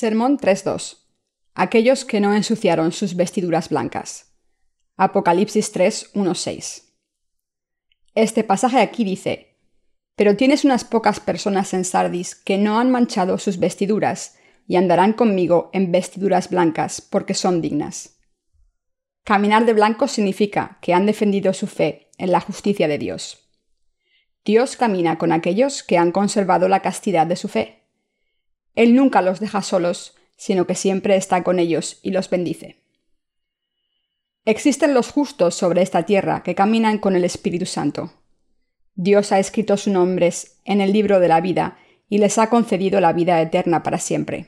Sermón 0.00 0.38
3.2. 0.38 0.96
Aquellos 1.54 2.06
que 2.06 2.20
no 2.20 2.32
ensuciaron 2.34 2.90
sus 2.90 3.16
vestiduras 3.16 3.68
blancas. 3.68 4.32
Apocalipsis 4.96 5.74
3.1.6. 5.74 6.84
Este 8.14 8.42
pasaje 8.42 8.78
aquí 8.78 9.04
dice, 9.04 9.58
Pero 10.16 10.36
tienes 10.38 10.64
unas 10.64 10.84
pocas 10.84 11.20
personas 11.20 11.74
en 11.74 11.84
Sardis 11.84 12.34
que 12.34 12.56
no 12.56 12.78
han 12.78 12.90
manchado 12.90 13.36
sus 13.36 13.58
vestiduras 13.58 14.38
y 14.66 14.76
andarán 14.76 15.12
conmigo 15.12 15.68
en 15.74 15.92
vestiduras 15.92 16.48
blancas 16.48 17.02
porque 17.02 17.34
son 17.34 17.60
dignas. 17.60 18.22
Caminar 19.22 19.66
de 19.66 19.74
blanco 19.74 20.08
significa 20.08 20.78
que 20.80 20.94
han 20.94 21.04
defendido 21.04 21.52
su 21.52 21.66
fe 21.66 22.08
en 22.16 22.32
la 22.32 22.40
justicia 22.40 22.88
de 22.88 22.96
Dios. 22.96 23.50
Dios 24.46 24.76
camina 24.76 25.18
con 25.18 25.30
aquellos 25.30 25.82
que 25.82 25.98
han 25.98 26.10
conservado 26.10 26.70
la 26.70 26.80
castidad 26.80 27.26
de 27.26 27.36
su 27.36 27.48
fe. 27.48 27.79
Él 28.80 28.94
nunca 28.94 29.20
los 29.20 29.40
deja 29.40 29.60
solos, 29.60 30.14
sino 30.38 30.66
que 30.66 30.74
siempre 30.74 31.14
está 31.16 31.42
con 31.42 31.58
ellos 31.58 31.98
y 32.02 32.12
los 32.12 32.30
bendice. 32.30 32.78
Existen 34.46 34.94
los 34.94 35.10
justos 35.10 35.54
sobre 35.54 35.82
esta 35.82 36.04
tierra 36.04 36.42
que 36.42 36.54
caminan 36.54 36.96
con 36.96 37.14
el 37.14 37.24
Espíritu 37.24 37.66
Santo. 37.66 38.10
Dios 38.94 39.32
ha 39.32 39.38
escrito 39.38 39.76
sus 39.76 39.92
nombres 39.92 40.62
en 40.64 40.80
el 40.80 40.94
libro 40.94 41.20
de 41.20 41.28
la 41.28 41.42
vida 41.42 41.76
y 42.08 42.16
les 42.16 42.38
ha 42.38 42.48
concedido 42.48 43.02
la 43.02 43.12
vida 43.12 43.42
eterna 43.42 43.82
para 43.82 43.98
siempre. 43.98 44.46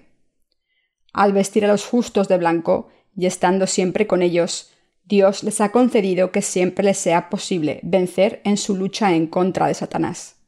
Al 1.12 1.34
vestir 1.34 1.66
a 1.66 1.68
los 1.68 1.84
justos 1.84 2.26
de 2.26 2.38
blanco 2.38 2.88
y 3.14 3.26
estando 3.26 3.66
siempre 3.66 4.06
con 4.06 4.22
ellos, 4.22 4.72
Dios 5.04 5.44
les 5.44 5.60
ha 5.60 5.72
concedido 5.72 6.32
que 6.32 6.40
siempre 6.40 6.86
les 6.86 6.96
sea 6.96 7.28
posible 7.28 7.80
vencer 7.82 8.40
en 8.44 8.56
su 8.56 8.76
lucha 8.76 9.14
en 9.14 9.26
contra 9.26 9.66
de 9.66 9.74
Satanás. 9.74 10.41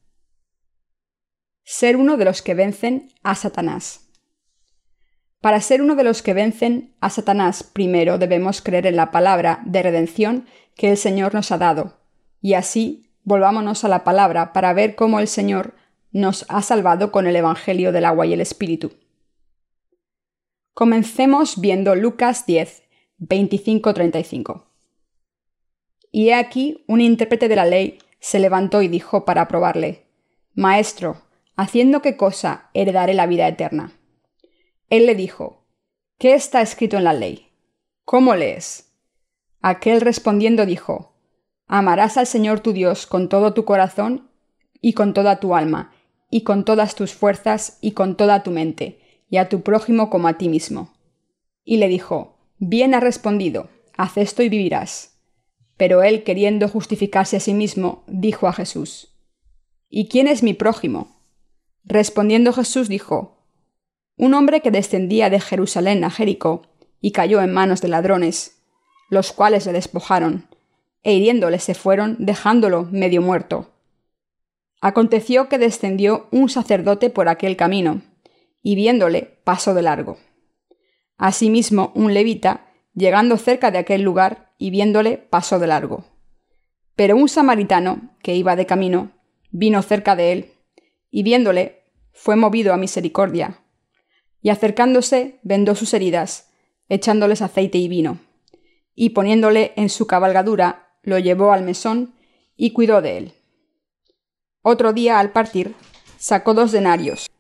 Ser 1.65 1.97
uno 1.97 2.17
de 2.19 2.27
los 2.27 2.43
que 2.43 2.55
vencen 2.55 3.09
a 3.23 3.35
Satanás. 3.35 4.11
Para 5.41 5.61
ser 5.61 5.81
uno 5.81 5.95
de 5.95 6.05
los 6.05 6.23
que 6.23 6.35
vencen 6.35 6.95
a 7.01 7.09
Satanás, 7.11 7.63
primero 7.63 8.19
debemos 8.19 8.61
creer 8.61 8.87
en 8.87 8.97
la 8.97 9.11
palabra 9.11 9.63
de 9.65 9.83
redención 9.83 10.47
que 10.75 10.91
el 10.91 10.99
Señor 10.99 11.35
nos 11.35 11.53
ha 11.53 11.59
dado, 11.59 11.99
y 12.41 12.55
así 12.55 13.11
volvámonos 13.23 13.85
a 13.85 13.89
la 13.89 14.05
palabra 14.05 14.53
para 14.53 14.73
ver 14.75 14.95
cómo 14.95 15.21
el 15.21 15.29
Señor 15.29 15.75
nos 16.13 16.45
ha 16.49 16.61
salvado 16.63 17.11
con 17.11 17.27
el 17.27 17.37
Evangelio 17.37 17.93
del 17.93 18.05
agua 18.05 18.27
y 18.27 18.35
el 18.35 18.41
Espíritu. 18.41 18.93
Comencemos 20.75 21.61
viendo 21.61 21.95
Lucas 21.95 22.47
10, 22.47 22.83
25-35. 23.21 24.65
Y 26.11 26.29
he 26.29 26.35
aquí 26.35 26.85
un 26.87 27.01
intérprete 27.01 27.49
de 27.49 27.57
la 27.57 27.65
ley 27.65 27.99
se 28.21 28.39
levantó 28.39 28.83
y 28.83 28.89
dijo 28.89 29.25
para 29.25 29.49
probarle, 29.49 30.07
Maestro, 30.55 31.23
¿haciendo 31.57 32.03
qué 32.03 32.17
cosa 32.17 32.71
heredaré 32.75 33.15
la 33.15 33.27
vida 33.27 33.49
eterna? 33.49 33.93
Él 34.91 35.07
le 35.07 35.15
dijo, 35.15 35.67
¿Qué 36.19 36.35
está 36.35 36.63
escrito 36.63 36.97
en 36.97 37.05
la 37.05 37.13
ley? 37.13 37.49
¿Cómo 38.05 38.35
lees? 38.35 38.93
Aquel 39.61 40.01
respondiendo 40.01 40.67
dijo, 40.67 41.17
Amarás 41.67 42.17
al 42.17 42.27
Señor 42.27 42.61
tu 42.61 42.73
Dios 42.73 43.07
con 43.07 43.29
todo 43.29 43.55
tu 43.55 43.65
corazón 43.65 44.31
y 44.81 44.93
con 44.93 45.15
toda 45.15 45.41
tu 45.41 45.55
alma, 45.55 45.93
y 46.31 46.43
con 46.43 46.65
todas 46.65 46.95
tus 46.95 47.15
fuerzas 47.15 47.79
y 47.81 47.93
con 47.93 48.17
toda 48.17 48.43
tu 48.43 48.51
mente, 48.51 49.01
y 49.31 49.39
a 49.39 49.49
tu 49.49 49.63
prójimo 49.63 50.11
como 50.11 50.29
a 50.29 50.37
ti 50.37 50.49
mismo. 50.49 50.93
Y 51.65 51.79
le 51.79 51.89
dijo, 51.89 52.37
Bien 52.59 52.95
ha 52.95 53.01
respondido, 53.01 53.69
haz 53.97 54.17
esto 54.17 54.43
y 54.43 54.49
vivirás. 54.49 55.19
Pero 55.77 56.03
él, 56.03 56.23
queriendo 56.23 56.69
justificarse 56.69 57.37
a 57.39 57.41
sí 57.41 57.55
mismo, 57.55 58.05
dijo 58.07 58.47
a 58.47 58.53
Jesús, 58.53 59.17
¿Y 59.89 60.09
quién 60.09 60.29
es 60.29 60.43
mi 60.43 60.55
prójimo? 60.55 61.14
Respondiendo 61.85 62.53
Jesús 62.53 62.89
dijo, 62.89 63.39
Un 64.17 64.35
hombre 64.35 64.61
que 64.61 64.71
descendía 64.71 65.29
de 65.31 65.41
Jerusalén 65.41 66.03
a 66.05 66.11
Jericó 66.11 66.63
y 67.01 67.13
cayó 67.13 67.43
en 67.43 67.53
manos 67.53 67.83
de 67.83 67.89
ladrones, 67.89 68.63
los 69.11 69.33
cuales 69.33 69.67
le 69.67 69.73
despojaron, 69.73 70.49
e 71.03 71.13
hiriéndole 71.13 71.59
se 71.59 71.75
fueron, 71.75 72.17
dejándolo 72.19 72.89
medio 72.91 73.21
muerto. 73.21 73.71
Aconteció 74.81 75.49
que 75.49 75.59
descendió 75.59 76.29
un 76.31 76.49
sacerdote 76.49 77.11
por 77.11 77.29
aquel 77.29 77.57
camino, 77.57 78.03
y 78.63 78.75
viéndole 78.75 79.39
pasó 79.45 79.75
de 79.75 79.83
largo. 79.83 80.17
Asimismo, 81.19 81.93
un 81.95 82.15
levita, 82.15 82.73
llegando 82.95 83.37
cerca 83.37 83.71
de 83.71 83.79
aquel 83.79 84.03
lugar 84.03 84.53
y 84.59 84.71
viéndole, 84.71 85.19
pasó 85.19 85.59
de 85.59 85.67
largo. 85.67 86.05
Pero 86.97 87.17
un 87.17 87.29
samaritano, 87.29 88.17
que 88.23 88.35
iba 88.35 88.57
de 88.57 88.67
camino, 88.67 89.13
vino 89.51 89.83
cerca 89.83 90.17
de 90.17 90.33
él, 90.33 90.54
y 91.15 91.23
viéndole, 91.23 91.85
fue 92.11 92.35
movido 92.35 92.75
a 92.75 92.77
misericordia, 92.77 93.61
y 94.43 94.49
acercándose, 94.49 95.39
vendó 95.45 95.77
sus 95.77 95.95
heridas, 95.95 96.51
echándoles 96.89 97.41
aceite 97.41 97.79
y 97.79 97.87
vino, 97.87 98.19
y 98.97 99.11
poniéndole 99.11 99.75
en 99.77 99.91
su 99.91 100.09
cabalgadura, 100.09 100.99
lo 101.05 101.21
llevó 101.21 101.53
al 101.53 101.63
mesón 101.63 102.17
y 102.57 102.73
cuidó 102.73 103.01
de 103.01 103.17
él. 103.17 103.33
Otro 104.63 104.93
día, 104.93 105.21
al 105.21 105.31
partir, 105.31 105.77
sacó 106.19 106.53
dos 106.53 106.73
denarios, 106.73 107.31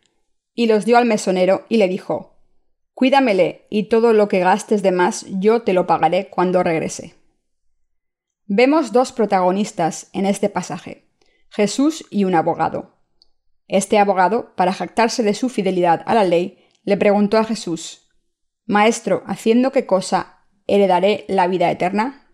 y 0.54 0.66
los 0.68 0.84
dio 0.84 0.96
al 0.96 1.04
mesonero, 1.04 1.66
y 1.68 1.78
le 1.78 1.88
dijo, 1.88 2.36
Cuídamele, 2.94 3.66
y 3.70 3.88
todo 3.88 4.12
lo 4.12 4.28
que 4.28 4.38
gastes 4.38 4.84
de 4.84 4.92
más 4.92 5.26
yo 5.40 5.62
te 5.62 5.72
lo 5.72 5.88
pagaré 5.88 6.28
cuando 6.28 6.62
regrese. 6.62 7.16
Vemos 8.46 8.92
dos 8.92 9.10
protagonistas 9.10 10.10
en 10.12 10.26
este 10.26 10.48
pasaje, 10.48 11.08
Jesús 11.48 12.04
y 12.08 12.22
un 12.22 12.36
abogado. 12.36 12.93
Este 13.66 13.98
abogado, 13.98 14.54
para 14.56 14.72
jactarse 14.72 15.22
de 15.22 15.34
su 15.34 15.48
fidelidad 15.48 16.02
a 16.06 16.14
la 16.14 16.24
ley, 16.24 16.58
le 16.84 16.96
preguntó 16.96 17.38
a 17.38 17.44
Jesús, 17.44 18.08
Maestro, 18.66 19.22
¿haciendo 19.26 19.72
qué 19.72 19.86
cosa 19.86 20.46
heredaré 20.66 21.24
la 21.28 21.46
vida 21.48 21.70
eterna? 21.70 22.28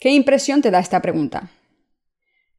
¿Qué 0.00 0.10
impresión 0.10 0.62
te 0.62 0.70
da 0.70 0.78
esta 0.78 1.00
pregunta? 1.00 1.50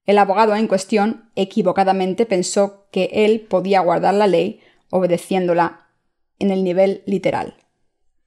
El 0.06 0.18
abogado 0.18 0.56
en 0.56 0.68
cuestión 0.68 1.32
equivocadamente 1.36 2.26
pensó 2.26 2.88
que 2.92 3.10
él 3.12 3.42
podía 3.42 3.82
guardar 3.82 4.14
la 4.14 4.28
ley 4.28 4.62
obedeciéndola 4.90 5.88
en 6.40 6.52
el 6.52 6.64
nivel 6.64 7.04
literal. 7.06 7.58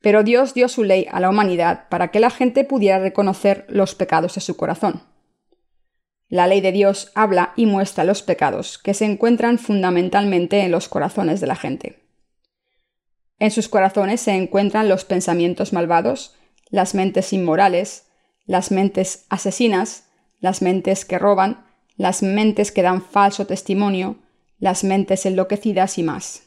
Pero 0.01 0.23
Dios 0.23 0.55
dio 0.55 0.69
su 0.69 0.85
ley 0.85 1.07
a 1.11 1.21
la 1.21 1.31
humanidad 1.31 1.89
para 1.89 2.11
que 2.11 2.21
la 2.21 2.31
gente 2.31 2.65
pudiera 2.65 2.99
reconocer 2.99 3.67
los 3.69 3.95
pecados 3.95 4.35
de 4.35 4.41
su 4.41 4.57
corazón. 4.57 5.03
La 6.31 6.47
ley 6.47 6.61
de 6.61 6.71
Dios 6.71 7.11
habla 7.17 7.53
y 7.57 7.67
muestra 7.67 8.05
los 8.05 8.23
pecados 8.23 8.79
que 8.79 8.95
se 8.95 9.05
encuentran 9.05 9.59
fundamentalmente 9.59 10.61
en 10.61 10.71
los 10.71 10.89
corazones 10.89 11.41
de 11.41 11.49
la 11.49 11.57
gente. 11.57 12.05
En 13.41 13.51
sus 13.51 13.69
corazones 13.69 14.21
se 14.21 14.31
encuentran 14.33 14.89
los 14.89 15.05
pensamientos 15.05 15.73
malvados, 15.73 16.37
las 16.69 16.95
mentes 16.95 17.33
inmorales, 17.33 18.07
las 18.47 18.71
mentes 18.71 19.27
asesinas, 19.29 20.05
las 20.39 20.63
mentes 20.63 21.05
que 21.05 21.19
roban, 21.19 21.67
las 21.97 22.23
mentes 22.23 22.71
que 22.71 22.83
dan 22.83 23.03
falso 23.03 23.49
testimonio, 23.49 24.17
las 24.61 24.85
mentes 24.85 25.27
enloquecidas 25.27 25.99
y 25.99 26.05
más. 26.05 26.45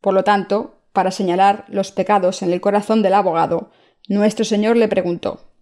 Por 0.00 0.14
lo 0.14 0.24
tanto, 0.24 0.80
para 0.92 1.12
señalar 1.12 1.64
los 1.68 1.92
pecados 1.92 2.42
en 2.42 2.52
el 2.52 2.60
corazón 2.60 3.02
del 3.02 3.14
abogado, 3.14 3.70
nuestro 4.08 4.44
Señor 4.44 4.76
le 4.76 4.88
preguntó, 4.88 5.52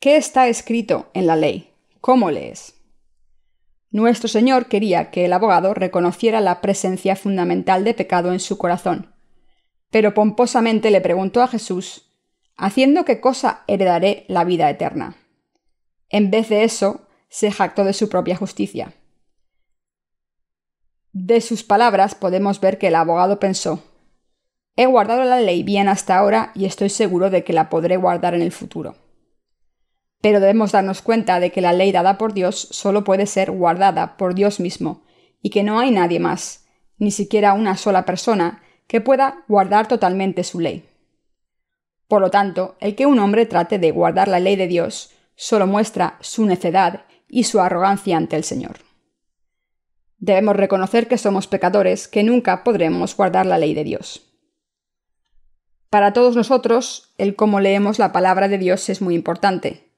¿Qué 0.00 0.16
está 0.16 0.48
escrito 0.48 1.10
en 1.14 1.28
la 1.28 1.36
ley? 1.36 1.73
¿Cómo 2.04 2.30
lees? 2.30 2.74
Nuestro 3.90 4.28
Señor 4.28 4.66
quería 4.66 5.10
que 5.10 5.24
el 5.24 5.32
abogado 5.32 5.72
reconociera 5.72 6.42
la 6.42 6.60
presencia 6.60 7.16
fundamental 7.16 7.82
de 7.82 7.94
pecado 7.94 8.34
en 8.34 8.40
su 8.40 8.58
corazón, 8.58 9.14
pero 9.88 10.12
pomposamente 10.12 10.90
le 10.90 11.00
preguntó 11.00 11.40
a 11.40 11.48
Jesús, 11.48 12.14
¿haciendo 12.58 13.06
qué 13.06 13.22
cosa 13.22 13.64
heredaré 13.68 14.26
la 14.28 14.44
vida 14.44 14.68
eterna? 14.68 15.16
En 16.10 16.30
vez 16.30 16.50
de 16.50 16.64
eso, 16.64 17.08
se 17.30 17.50
jactó 17.50 17.84
de 17.84 17.94
su 17.94 18.10
propia 18.10 18.36
justicia. 18.36 18.92
De 21.14 21.40
sus 21.40 21.64
palabras 21.64 22.14
podemos 22.14 22.60
ver 22.60 22.76
que 22.76 22.88
el 22.88 22.96
abogado 22.96 23.40
pensó, 23.40 23.82
He 24.76 24.84
guardado 24.84 25.24
la 25.24 25.40
ley 25.40 25.62
bien 25.62 25.88
hasta 25.88 26.18
ahora 26.18 26.52
y 26.54 26.66
estoy 26.66 26.90
seguro 26.90 27.30
de 27.30 27.44
que 27.44 27.54
la 27.54 27.70
podré 27.70 27.96
guardar 27.96 28.34
en 28.34 28.42
el 28.42 28.52
futuro. 28.52 28.94
Pero 30.24 30.40
debemos 30.40 30.72
darnos 30.72 31.02
cuenta 31.02 31.38
de 31.38 31.52
que 31.52 31.60
la 31.60 31.74
ley 31.74 31.92
dada 31.92 32.16
por 32.16 32.32
Dios 32.32 32.68
solo 32.70 33.04
puede 33.04 33.26
ser 33.26 33.50
guardada 33.50 34.16
por 34.16 34.34
Dios 34.34 34.58
mismo, 34.58 35.04
y 35.42 35.50
que 35.50 35.62
no 35.62 35.80
hay 35.80 35.90
nadie 35.90 36.18
más, 36.18 36.64
ni 36.96 37.10
siquiera 37.10 37.52
una 37.52 37.76
sola 37.76 38.06
persona, 38.06 38.62
que 38.86 39.02
pueda 39.02 39.44
guardar 39.48 39.86
totalmente 39.86 40.42
su 40.42 40.60
ley. 40.60 40.88
Por 42.08 42.22
lo 42.22 42.30
tanto, 42.30 42.76
el 42.80 42.94
que 42.94 43.04
un 43.04 43.18
hombre 43.18 43.44
trate 43.44 43.78
de 43.78 43.90
guardar 43.90 44.28
la 44.28 44.40
ley 44.40 44.56
de 44.56 44.66
Dios 44.66 45.10
solo 45.34 45.66
muestra 45.66 46.16
su 46.22 46.46
necedad 46.46 47.04
y 47.28 47.44
su 47.44 47.60
arrogancia 47.60 48.16
ante 48.16 48.36
el 48.36 48.44
Señor. 48.44 48.78
Debemos 50.16 50.56
reconocer 50.56 51.06
que 51.06 51.18
somos 51.18 51.48
pecadores, 51.48 52.08
que 52.08 52.22
nunca 52.22 52.64
podremos 52.64 53.14
guardar 53.14 53.44
la 53.44 53.58
ley 53.58 53.74
de 53.74 53.84
Dios. 53.84 54.22
Para 55.90 56.14
todos 56.14 56.34
nosotros, 56.34 57.12
el 57.18 57.36
cómo 57.36 57.60
leemos 57.60 57.98
la 57.98 58.10
palabra 58.10 58.48
de 58.48 58.56
Dios 58.56 58.88
es 58.88 59.02
muy 59.02 59.14
importante. 59.14 59.92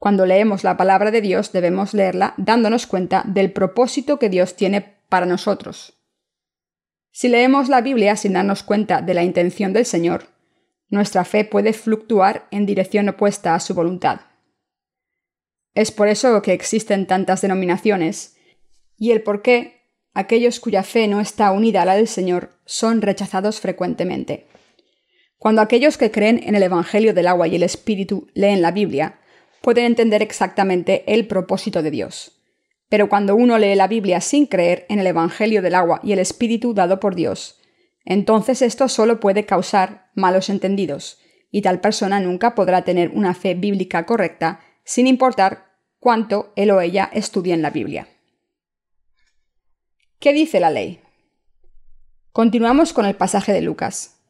Cuando 0.00 0.24
leemos 0.24 0.64
la 0.64 0.78
palabra 0.78 1.10
de 1.10 1.20
Dios 1.20 1.52
debemos 1.52 1.92
leerla 1.92 2.32
dándonos 2.38 2.86
cuenta 2.86 3.22
del 3.26 3.52
propósito 3.52 4.18
que 4.18 4.30
Dios 4.30 4.56
tiene 4.56 4.96
para 5.10 5.26
nosotros. 5.26 5.92
Si 7.12 7.28
leemos 7.28 7.68
la 7.68 7.82
Biblia 7.82 8.16
sin 8.16 8.32
darnos 8.32 8.62
cuenta 8.62 9.02
de 9.02 9.12
la 9.12 9.24
intención 9.24 9.74
del 9.74 9.84
Señor, 9.84 10.28
nuestra 10.88 11.26
fe 11.26 11.44
puede 11.44 11.74
fluctuar 11.74 12.48
en 12.50 12.64
dirección 12.64 13.10
opuesta 13.10 13.54
a 13.54 13.60
su 13.60 13.74
voluntad. 13.74 14.22
Es 15.74 15.92
por 15.92 16.08
eso 16.08 16.40
que 16.40 16.54
existen 16.54 17.06
tantas 17.06 17.42
denominaciones, 17.42 18.38
y 18.96 19.10
el 19.10 19.22
por 19.22 19.42
qué 19.42 19.82
aquellos 20.14 20.60
cuya 20.60 20.82
fe 20.82 21.08
no 21.08 21.20
está 21.20 21.52
unida 21.52 21.82
a 21.82 21.84
la 21.84 21.94
del 21.94 22.08
Señor 22.08 22.58
son 22.64 23.02
rechazados 23.02 23.60
frecuentemente. 23.60 24.46
Cuando 25.36 25.60
aquellos 25.60 25.98
que 25.98 26.10
creen 26.10 26.40
en 26.42 26.54
el 26.54 26.62
Evangelio 26.62 27.12
del 27.12 27.26
agua 27.26 27.48
y 27.48 27.56
el 27.56 27.62
Espíritu 27.62 28.28
leen 28.32 28.62
la 28.62 28.70
Biblia, 28.70 29.19
pueden 29.60 29.84
entender 29.84 30.22
exactamente 30.22 31.04
el 31.06 31.26
propósito 31.26 31.82
de 31.82 31.90
Dios. 31.90 32.40
Pero 32.88 33.08
cuando 33.08 33.36
uno 33.36 33.58
lee 33.58 33.74
la 33.74 33.88
Biblia 33.88 34.20
sin 34.20 34.46
creer 34.46 34.86
en 34.88 34.98
el 34.98 35.06
Evangelio 35.06 35.62
del 35.62 35.74
agua 35.74 36.00
y 36.02 36.12
el 36.12 36.18
Espíritu 36.18 36.74
dado 36.74 36.98
por 36.98 37.14
Dios, 37.14 37.60
entonces 38.04 38.62
esto 38.62 38.88
solo 38.88 39.20
puede 39.20 39.46
causar 39.46 40.10
malos 40.14 40.48
entendidos, 40.48 41.18
y 41.50 41.62
tal 41.62 41.80
persona 41.80 42.20
nunca 42.20 42.54
podrá 42.54 42.82
tener 42.82 43.10
una 43.10 43.34
fe 43.34 43.54
bíblica 43.54 44.06
correcta, 44.06 44.60
sin 44.84 45.06
importar 45.06 45.66
cuánto 45.98 46.52
él 46.56 46.70
o 46.70 46.80
ella 46.80 47.10
estudie 47.12 47.54
en 47.54 47.62
la 47.62 47.70
Biblia. 47.70 48.08
¿Qué 50.18 50.32
dice 50.32 50.60
la 50.60 50.70
ley? 50.70 51.00
Continuamos 52.32 52.92
con 52.92 53.06
el 53.06 53.16
pasaje 53.16 53.52
de 53.52 53.60
Lucas. 53.60 54.20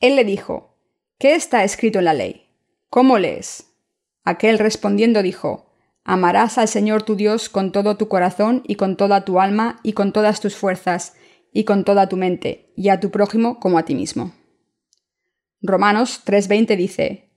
Él 0.00 0.16
le 0.16 0.24
dijo, 0.24 0.76
¿Qué 1.18 1.34
está 1.34 1.64
escrito 1.64 2.00
en 2.00 2.06
la 2.06 2.14
ley? 2.14 2.48
¿Cómo 2.88 3.18
lees? 3.18 3.71
Aquel 4.24 4.58
respondiendo 4.58 5.22
dijo, 5.22 5.72
Amarás 6.04 6.58
al 6.58 6.68
Señor 6.68 7.04
tu 7.04 7.14
Dios 7.14 7.48
con 7.48 7.70
todo 7.70 7.96
tu 7.96 8.08
corazón 8.08 8.62
y 8.66 8.74
con 8.74 8.96
toda 8.96 9.24
tu 9.24 9.40
alma 9.40 9.78
y 9.82 9.92
con 9.92 10.12
todas 10.12 10.40
tus 10.40 10.56
fuerzas 10.56 11.14
y 11.52 11.64
con 11.64 11.84
toda 11.84 12.08
tu 12.08 12.16
mente, 12.16 12.72
y 12.76 12.88
a 12.88 12.98
tu 12.98 13.10
prójimo 13.10 13.60
como 13.60 13.78
a 13.78 13.84
ti 13.84 13.94
mismo. 13.94 14.32
Romanos 15.60 16.22
3:20 16.24 16.76
dice, 16.76 17.30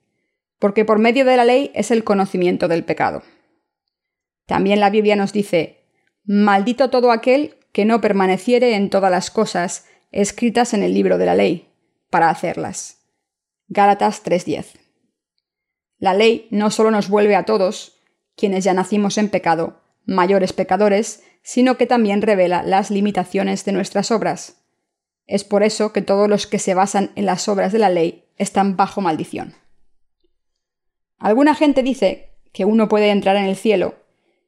Porque 0.57 0.85
por 0.85 0.99
medio 0.99 1.25
de 1.25 1.37
la 1.37 1.45
ley 1.45 1.71
es 1.75 1.91
el 1.91 2.03
conocimiento 2.03 2.67
del 2.67 2.83
pecado. 2.83 3.21
También 4.47 4.79
la 4.79 4.89
Biblia 4.89 5.15
nos 5.15 5.33
dice, 5.33 5.85
Maldito 6.23 6.89
todo 6.89 7.11
aquel 7.11 7.55
que 7.71 7.85
no 7.85 8.01
permaneciere 8.01 8.75
en 8.75 8.89
todas 8.89 9.11
las 9.11 9.29
cosas 9.29 9.85
escritas 10.11 10.73
en 10.73 10.81
el 10.81 10.93
libro 10.93 11.17
de 11.17 11.25
la 11.25 11.35
ley, 11.35 11.69
para 12.09 12.29
hacerlas. 12.29 13.05
Gálatas 13.67 14.23
3:10. 14.23 14.84
La 15.97 16.13
ley 16.13 16.47
no 16.51 16.71
solo 16.71 16.91
nos 16.91 17.09
vuelve 17.09 17.35
a 17.35 17.43
todos, 17.43 18.01
quienes 18.35 18.63
ya 18.63 18.73
nacimos 18.73 19.17
en 19.17 19.29
pecado, 19.29 19.81
mayores 20.05 20.53
pecadores, 20.53 21.23
sino 21.41 21.77
que 21.77 21.85
también 21.85 22.21
revela 22.21 22.63
las 22.63 22.91
limitaciones 22.91 23.65
de 23.65 23.71
nuestras 23.71 24.11
obras. 24.11 24.63
Es 25.27 25.43
por 25.43 25.63
eso 25.63 25.93
que 25.93 26.01
todos 26.01 26.29
los 26.29 26.47
que 26.47 26.59
se 26.59 26.73
basan 26.73 27.11
en 27.15 27.25
las 27.25 27.47
obras 27.47 27.71
de 27.71 27.79
la 27.79 27.89
ley 27.89 28.25
están 28.37 28.75
bajo 28.75 29.01
maldición. 29.01 29.55
Alguna 31.17 31.55
gente 31.55 31.81
dice 31.81 32.35
que 32.51 32.65
uno 32.65 32.87
puede 32.87 33.09
entrar 33.09 33.35
en 33.35 33.45
el 33.45 33.55
cielo 33.55 33.95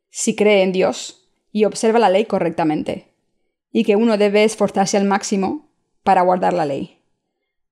si 0.10 0.36
cree 0.36 0.64
en 0.64 0.72
Dios 0.72 1.30
y 1.52 1.66
observa 1.66 2.00
la 2.00 2.10
ley 2.10 2.26
correctamente, 2.26 3.14
y 3.72 3.84
que 3.84 3.96
uno 3.96 4.18
debe 4.18 4.44
esforzarse 4.44 4.98
al 4.98 5.06
máximo 5.06 5.70
para 6.04 6.22
guardar 6.22 6.54
la 6.54 6.66
ley. 6.66 7.02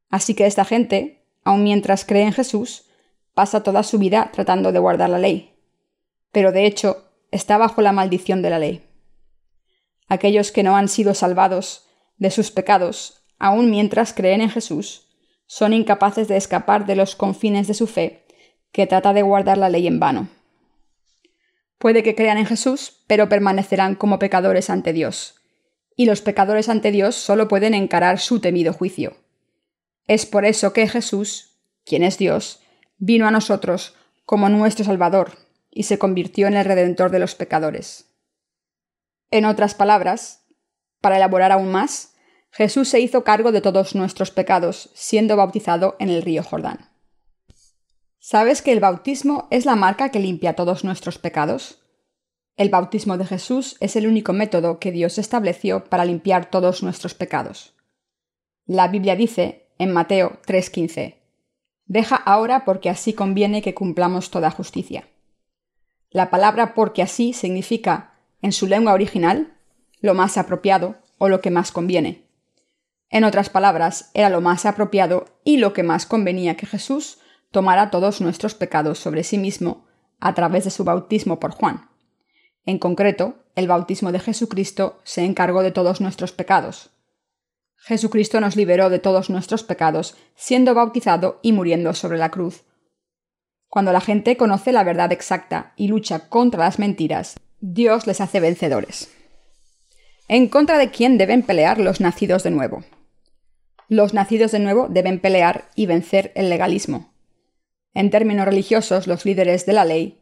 Así 0.10 0.34
que 0.34 0.46
esta 0.46 0.66
gente, 0.66 1.24
aun 1.44 1.64
mientras 1.64 2.06
cree 2.06 2.24
en 2.24 2.34
Jesús, 2.34 2.90
pasa 3.36 3.62
toda 3.62 3.84
su 3.84 4.00
vida 4.00 4.32
tratando 4.34 4.72
de 4.72 4.80
guardar 4.80 5.12
la 5.12 5.20
ley 5.20 5.52
pero 6.36 6.52
de 6.52 6.66
hecho 6.66 7.06
está 7.32 7.58
bajo 7.58 7.82
la 7.82 7.94
maldición 7.94 8.42
de 8.42 8.50
la 8.50 8.60
ley. 8.60 8.86
Aquellos 10.10 10.52
que 10.52 10.64
no 10.64 10.76
han 10.76 10.90
sido 10.90 11.14
salvados 11.14 11.88
de 12.18 12.30
sus 12.30 12.52
pecados, 12.52 13.24
aun 13.40 13.72
mientras 13.72 14.12
creen 14.12 14.42
en 14.42 14.50
Jesús, 14.50 15.08
son 15.46 15.72
incapaces 15.72 16.28
de 16.28 16.36
escapar 16.36 16.86
de 16.86 16.98
los 16.98 17.16
confines 17.16 17.70
de 17.70 17.74
su 17.74 17.88
fe, 17.88 18.26
que 18.74 18.86
trata 18.86 19.14
de 19.14 19.22
guardar 19.22 19.58
la 19.58 19.70
ley 19.70 19.88
en 19.88 20.02
vano. 20.02 20.28
Puede 21.78 22.04
que 22.04 22.16
crean 22.16 22.38
en 22.38 22.48
Jesús, 22.48 23.06
pero 23.08 23.30
permanecerán 23.30 23.96
como 23.96 24.20
pecadores 24.20 24.70
ante 24.70 24.92
Dios, 24.92 25.36
y 25.96 26.06
los 26.06 26.20
pecadores 26.20 26.68
ante 26.68 26.92
Dios 26.92 27.16
solo 27.16 27.48
pueden 27.48 27.74
encarar 27.74 28.20
su 28.20 28.42
temido 28.42 28.74
juicio. 28.74 29.16
Es 30.06 30.26
por 30.26 30.44
eso 30.44 30.74
que 30.74 30.86
Jesús, 30.90 31.62
quien 31.86 32.04
es 32.04 32.18
Dios, 32.18 32.60
vino 32.98 33.28
a 33.28 33.32
nosotros 33.32 33.96
como 34.26 34.50
nuestro 34.50 34.86
Salvador, 34.86 35.34
y 35.70 35.84
se 35.84 36.00
convirtió 36.00 36.48
en 36.48 36.56
el 36.56 36.66
redentor 36.66 37.12
de 37.12 37.20
los 37.20 37.36
pecadores. 37.36 38.06
En 39.30 39.46
otras 39.46 39.76
palabras, 39.76 40.46
para 41.02 41.18
elaborar 41.18 41.52
aún 41.52 41.72
más, 41.72 42.16
Jesús 42.52 42.88
se 42.88 43.02
hizo 43.02 43.26
cargo 43.26 43.52
de 43.52 43.60
todos 43.60 43.94
nuestros 43.94 44.32
pecados, 44.32 44.90
siendo 44.94 45.36
bautizado 45.36 45.98
en 46.00 46.10
el 46.10 46.22
río 46.22 46.42
Jordán. 46.42 46.90
¿Sabes 48.18 48.62
que 48.62 48.72
el 48.72 48.80
bautismo 48.80 49.48
es 49.52 49.66
la 49.66 49.76
marca 49.76 50.10
que 50.10 50.20
limpia 50.20 50.56
todos 50.56 50.84
nuestros 50.84 51.20
pecados? 51.20 51.84
El 52.56 52.70
bautismo 52.70 53.18
de 53.18 53.26
Jesús 53.26 53.76
es 53.82 53.98
el 53.98 54.08
único 54.08 54.32
método 54.32 54.80
que 54.80 54.94
Dios 54.94 55.18
estableció 55.18 55.84
para 55.84 56.06
limpiar 56.06 56.50
todos 56.50 56.82
nuestros 56.82 57.14
pecados. 57.14 57.76
La 58.66 58.88
Biblia 58.88 59.18
dice, 59.18 59.68
en 59.78 59.92
Mateo 59.92 60.40
3:15, 60.48 61.25
Deja 61.86 62.16
ahora 62.16 62.66
porque 62.66 62.90
así 62.90 63.14
conviene 63.14 63.62
que 63.62 63.74
cumplamos 63.74 64.32
toda 64.32 64.52
justicia. 64.52 65.08
La 66.10 66.30
palabra 66.30 66.74
porque 66.74 67.02
así 67.02 67.34
significa, 67.34 68.14
en 68.42 68.52
su 68.52 68.68
lengua 68.68 68.94
original, 68.94 69.54
lo 70.02 70.14
más 70.14 70.38
apropiado 70.38 70.96
o 71.18 71.30
lo 71.30 71.42
que 71.42 71.52
más 71.52 71.72
conviene. 71.72 72.26
En 73.10 73.24
otras 73.24 73.50
palabras, 73.50 74.12
era 74.14 74.30
lo 74.30 74.42
más 74.42 74.66
apropiado 74.66 75.26
y 75.44 75.58
lo 75.58 75.74
que 75.74 75.84
más 75.84 76.06
convenía 76.06 76.58
que 76.58 76.66
Jesús 76.66 77.20
tomara 77.52 77.92
todos 77.92 78.20
nuestros 78.20 78.56
pecados 78.56 79.00
sobre 79.00 79.24
sí 79.24 79.38
mismo 79.38 79.86
a 80.20 80.34
través 80.34 80.64
de 80.64 80.72
su 80.72 80.84
bautismo 80.84 81.40
por 81.40 81.52
Juan. 81.52 81.90
En 82.66 82.80
concreto, 82.80 83.36
el 83.56 83.68
bautismo 83.68 84.12
de 84.12 84.20
Jesucristo 84.20 85.00
se 85.04 85.24
encargó 85.24 85.62
de 85.62 85.72
todos 85.72 86.02
nuestros 86.02 86.32
pecados. 86.32 86.90
Jesucristo 87.86 88.42
nos 88.42 88.56
liberó 88.56 88.90
de 88.90 89.00
todos 89.00 89.30
nuestros 89.30 89.64
pecados, 89.64 90.16
siendo 90.36 90.74
bautizado 90.74 91.40
y 91.44 91.52
muriendo 91.54 91.94
sobre 91.94 92.18
la 92.18 92.32
cruz, 92.32 92.66
cuando 93.76 93.92
la 93.92 94.00
gente 94.00 94.38
conoce 94.38 94.72
la 94.72 94.86
verdad 94.86 95.12
exacta 95.12 95.74
y 95.76 95.90
lucha 95.90 96.30
contra 96.30 96.64
las 96.64 96.80
mentiras, 96.80 97.42
Dios 97.60 98.08
les 98.08 98.22
hace 98.22 98.40
vencedores. 98.40 99.12
¿En 100.30 100.48
contra 100.48 100.78
de 100.78 100.92
quién 100.92 101.18
deben 101.18 101.44
pelear 101.44 101.78
los 101.78 102.00
nacidos 102.00 102.44
de 102.44 102.52
nuevo? 102.52 102.86
Los 103.90 104.14
nacidos 104.14 104.54
de 104.54 104.60
nuevo 104.60 104.88
deben 104.90 105.20
pelear 105.20 105.72
y 105.76 105.88
vencer 105.88 106.32
el 106.36 106.50
legalismo. 106.50 107.14
En 107.94 108.12
términos 108.12 108.46
religiosos, 108.46 109.08
los 109.08 109.26
líderes 109.26 109.66
de 109.66 109.74
la 109.74 109.84
ley 109.84 110.22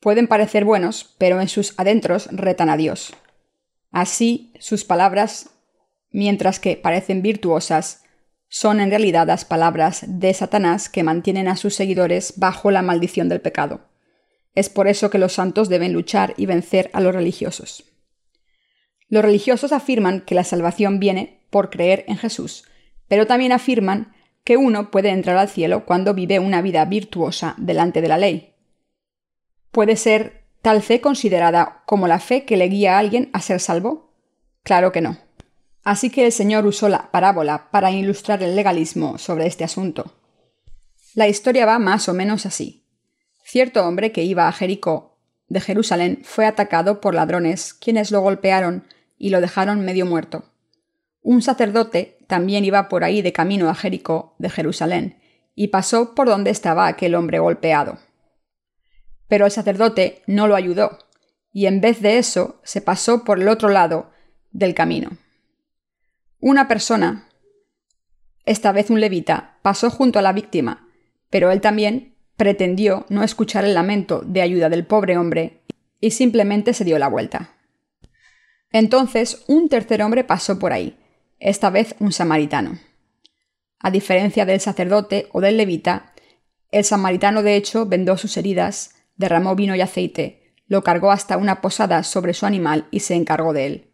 pueden 0.00 0.26
parecer 0.26 0.64
buenos, 0.64 1.14
pero 1.18 1.40
en 1.40 1.48
sus 1.48 1.78
adentros 1.78 2.28
retan 2.32 2.68
a 2.68 2.76
Dios. 2.76 3.14
Así, 3.92 4.52
sus 4.58 4.84
palabras, 4.84 5.50
mientras 6.10 6.60
que 6.60 6.76
parecen 6.76 7.22
virtuosas, 7.22 8.04
son 8.48 8.80
en 8.80 8.90
realidad 8.90 9.26
las 9.26 9.44
palabras 9.44 10.04
de 10.06 10.32
Satanás 10.32 10.88
que 10.88 11.02
mantienen 11.02 11.48
a 11.48 11.56
sus 11.56 11.74
seguidores 11.74 12.34
bajo 12.36 12.70
la 12.70 12.82
maldición 12.82 13.28
del 13.28 13.40
pecado. 13.40 13.82
Es 14.54 14.68
por 14.70 14.88
eso 14.88 15.10
que 15.10 15.18
los 15.18 15.34
santos 15.34 15.68
deben 15.68 15.92
luchar 15.92 16.34
y 16.36 16.46
vencer 16.46 16.90
a 16.92 17.00
los 17.00 17.14
religiosos. 17.14 17.84
Los 19.08 19.22
religiosos 19.22 19.72
afirman 19.72 20.22
que 20.22 20.34
la 20.34 20.44
salvación 20.44 20.98
viene 20.98 21.40
por 21.50 21.70
creer 21.70 22.04
en 22.08 22.16
Jesús, 22.16 22.64
pero 23.06 23.26
también 23.26 23.52
afirman 23.52 24.14
que 24.44 24.56
uno 24.56 24.90
puede 24.90 25.10
entrar 25.10 25.36
al 25.36 25.48
cielo 25.48 25.84
cuando 25.84 26.14
vive 26.14 26.38
una 26.38 26.62
vida 26.62 26.84
virtuosa 26.86 27.54
delante 27.58 28.00
de 28.00 28.08
la 28.08 28.18
ley. 28.18 28.54
¿Puede 29.70 29.96
ser 29.96 30.44
tal 30.62 30.82
fe 30.82 31.00
considerada 31.00 31.82
como 31.86 32.08
la 32.08 32.18
fe 32.18 32.44
que 32.44 32.56
le 32.56 32.68
guía 32.68 32.96
a 32.96 32.98
alguien 32.98 33.30
a 33.32 33.40
ser 33.40 33.60
salvo? 33.60 34.14
Claro 34.62 34.90
que 34.90 35.02
no. 35.02 35.27
Así 35.84 36.10
que 36.10 36.26
el 36.26 36.32
Señor 36.32 36.66
usó 36.66 36.88
la 36.88 37.10
parábola 37.10 37.70
para 37.70 37.90
ilustrar 37.90 38.42
el 38.42 38.56
legalismo 38.56 39.18
sobre 39.18 39.46
este 39.46 39.64
asunto. 39.64 40.12
La 41.14 41.28
historia 41.28 41.66
va 41.66 41.78
más 41.78 42.08
o 42.08 42.14
menos 42.14 42.46
así. 42.46 42.84
Cierto 43.42 43.86
hombre 43.86 44.12
que 44.12 44.24
iba 44.24 44.46
a 44.46 44.52
Jericó, 44.52 45.18
de 45.48 45.60
Jerusalén, 45.60 46.20
fue 46.24 46.46
atacado 46.46 47.00
por 47.00 47.14
ladrones, 47.14 47.72
quienes 47.72 48.10
lo 48.10 48.20
golpearon 48.20 48.86
y 49.16 49.30
lo 49.30 49.40
dejaron 49.40 49.80
medio 49.80 50.04
muerto. 50.04 50.44
Un 51.22 51.42
sacerdote 51.42 52.18
también 52.26 52.64
iba 52.64 52.88
por 52.88 53.04
ahí 53.04 53.22
de 53.22 53.32
camino 53.32 53.68
a 53.68 53.74
Jericó, 53.74 54.34
de 54.38 54.50
Jerusalén, 54.50 55.18
y 55.54 55.68
pasó 55.68 56.14
por 56.14 56.28
donde 56.28 56.50
estaba 56.50 56.86
aquel 56.86 57.14
hombre 57.14 57.38
golpeado. 57.38 57.98
Pero 59.26 59.46
el 59.46 59.50
sacerdote 59.50 60.22
no 60.26 60.46
lo 60.46 60.54
ayudó, 60.54 60.98
y 61.52 61.66
en 61.66 61.80
vez 61.80 62.00
de 62.00 62.18
eso 62.18 62.60
se 62.62 62.80
pasó 62.80 63.24
por 63.24 63.40
el 63.40 63.48
otro 63.48 63.68
lado 63.68 64.10
del 64.52 64.74
camino. 64.74 65.10
Una 66.40 66.68
persona, 66.68 67.28
esta 68.44 68.70
vez 68.70 68.90
un 68.90 69.00
levita, 69.00 69.58
pasó 69.62 69.90
junto 69.90 70.20
a 70.20 70.22
la 70.22 70.32
víctima, 70.32 70.88
pero 71.30 71.50
él 71.50 71.60
también 71.60 72.14
pretendió 72.36 73.06
no 73.08 73.24
escuchar 73.24 73.64
el 73.64 73.74
lamento 73.74 74.22
de 74.24 74.40
ayuda 74.40 74.68
del 74.68 74.86
pobre 74.86 75.18
hombre 75.18 75.64
y 76.00 76.12
simplemente 76.12 76.74
se 76.74 76.84
dio 76.84 76.96
la 77.00 77.08
vuelta. 77.08 77.56
Entonces 78.70 79.42
un 79.48 79.68
tercer 79.68 80.00
hombre 80.00 80.22
pasó 80.22 80.60
por 80.60 80.72
ahí, 80.72 80.96
esta 81.40 81.70
vez 81.70 81.96
un 81.98 82.12
samaritano. 82.12 82.78
A 83.80 83.90
diferencia 83.90 84.46
del 84.46 84.60
sacerdote 84.60 85.28
o 85.32 85.40
del 85.40 85.56
levita, 85.56 86.12
el 86.70 86.84
samaritano 86.84 87.42
de 87.42 87.56
hecho 87.56 87.86
vendó 87.86 88.16
sus 88.16 88.36
heridas, 88.36 88.94
derramó 89.16 89.56
vino 89.56 89.74
y 89.74 89.80
aceite, 89.80 90.54
lo 90.68 90.84
cargó 90.84 91.10
hasta 91.10 91.36
una 91.36 91.60
posada 91.60 92.04
sobre 92.04 92.32
su 92.32 92.46
animal 92.46 92.86
y 92.92 93.00
se 93.00 93.16
encargó 93.16 93.52
de 93.52 93.66
él. 93.66 93.88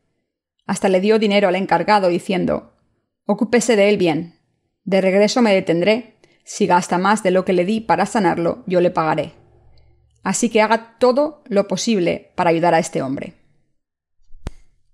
Hasta 0.67 0.89
le 0.89 1.01
dio 1.01 1.19
dinero 1.19 1.49
al 1.49 1.57
encargado 1.57 2.09
diciendo 2.09 2.75
Ocúpese 3.27 3.77
de 3.77 3.89
él 3.89 3.97
bien. 3.97 4.41
De 4.85 5.01
regreso 5.01 5.43
me 5.43 5.55
detendré. 5.55 6.17
Si 6.45 6.67
gasta 6.67 6.99
más 6.99 7.23
de 7.23 7.31
lo 7.31 7.45
que 7.45 7.55
le 7.55 7.65
di 7.65 7.81
para 7.81 8.05
sanarlo, 8.05 8.65
yo 8.67 8.81
le 8.81 8.91
pagaré. 8.91 9.33
Así 10.23 10.51
que 10.51 10.61
haga 10.61 10.99
todo 10.99 11.43
lo 11.47 11.69
posible 11.69 12.33
para 12.35 12.51
ayudar 12.51 12.75
a 12.75 12.79
este 12.79 13.03
hombre. 13.03 13.35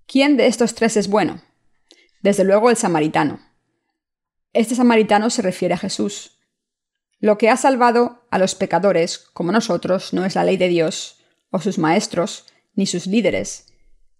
¿Quién 0.05 0.37
de 0.37 0.47
estos 0.47 0.75
tres 0.75 0.97
es 0.97 1.07
bueno? 1.07 1.41
Desde 2.21 2.43
luego 2.43 2.69
el 2.69 2.77
samaritano. 2.77 3.39
Este 4.53 4.75
samaritano 4.75 5.29
se 5.29 5.41
refiere 5.41 5.73
a 5.73 5.77
Jesús. 5.77 6.37
Lo 7.19 7.37
que 7.37 7.49
ha 7.49 7.57
salvado 7.57 8.25
a 8.29 8.37
los 8.37 8.55
pecadores, 8.55 9.19
como 9.33 9.51
nosotros, 9.51 10.13
no 10.13 10.25
es 10.25 10.35
la 10.35 10.43
ley 10.43 10.57
de 10.57 10.67
Dios, 10.67 11.23
o 11.49 11.59
sus 11.59 11.77
maestros, 11.77 12.47
ni 12.75 12.85
sus 12.85 13.07
líderes, 13.07 13.70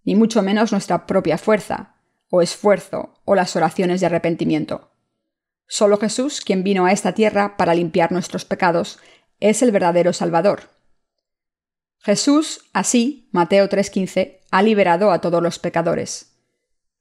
ni 0.04 0.16
mucho 0.16 0.42
menos 0.42 0.72
nuestra 0.72 1.06
propia 1.06 1.38
fuerza, 1.38 1.96
o 2.30 2.42
esfuerzo, 2.42 3.14
o 3.26 3.36
las 3.36 3.56
oraciones 3.56 4.00
de 4.00 4.08
arrepentimiento. 4.08 4.92
Solo 5.68 5.98
Jesús, 5.98 6.42
quien 6.42 6.64
vino 6.64 6.86
a 6.86 6.92
esta 6.92 7.14
tierra 7.14 7.56
para 7.58 7.76
limpiar 7.76 8.12
nuestros 8.12 8.46
pecados, 8.46 9.00
es 9.40 9.62
el 9.62 9.72
verdadero 9.72 10.14
Salvador. 10.14 10.70
Jesús, 12.00 12.70
así, 12.74 13.30
Mateo 13.32 13.70
3:15, 13.70 14.42
ha 14.50 14.62
liberado 14.64 15.12
a 15.12 15.22
todos 15.22 15.42
los 15.42 15.60
pecadores. 15.60 16.34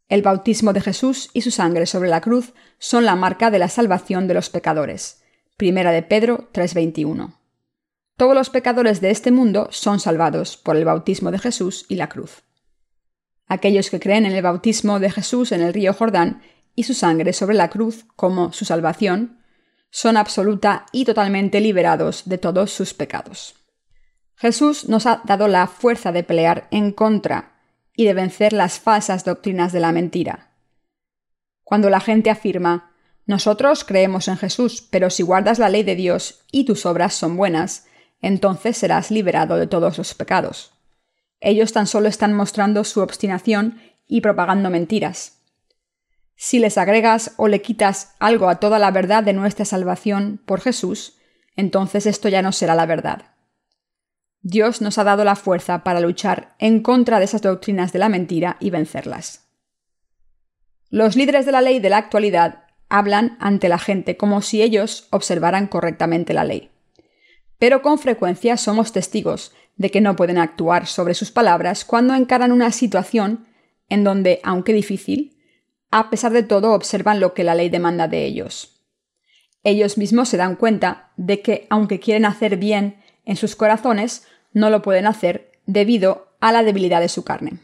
El 0.09 0.23
bautismo 0.23 0.73
de 0.73 0.80
Jesús 0.80 1.30
y 1.33 1.42
su 1.42 1.50
sangre 1.50 1.87
sobre 1.87 2.11
la 2.11 2.21
cruz 2.21 2.52
son 2.78 3.07
la 3.07 3.16
marca 3.16 3.50
de 3.50 3.59
la 3.59 3.69
salvación 3.69 4.28
de 4.28 4.35
los 4.35 4.50
pecadores. 4.50 5.23
Primera 5.57 5.92
de 5.92 6.02
Pedro 6.02 6.49
3:21. 6.52 7.38
Todos 8.16 8.35
los 8.35 8.50
pecadores 8.50 9.00
de 9.00 9.11
este 9.11 9.30
mundo 9.30 9.69
son 9.71 10.00
salvados 10.00 10.57
por 10.57 10.76
el 10.76 10.85
bautismo 10.85 11.30
de 11.30 11.38
Jesús 11.38 11.87
y 11.88 11.95
la 11.95 12.09
cruz. 12.09 12.42
Aquellos 13.50 13.90
que 13.90 13.99
creen 13.99 14.26
en 14.26 14.33
el 14.33 14.42
bautismo 14.42 15.00
de 15.00 15.11
Jesús 15.11 15.50
en 15.50 15.61
el 15.61 15.75
río 15.75 15.92
Jordán 15.92 16.40
y 16.76 16.85
su 16.85 16.95
sangre 16.95 17.33
sobre 17.33 17.57
la 17.57 17.69
cruz 17.69 18.07
como 18.14 18.52
su 18.52 18.64
salvación, 18.64 19.40
son 19.90 20.16
absoluta 20.16 20.87
y 20.92 21.04
totalmente 21.04 21.61
liberados 21.61 22.23
de 22.26 22.38
todos 22.38 22.71
sus 22.71 22.95
pecados. 22.95 23.57
Jesús 24.37 24.88
nos 24.88 25.07
ha 25.07 25.23
dado 25.25 25.49
la 25.49 25.66
fuerza 25.66 26.12
de 26.12 26.23
pelear 26.23 26.69
en 26.71 26.92
contra 26.92 27.61
y 27.97 28.04
de 28.04 28.14
vencer 28.14 28.52
las 28.52 28.78
falsas 28.78 29.25
doctrinas 29.25 29.73
de 29.73 29.80
la 29.80 29.90
mentira. 29.90 30.52
Cuando 31.64 31.90
la 31.90 31.99
gente 31.99 32.30
afirma 32.30 32.92
nosotros 33.26 33.83
creemos 33.85 34.28
en 34.28 34.37
Jesús, 34.37 34.87
pero 34.90 35.11
si 35.11 35.25
guardas 35.25 35.59
la 35.59 35.69
ley 35.69 35.83
de 35.83 35.97
Dios 35.97 36.45
y 36.52 36.66
tus 36.66 36.87
obras 36.87 37.14
son 37.14 37.37
buenas, 37.37 37.88
entonces 38.23 38.76
serás 38.76 39.11
liberado 39.11 39.57
de 39.57 39.66
todos 39.66 39.99
los 39.99 40.14
pecados. 40.14 40.73
Ellos 41.40 41.73
tan 41.73 41.87
solo 41.87 42.09
están 42.09 42.35
mostrando 42.35 42.85
su 42.85 43.00
obstinación 43.00 43.80
y 44.06 44.20
propagando 44.20 44.70
mentiras. 44.70 45.42
Si 46.37 46.59
les 46.59 46.78
agregas 46.78 47.35
o 47.37 47.49
le 47.49 47.62
quitas 47.62 48.14
algo 48.18 48.49
a 48.49 48.61
toda 48.61 48.78
la 48.78 48.90
verdad 48.90 49.23
de 49.23 49.32
nuestra 49.32 49.64
salvación 49.64 50.40
por 50.47 50.61
Jesús, 50.61 51.18
entonces 51.56 52.06
esto 52.06 52.28
ya 52.28 52.42
no 52.42 52.52
será 52.52 52.75
la 52.75 52.87
verdad. 52.87 53.35
Dios 54.42 54.80
nos 54.80 54.97
ha 54.97 55.04
dado 55.04 55.25
la 55.25 55.37
fuerza 55.37 55.85
para 55.85 56.00
luchar 56.00 56.54
en 56.59 56.82
contra 56.82 57.18
de 57.18 57.26
esas 57.26 57.42
doctrinas 57.42 57.92
de 57.92 57.99
la 57.99 58.09
mentira 58.09 58.56
y 58.59 58.70
vencerlas. 58.70 59.49
Los 60.88 61.14
líderes 61.14 61.44
de 61.44 61.52
la 61.52 61.61
ley 61.61 61.78
de 61.78 61.90
la 61.90 61.99
actualidad 61.99 62.64
hablan 62.88 63.37
ante 63.38 63.68
la 63.68 63.78
gente 63.78 64.16
como 64.16 64.40
si 64.42 64.62
ellos 64.62 65.09
observaran 65.11 65.66
correctamente 65.66 66.32
la 66.32 66.44
ley. 66.44 66.70
Pero 67.59 67.82
con 67.82 67.99
frecuencia 67.99 68.56
somos 68.56 68.92
testigos 68.92 69.52
de 69.81 69.91
que 69.91 70.03
no 70.03 70.15
pueden 70.15 70.37
actuar 70.37 70.87
sobre 70.87 71.15
sus 71.15 71.31
palabras 71.31 71.87
cuando 71.87 72.13
encaran 72.15 72.53
una 72.53 72.71
situación 72.71 73.47
en 73.89 74.05
donde, 74.05 74.39
aunque 74.45 74.75
difícil, 74.75 75.39
a 75.91 76.11
pesar 76.11 76.33
de 76.33 76.43
todo 76.43 76.75
observan 76.75 77.19
lo 77.19 77.33
que 77.33 77.45
la 77.45 77.55
ley 77.55 77.71
demanda 77.71 78.07
de 78.07 78.27
ellos. 78.27 78.83
Ellos 79.65 79.97
mismos 79.97 80.29
se 80.29 80.37
dan 80.37 80.57
cuenta 80.57 81.13
de 81.17 81.41
que, 81.41 81.67
aunque 81.71 81.99
quieren 81.99 82.27
hacer 82.27 82.59
bien 82.59 83.03
en 83.25 83.37
sus 83.37 83.57
corazones, 83.57 84.27
no 84.53 84.69
lo 84.69 84.83
pueden 84.83 85.07
hacer 85.07 85.51
debido 85.65 86.37
a 86.41 86.53
la 86.53 86.63
debilidad 86.63 87.01
de 87.01 87.09
su 87.09 87.25
carne. 87.25 87.61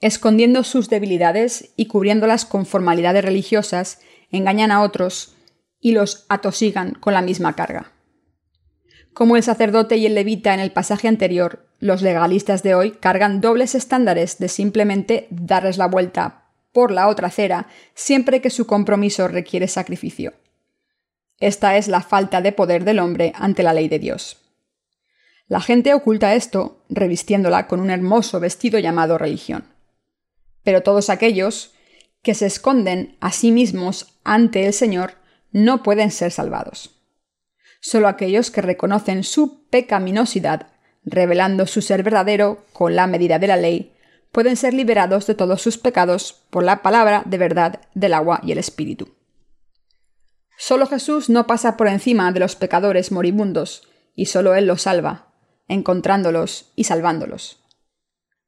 Escondiendo 0.00 0.64
sus 0.64 0.90
debilidades 0.90 1.74
y 1.76 1.86
cubriéndolas 1.86 2.44
con 2.44 2.66
formalidades 2.66 3.24
religiosas, 3.24 4.00
engañan 4.32 4.72
a 4.72 4.82
otros 4.82 5.36
y 5.78 5.92
los 5.92 6.26
atosigan 6.28 6.94
con 6.94 7.14
la 7.14 7.22
misma 7.22 7.54
carga. 7.54 7.92
Como 9.18 9.34
el 9.34 9.42
sacerdote 9.42 9.96
y 9.96 10.06
el 10.06 10.14
levita 10.14 10.54
en 10.54 10.60
el 10.60 10.70
pasaje 10.70 11.08
anterior, 11.08 11.66
los 11.80 12.02
legalistas 12.02 12.62
de 12.62 12.76
hoy 12.76 12.92
cargan 12.92 13.40
dobles 13.40 13.74
estándares 13.74 14.38
de 14.38 14.46
simplemente 14.46 15.26
darles 15.30 15.76
la 15.76 15.88
vuelta 15.88 16.44
por 16.70 16.92
la 16.92 17.08
otra 17.08 17.26
acera 17.26 17.66
siempre 17.96 18.40
que 18.40 18.50
su 18.50 18.68
compromiso 18.68 19.26
requiere 19.26 19.66
sacrificio. 19.66 20.34
Esta 21.40 21.76
es 21.76 21.88
la 21.88 22.00
falta 22.00 22.42
de 22.42 22.52
poder 22.52 22.84
del 22.84 23.00
hombre 23.00 23.32
ante 23.34 23.64
la 23.64 23.72
ley 23.72 23.88
de 23.88 23.98
Dios. 23.98 24.36
La 25.48 25.60
gente 25.60 25.94
oculta 25.94 26.36
esto 26.36 26.84
revistiéndola 26.88 27.66
con 27.66 27.80
un 27.80 27.90
hermoso 27.90 28.38
vestido 28.38 28.78
llamado 28.78 29.18
religión. 29.18 29.64
Pero 30.62 30.84
todos 30.84 31.10
aquellos 31.10 31.74
que 32.22 32.34
se 32.34 32.46
esconden 32.46 33.16
a 33.18 33.32
sí 33.32 33.50
mismos 33.50 34.16
ante 34.22 34.64
el 34.64 34.72
Señor 34.72 35.14
no 35.50 35.82
pueden 35.82 36.12
ser 36.12 36.30
salvados. 36.30 36.97
Solo 37.80 38.08
aquellos 38.08 38.50
que 38.50 38.62
reconocen 38.62 39.24
su 39.24 39.66
pecaminosidad, 39.68 40.68
revelando 41.04 41.66
su 41.66 41.80
ser 41.80 42.02
verdadero 42.02 42.64
con 42.72 42.96
la 42.96 43.06
medida 43.06 43.38
de 43.38 43.46
la 43.46 43.56
ley, 43.56 43.94
pueden 44.32 44.56
ser 44.56 44.74
liberados 44.74 45.26
de 45.26 45.34
todos 45.34 45.62
sus 45.62 45.78
pecados 45.78 46.44
por 46.50 46.62
la 46.62 46.82
palabra 46.82 47.22
de 47.24 47.38
verdad 47.38 47.80
del 47.94 48.14
agua 48.14 48.40
y 48.42 48.52
el 48.52 48.58
Espíritu. 48.58 49.14
Solo 50.56 50.86
Jesús 50.86 51.30
no 51.30 51.46
pasa 51.46 51.76
por 51.76 51.86
encima 51.86 52.32
de 52.32 52.40
los 52.40 52.56
pecadores 52.56 53.12
moribundos, 53.12 53.88
y 54.14 54.26
solo 54.26 54.54
Él 54.54 54.66
los 54.66 54.82
salva, 54.82 55.28
encontrándolos 55.68 56.72
y 56.74 56.84
salvándolos. 56.84 57.64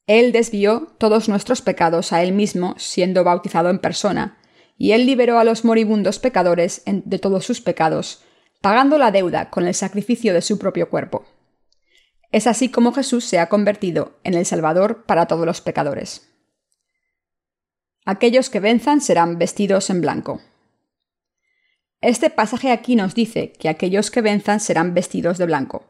Él 0.07 0.33
desvió 0.33 0.93
todos 0.99 1.29
nuestros 1.29 1.63
pecados 1.63 2.13
a 2.13 2.23
Él 2.25 2.33
mismo, 2.33 2.75
siendo 2.79 3.23
bautizado 3.23 3.71
en 3.71 3.79
persona, 3.79 4.39
y 4.77 4.93
Él 4.93 5.07
liberó 5.07 5.39
a 5.39 5.45
los 5.45 5.65
moribundos 5.65 6.19
pecadores 6.19 6.83
de 6.85 7.19
todos 7.21 7.45
sus 7.45 7.61
pecados, 7.61 8.25
pagando 8.61 8.99
la 8.99 9.11
deuda 9.11 9.51
con 9.51 9.67
el 9.67 9.75
sacrificio 9.75 10.35
de 10.35 10.43
su 10.43 10.59
propio 10.59 10.91
cuerpo. 10.91 11.25
Es 12.33 12.47
así 12.47 12.69
como 12.69 12.93
Jesús 12.93 13.25
se 13.25 13.39
ha 13.39 13.49
convertido 13.49 14.19
en 14.23 14.35
el 14.35 14.47
Salvador 14.47 15.05
para 15.05 15.27
todos 15.27 15.47
los 15.47 15.61
pecadores. 15.61 16.29
Aquellos 18.05 18.51
que 18.51 18.61
venzan 18.61 19.01
serán 19.01 19.39
vestidos 19.39 19.91
en 19.91 20.01
blanco. 20.01 20.41
Este 22.01 22.31
pasaje 22.31 22.71
aquí 22.71 22.97
nos 22.97 23.15
dice 23.15 23.53
que 23.53 23.69
aquellos 23.69 24.11
que 24.11 24.23
venzan 24.23 24.61
serán 24.61 24.95
vestidos 24.95 25.39
de 25.39 25.47
blanco. 25.47 25.85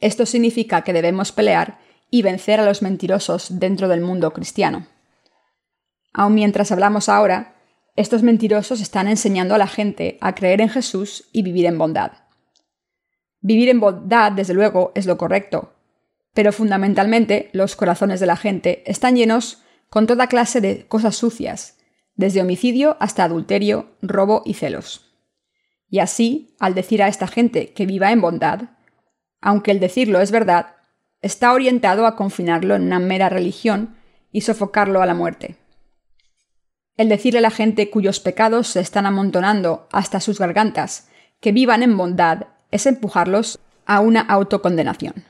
Esto 0.00 0.26
significa 0.26 0.82
que 0.82 0.92
debemos 0.92 1.32
pelear 1.32 1.78
y 2.10 2.22
vencer 2.22 2.60
a 2.60 2.64
los 2.64 2.82
mentirosos 2.82 3.58
dentro 3.58 3.88
del 3.88 4.00
mundo 4.00 4.32
cristiano. 4.32 4.86
Aun 6.12 6.34
mientras 6.34 6.70
hablamos 6.70 7.08
ahora, 7.08 7.53
estos 7.96 8.22
mentirosos 8.22 8.80
están 8.80 9.06
enseñando 9.06 9.54
a 9.54 9.58
la 9.58 9.68
gente 9.68 10.18
a 10.20 10.34
creer 10.34 10.60
en 10.60 10.68
Jesús 10.68 11.28
y 11.32 11.42
vivir 11.42 11.66
en 11.66 11.78
bondad. 11.78 12.12
Vivir 13.40 13.68
en 13.68 13.78
bondad, 13.78 14.32
desde 14.32 14.54
luego, 14.54 14.90
es 14.94 15.06
lo 15.06 15.16
correcto, 15.16 15.74
pero 16.32 16.52
fundamentalmente 16.52 17.50
los 17.52 17.76
corazones 17.76 18.18
de 18.18 18.26
la 18.26 18.36
gente 18.36 18.82
están 18.90 19.16
llenos 19.16 19.62
con 19.88 20.06
toda 20.06 20.26
clase 20.26 20.60
de 20.60 20.86
cosas 20.88 21.14
sucias, 21.14 21.78
desde 22.16 22.42
homicidio 22.42 22.96
hasta 22.98 23.24
adulterio, 23.24 23.96
robo 24.02 24.42
y 24.44 24.54
celos. 24.54 25.12
Y 25.88 26.00
así, 26.00 26.56
al 26.58 26.74
decir 26.74 27.02
a 27.02 27.08
esta 27.08 27.28
gente 27.28 27.72
que 27.72 27.86
viva 27.86 28.10
en 28.10 28.20
bondad, 28.20 28.70
aunque 29.40 29.70
el 29.70 29.78
decirlo 29.78 30.20
es 30.20 30.32
verdad, 30.32 30.74
está 31.20 31.52
orientado 31.52 32.06
a 32.06 32.16
confinarlo 32.16 32.74
en 32.74 32.82
una 32.82 32.98
mera 32.98 33.28
religión 33.28 33.94
y 34.32 34.40
sofocarlo 34.40 35.00
a 35.00 35.06
la 35.06 35.14
muerte. 35.14 35.56
El 36.96 37.08
decirle 37.08 37.38
a 37.38 37.42
la 37.42 37.50
gente 37.50 37.90
cuyos 37.90 38.20
pecados 38.20 38.68
se 38.68 38.80
están 38.80 39.06
amontonando 39.06 39.88
hasta 39.90 40.20
sus 40.20 40.38
gargantas 40.38 41.08
que 41.40 41.52
vivan 41.52 41.82
en 41.82 41.96
bondad 41.96 42.46
es 42.70 42.86
empujarlos 42.86 43.58
a 43.86 44.00
una 44.00 44.20
autocondenación. 44.20 45.24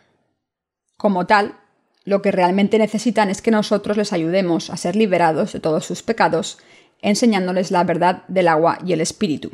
Como 0.96 1.26
tal, 1.26 1.56
lo 2.04 2.20
que 2.22 2.32
realmente 2.32 2.78
necesitan 2.78 3.30
es 3.30 3.40
que 3.40 3.50
nosotros 3.50 3.96
les 3.96 4.12
ayudemos 4.12 4.70
a 4.70 4.76
ser 4.76 4.94
liberados 4.94 5.52
de 5.52 5.60
todos 5.60 5.86
sus 5.86 6.02
pecados, 6.02 6.58
enseñándoles 7.00 7.70
la 7.70 7.82
verdad 7.82 8.24
del 8.28 8.48
agua 8.48 8.78
y 8.84 8.92
el 8.92 9.00
espíritu, 9.00 9.52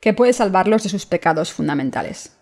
que 0.00 0.14
puede 0.14 0.32
salvarlos 0.32 0.84
de 0.84 0.88
sus 0.88 1.04
pecados 1.04 1.52
fundamentales. 1.52 2.36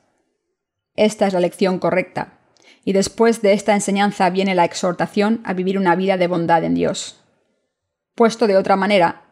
Esta 0.97 1.27
es 1.27 1.33
la 1.33 1.41
lección 1.41 1.79
correcta. 1.79 2.39
Y 2.85 2.93
después 2.93 3.43
de 3.43 3.53
esta 3.53 3.75
enseñanza 3.75 4.31
viene 4.31 4.55
la 4.55 4.65
exhortación 4.65 5.41
a 5.45 5.53
vivir 5.53 5.79
una 5.79 5.97
vida 5.97 6.17
de 6.17 6.27
bondad 6.27 6.65
en 6.65 6.75
Dios. 6.75 7.20
Puesto 8.15 8.47
de 8.47 8.57
otra 8.57 8.77
manera, 8.77 9.23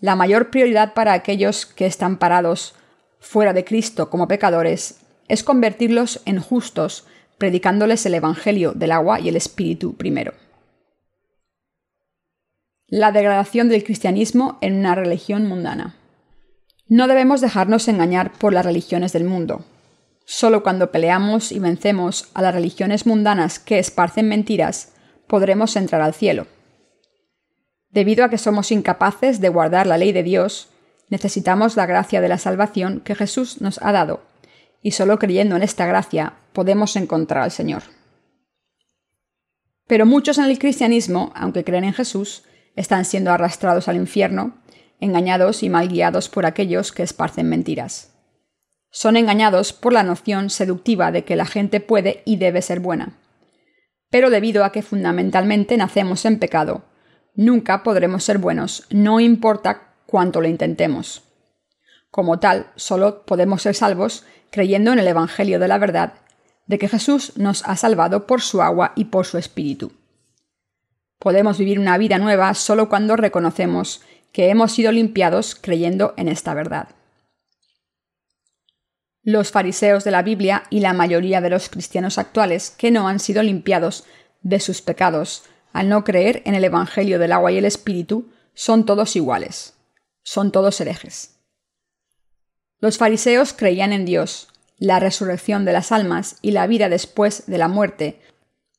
la 0.00 0.14
mayor 0.16 0.50
prioridad 0.50 0.94
para 0.94 1.12
aquellos 1.12 1.66
que 1.66 1.86
están 1.86 2.18
parados 2.18 2.74
fuera 3.18 3.52
de 3.52 3.64
Cristo 3.64 4.10
como 4.10 4.28
pecadores 4.28 5.00
es 5.28 5.42
convertirlos 5.42 6.20
en 6.24 6.40
justos, 6.40 7.06
predicándoles 7.38 8.06
el 8.06 8.14
Evangelio 8.14 8.72
del 8.72 8.92
agua 8.92 9.20
y 9.20 9.28
el 9.28 9.36
Espíritu 9.36 9.96
primero. 9.96 10.34
La 12.88 13.10
degradación 13.10 13.68
del 13.68 13.82
cristianismo 13.82 14.58
en 14.60 14.76
una 14.76 14.94
religión 14.94 15.48
mundana. 15.48 15.96
No 16.88 17.08
debemos 17.08 17.40
dejarnos 17.40 17.88
engañar 17.88 18.32
por 18.32 18.52
las 18.52 18.64
religiones 18.64 19.12
del 19.12 19.24
mundo. 19.24 19.64
Solo 20.24 20.62
cuando 20.62 20.92
peleamos 20.92 21.50
y 21.50 21.58
vencemos 21.58 22.28
a 22.34 22.42
las 22.42 22.54
religiones 22.54 23.06
mundanas 23.06 23.58
que 23.58 23.80
esparcen 23.80 24.28
mentiras, 24.28 24.92
podremos 25.26 25.74
entrar 25.74 26.00
al 26.00 26.14
cielo. 26.14 26.46
Debido 27.96 28.26
a 28.26 28.28
que 28.28 28.36
somos 28.36 28.72
incapaces 28.72 29.40
de 29.40 29.48
guardar 29.48 29.86
la 29.86 29.96
ley 29.96 30.12
de 30.12 30.22
Dios, 30.22 30.68
necesitamos 31.08 31.76
la 31.76 31.86
gracia 31.86 32.20
de 32.20 32.28
la 32.28 32.36
salvación 32.36 33.00
que 33.00 33.14
Jesús 33.14 33.62
nos 33.62 33.80
ha 33.80 33.90
dado, 33.90 34.20
y 34.82 34.90
solo 34.90 35.18
creyendo 35.18 35.56
en 35.56 35.62
esta 35.62 35.86
gracia 35.86 36.34
podemos 36.52 36.94
encontrar 36.96 37.44
al 37.44 37.50
Señor. 37.50 37.84
Pero 39.86 40.04
muchos 40.04 40.36
en 40.36 40.44
el 40.44 40.58
cristianismo, 40.58 41.32
aunque 41.34 41.64
creen 41.64 41.84
en 41.84 41.94
Jesús, 41.94 42.42
están 42.74 43.06
siendo 43.06 43.32
arrastrados 43.32 43.88
al 43.88 43.96
infierno, 43.96 44.58
engañados 45.00 45.62
y 45.62 45.70
mal 45.70 45.88
guiados 45.88 46.28
por 46.28 46.44
aquellos 46.44 46.92
que 46.92 47.02
esparcen 47.02 47.48
mentiras. 47.48 48.12
Son 48.90 49.16
engañados 49.16 49.72
por 49.72 49.94
la 49.94 50.02
noción 50.02 50.50
seductiva 50.50 51.12
de 51.12 51.24
que 51.24 51.34
la 51.34 51.46
gente 51.46 51.80
puede 51.80 52.20
y 52.26 52.36
debe 52.36 52.60
ser 52.60 52.80
buena. 52.80 53.16
Pero 54.10 54.28
debido 54.28 54.66
a 54.66 54.72
que 54.72 54.82
fundamentalmente 54.82 55.78
nacemos 55.78 56.26
en 56.26 56.38
pecado, 56.38 56.84
nunca 57.36 57.82
podremos 57.82 58.24
ser 58.24 58.38
buenos, 58.38 58.84
no 58.90 59.20
importa 59.20 59.92
cuánto 60.06 60.40
lo 60.40 60.48
intentemos. 60.48 61.22
Como 62.10 62.38
tal, 62.38 62.70
solo 62.76 63.24
podemos 63.24 63.62
ser 63.62 63.74
salvos 63.74 64.24
creyendo 64.50 64.92
en 64.92 64.98
el 64.98 65.06
Evangelio 65.06 65.58
de 65.58 65.68
la 65.68 65.78
verdad, 65.78 66.14
de 66.66 66.78
que 66.78 66.88
Jesús 66.88 67.32
nos 67.36 67.62
ha 67.66 67.76
salvado 67.76 68.26
por 68.26 68.40
su 68.40 68.62
agua 68.62 68.92
y 68.96 69.06
por 69.06 69.26
su 69.26 69.38
espíritu. 69.38 69.92
Podemos 71.18 71.58
vivir 71.58 71.78
una 71.78 71.98
vida 71.98 72.18
nueva 72.18 72.54
solo 72.54 72.88
cuando 72.88 73.16
reconocemos 73.16 74.02
que 74.32 74.50
hemos 74.50 74.72
sido 74.72 74.92
limpiados 74.92 75.54
creyendo 75.54 76.14
en 76.16 76.28
esta 76.28 76.54
verdad. 76.54 76.88
Los 79.22 79.50
fariseos 79.50 80.04
de 80.04 80.10
la 80.10 80.22
Biblia 80.22 80.64
y 80.70 80.80
la 80.80 80.92
mayoría 80.92 81.40
de 81.40 81.50
los 81.50 81.68
cristianos 81.68 82.18
actuales 82.18 82.70
que 82.70 82.90
no 82.90 83.08
han 83.08 83.18
sido 83.18 83.42
limpiados 83.42 84.04
de 84.42 84.60
sus 84.60 84.82
pecados 84.82 85.44
al 85.76 85.90
no 85.90 86.04
creer 86.04 86.40
en 86.46 86.54
el 86.54 86.64
Evangelio 86.64 87.18
del 87.18 87.32
agua 87.32 87.52
y 87.52 87.58
el 87.58 87.66
Espíritu, 87.66 88.32
son 88.54 88.86
todos 88.86 89.14
iguales. 89.14 89.74
Son 90.22 90.50
todos 90.50 90.80
herejes. 90.80 91.38
Los 92.80 92.96
fariseos 92.96 93.52
creían 93.52 93.92
en 93.92 94.06
Dios, 94.06 94.48
la 94.78 95.00
resurrección 95.00 95.66
de 95.66 95.74
las 95.74 95.92
almas 95.92 96.38
y 96.40 96.52
la 96.52 96.66
vida 96.66 96.88
después 96.88 97.44
de 97.46 97.58
la 97.58 97.68
muerte, 97.68 98.22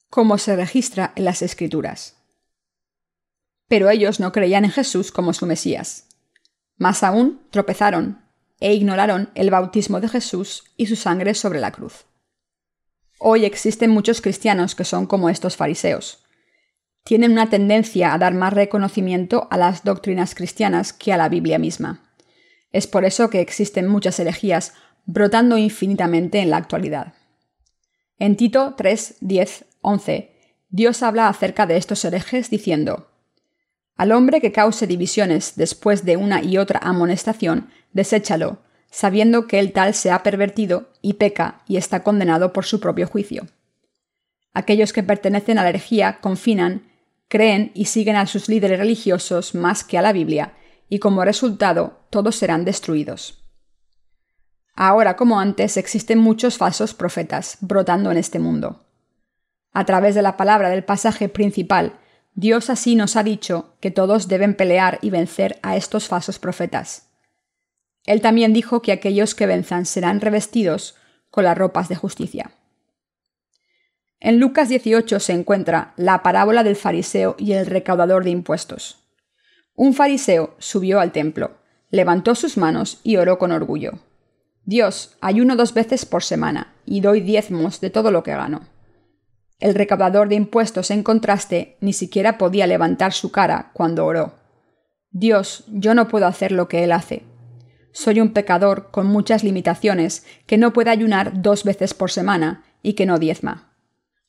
como 0.09 0.39
se 0.39 0.55
registra 0.55 1.13
en 1.15 1.25
las 1.25 1.43
Escrituras. 1.43 2.15
Pero 3.67 3.91
ellos 3.91 4.19
no 4.19 4.31
creían 4.31 4.65
en 4.65 4.71
Jesús 4.71 5.11
como 5.11 5.33
su 5.33 5.45
Mesías. 5.45 6.07
Más 6.77 7.03
aún, 7.03 7.43
tropezaron 7.51 8.23
e 8.59 8.73
ignoraron 8.73 9.29
el 9.35 9.51
bautismo 9.51 10.01
de 10.01 10.09
Jesús 10.09 10.63
y 10.77 10.87
su 10.87 10.95
sangre 10.95 11.35
sobre 11.35 11.59
la 11.59 11.71
cruz. 11.71 12.05
Hoy 13.19 13.45
existen 13.45 13.91
muchos 13.91 14.19
cristianos 14.19 14.73
que 14.73 14.83
son 14.83 15.05
como 15.05 15.29
estos 15.29 15.55
fariseos, 15.55 16.23
tienen 17.07 17.31
una 17.31 17.49
tendencia 17.49 18.13
a 18.13 18.17
dar 18.17 18.33
más 18.33 18.51
reconocimiento 18.51 19.47
a 19.49 19.55
las 19.55 19.85
doctrinas 19.85 20.35
cristianas 20.35 20.91
que 20.91 21.13
a 21.13 21.17
la 21.17 21.29
Biblia 21.29 21.57
misma. 21.57 22.03
Es 22.73 22.85
por 22.85 23.05
eso 23.05 23.29
que 23.29 23.39
existen 23.39 23.87
muchas 23.87 24.19
herejías 24.19 24.73
brotando 25.05 25.57
infinitamente 25.57 26.39
en 26.39 26.49
la 26.49 26.57
actualidad. 26.57 27.13
En 28.19 28.35
Tito 28.35 28.73
3, 28.75 29.19
10, 29.21 29.65
11, 29.79 30.31
Dios 30.67 31.01
habla 31.01 31.29
acerca 31.29 31.65
de 31.65 31.77
estos 31.77 32.03
herejes 32.03 32.49
diciendo, 32.49 33.09
Al 33.95 34.11
hombre 34.11 34.41
que 34.41 34.51
cause 34.51 34.85
divisiones 34.85 35.53
después 35.55 36.03
de 36.03 36.17
una 36.17 36.43
y 36.43 36.57
otra 36.57 36.81
amonestación, 36.83 37.69
deséchalo, 37.93 38.63
sabiendo 38.91 39.47
que 39.47 39.59
el 39.59 39.71
tal 39.71 39.93
se 39.93 40.11
ha 40.11 40.23
pervertido 40.23 40.89
y 41.01 41.13
peca 41.13 41.61
y 41.69 41.77
está 41.77 42.03
condenado 42.03 42.51
por 42.51 42.65
su 42.65 42.81
propio 42.81 43.07
juicio. 43.07 43.47
Aquellos 44.53 44.91
que 44.91 45.03
pertenecen 45.03 45.57
a 45.57 45.63
la 45.63 45.69
herejía 45.69 46.19
confinan 46.19 46.96
creen 47.27 47.71
y 47.73 47.85
siguen 47.85 48.15
a 48.15 48.25
sus 48.25 48.49
líderes 48.49 48.79
religiosos 48.79 49.55
más 49.55 49.83
que 49.83 49.97
a 49.97 50.01
la 50.01 50.13
Biblia, 50.13 50.53
y 50.89 50.99
como 50.99 51.25
resultado 51.25 51.99
todos 52.09 52.35
serán 52.35 52.65
destruidos. 52.65 53.43
Ahora 54.73 55.15
como 55.15 55.39
antes 55.39 55.75
existen 55.75 56.19
muchos 56.19 56.57
falsos 56.57 56.93
profetas 56.93 57.57
brotando 57.61 58.11
en 58.11 58.17
este 58.17 58.39
mundo. 58.39 58.85
A 59.73 59.85
través 59.85 60.15
de 60.15 60.21
la 60.21 60.37
palabra 60.37 60.69
del 60.69 60.83
pasaje 60.83 61.29
principal, 61.29 61.99
Dios 62.33 62.69
así 62.69 62.95
nos 62.95 63.15
ha 63.15 63.23
dicho 63.23 63.75
que 63.79 63.89
todos 63.89 64.27
deben 64.27 64.55
pelear 64.55 64.99
y 65.01 65.09
vencer 65.09 65.59
a 65.63 65.75
estos 65.75 66.07
falsos 66.07 66.37
profetas. 66.37 67.09
Él 68.05 68.21
también 68.21 68.53
dijo 68.53 68.81
que 68.81 68.91
aquellos 68.91 69.35
que 69.35 69.47
venzan 69.47 69.85
serán 69.85 70.21
revestidos 70.21 70.95
con 71.31 71.43
las 71.43 71.57
ropas 71.57 71.89
de 71.89 71.95
justicia. 71.95 72.51
En 74.19 74.39
Lucas 74.39 74.69
18 74.69 75.19
se 75.19 75.33
encuentra 75.33 75.93
la 75.95 76.23
parábola 76.23 76.63
del 76.63 76.75
fariseo 76.75 77.35
y 77.37 77.53
el 77.53 77.67
recaudador 77.67 78.23
de 78.23 78.31
impuestos. 78.31 79.07
Un 79.75 79.93
fariseo 79.93 80.55
subió 80.57 80.99
al 80.99 81.11
templo, 81.11 81.57
levantó 81.91 82.33
sus 82.33 82.57
manos 82.57 82.99
y 83.03 83.17
oró 83.17 83.37
con 83.37 83.51
orgullo. 83.51 83.99
Dios, 84.65 85.15
ayuno 85.21 85.55
dos 85.55 85.73
veces 85.73 86.05
por 86.05 86.23
semana 86.23 86.73
y 86.83 87.01
doy 87.01 87.21
diezmos 87.21 87.79
de 87.79 87.91
todo 87.91 88.11
lo 88.11 88.23
que 88.23 88.31
gano. 88.31 88.67
El 89.59 89.75
recaudador 89.75 90.29
de 90.29 90.35
impuestos, 90.35 90.91
en 90.91 91.03
contraste, 91.03 91.77
ni 91.79 91.93
siquiera 91.93 92.37
podía 92.37 92.67
levantar 92.67 93.13
su 93.13 93.31
cara 93.31 93.71
cuando 93.73 94.05
oró. 94.05 94.33
Dios, 95.11 95.63
yo 95.67 95.93
no 95.93 96.07
puedo 96.07 96.27
hacer 96.27 96.51
lo 96.51 96.67
que 96.67 96.83
él 96.83 96.91
hace. 96.91 97.23
Soy 97.91 98.19
un 98.19 98.33
pecador 98.33 98.91
con 98.91 99.07
muchas 99.07 99.43
limitaciones 99.43 100.25
que 100.45 100.57
no 100.57 100.73
puede 100.73 100.89
ayunar 100.89 101.41
dos 101.41 101.63
veces 101.63 101.93
por 101.93 102.11
semana 102.11 102.63
y 102.83 102.93
que 102.93 103.05
no 103.05 103.17
diezma. 103.17 103.66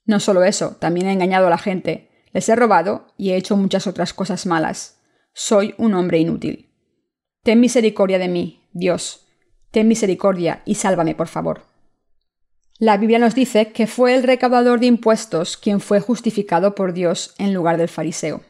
No 0.08 0.20
solo 0.20 0.42
eso, 0.42 0.74
también 0.80 1.06
he 1.06 1.12
engañado 1.12 1.48
a 1.48 1.50
la 1.50 1.58
gente, 1.58 2.08
les 2.32 2.48
he 2.48 2.56
robado 2.56 3.12
y 3.18 3.30
he 3.30 3.36
hecho 3.36 3.58
muchas 3.58 3.86
otras 3.86 4.14
cosas 4.14 4.46
malas. 4.46 5.02
Soy 5.34 5.74
un 5.76 5.92
hombre 5.92 6.18
inútil. 6.18 6.70
Ten 7.42 7.60
misericordia 7.60 8.18
de 8.18 8.28
mí, 8.28 8.66
Dios. 8.72 9.26
Ten 9.70 9.86
misericordia 9.86 10.62
y 10.64 10.76
sálvame, 10.76 11.14
por 11.14 11.28
favor. 11.28 11.66
La 12.78 12.96
Biblia 12.96 13.18
nos 13.18 13.34
dice 13.34 13.70
que 13.72 13.86
fue 13.86 14.14
el 14.14 14.22
recaudador 14.22 14.80
de 14.80 14.86
impuestos 14.86 15.58
quien 15.58 15.78
fue 15.78 16.00
justificado 16.00 16.74
por 16.74 16.94
Dios 16.94 17.34
en 17.36 17.52
lugar 17.52 17.76
del 17.76 17.88
fariseo. 17.88 18.40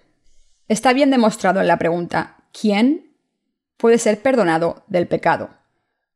Está 0.68 0.92
bien 0.92 1.10
demostrado 1.10 1.60
en 1.60 1.66
la 1.66 1.78
pregunta 1.78 2.36
¿quién 2.52 3.16
puede 3.76 3.98
ser 3.98 4.22
perdonado 4.22 4.84
del 4.86 5.08
pecado? 5.08 5.50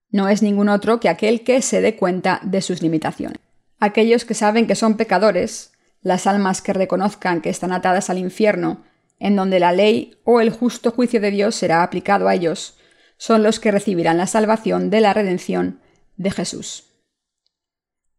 No 0.08 0.28
es 0.28 0.40
ningún 0.40 0.68
otro 0.68 1.00
que 1.00 1.08
aquel 1.08 1.42
que 1.42 1.62
se 1.62 1.80
dé 1.80 1.96
cuenta 1.96 2.38
de 2.44 2.62
sus 2.62 2.80
limitaciones 2.80 3.41
aquellos 3.82 4.24
que 4.24 4.34
saben 4.34 4.68
que 4.68 4.76
son 4.76 4.96
pecadores, 4.96 5.72
las 6.02 6.28
almas 6.28 6.62
que 6.62 6.72
reconozcan 6.72 7.40
que 7.40 7.50
están 7.50 7.72
atadas 7.72 8.10
al 8.10 8.18
infierno, 8.18 8.84
en 9.18 9.34
donde 9.34 9.58
la 9.58 9.72
ley 9.72 10.20
o 10.22 10.40
el 10.40 10.50
justo 10.50 10.92
juicio 10.92 11.20
de 11.20 11.32
Dios 11.32 11.56
será 11.56 11.82
aplicado 11.82 12.28
a 12.28 12.34
ellos, 12.36 12.78
son 13.16 13.42
los 13.42 13.58
que 13.58 13.72
recibirán 13.72 14.18
la 14.18 14.28
salvación 14.28 14.88
de 14.88 15.00
la 15.00 15.12
redención 15.12 15.80
de 16.16 16.30
Jesús. 16.30 16.92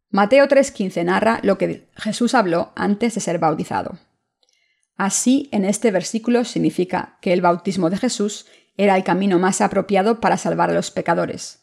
Mateo 0.09 0.49
3:15 0.49 1.05
narra 1.05 1.39
lo 1.43 1.57
que 1.57 1.87
Jesús 1.95 2.35
habló 2.35 2.73
antes 2.75 3.15
de 3.15 3.21
ser 3.21 3.39
bautizado. 3.39 3.99
Así, 4.97 5.47
en 5.53 5.63
este 5.63 5.91
versículo 5.91 6.43
significa 6.43 7.17
que 7.21 7.31
el 7.31 7.39
bautismo 7.39 7.89
de 7.89 7.97
Jesús 7.97 8.47
era 8.75 8.97
el 8.97 9.05
camino 9.05 9.39
más 9.39 9.61
apropiado 9.61 10.19
para 10.19 10.35
salvar 10.35 10.71
a 10.71 10.73
los 10.73 10.91
pecadores 10.91 11.62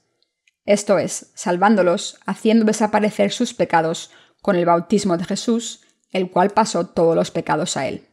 esto 0.72 0.98
es, 0.98 1.32
salvándolos, 1.34 2.18
haciendo 2.26 2.64
desaparecer 2.64 3.32
sus 3.32 3.54
pecados 3.54 4.10
con 4.40 4.54
el 4.54 4.66
bautismo 4.66 5.16
de 5.16 5.24
Jesús, 5.24 5.80
el 6.12 6.30
cual 6.30 6.50
pasó 6.50 6.86
todos 6.86 7.16
los 7.16 7.32
pecados 7.32 7.76
a 7.76 7.88
él. 7.88 8.06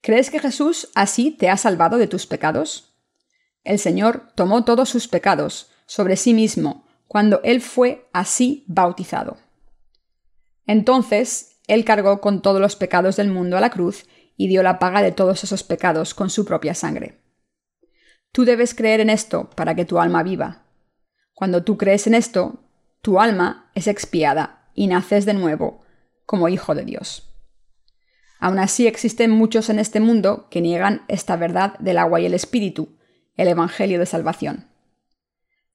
¿Crees 0.00 0.28
que 0.28 0.40
Jesús 0.40 0.90
así 0.96 1.30
te 1.30 1.48
ha 1.48 1.56
salvado 1.56 1.98
de 1.98 2.08
tus 2.08 2.26
pecados? 2.26 2.96
El 3.62 3.78
Señor 3.78 4.32
tomó 4.34 4.64
todos 4.64 4.88
sus 4.88 5.06
pecados 5.06 5.70
sobre 5.86 6.16
sí 6.16 6.34
mismo 6.34 6.84
cuando 7.06 7.40
Él 7.44 7.60
fue 7.60 8.08
así 8.12 8.64
bautizado. 8.66 9.36
Entonces, 10.66 11.60
Él 11.68 11.84
cargó 11.84 12.20
con 12.20 12.42
todos 12.42 12.60
los 12.60 12.74
pecados 12.74 13.14
del 13.14 13.28
mundo 13.28 13.56
a 13.56 13.60
la 13.60 13.70
cruz 13.70 14.06
y 14.36 14.48
dio 14.48 14.64
la 14.64 14.80
paga 14.80 15.00
de 15.00 15.12
todos 15.12 15.44
esos 15.44 15.62
pecados 15.62 16.12
con 16.12 16.28
su 16.28 16.44
propia 16.44 16.74
sangre. 16.74 17.20
Tú 18.32 18.44
debes 18.44 18.74
creer 18.74 18.98
en 18.98 19.10
esto 19.10 19.48
para 19.50 19.76
que 19.76 19.84
tu 19.84 20.00
alma 20.00 20.24
viva, 20.24 20.63
cuando 21.34 21.64
tú 21.64 21.76
crees 21.76 22.06
en 22.06 22.14
esto, 22.14 22.60
tu 23.02 23.20
alma 23.20 23.70
es 23.74 23.86
expiada 23.86 24.68
y 24.74 24.86
naces 24.86 25.26
de 25.26 25.34
nuevo 25.34 25.82
como 26.26 26.48
hijo 26.48 26.74
de 26.74 26.84
Dios. 26.84 27.30
Aún 28.38 28.58
así 28.58 28.86
existen 28.86 29.30
muchos 29.30 29.68
en 29.68 29.78
este 29.78 30.00
mundo 30.00 30.48
que 30.50 30.60
niegan 30.60 31.02
esta 31.08 31.36
verdad 31.36 31.78
del 31.78 31.98
agua 31.98 32.20
y 32.20 32.26
el 32.26 32.34
espíritu, 32.34 32.96
el 33.36 33.48
Evangelio 33.48 33.98
de 33.98 34.06
Salvación. 34.06 34.68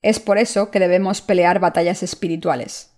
Es 0.02 0.20
por 0.20 0.38
eso 0.38 0.72
que 0.72 0.80
debemos 0.80 1.22
pelear 1.22 1.60
batallas 1.60 2.04
espirituales. 2.04 2.92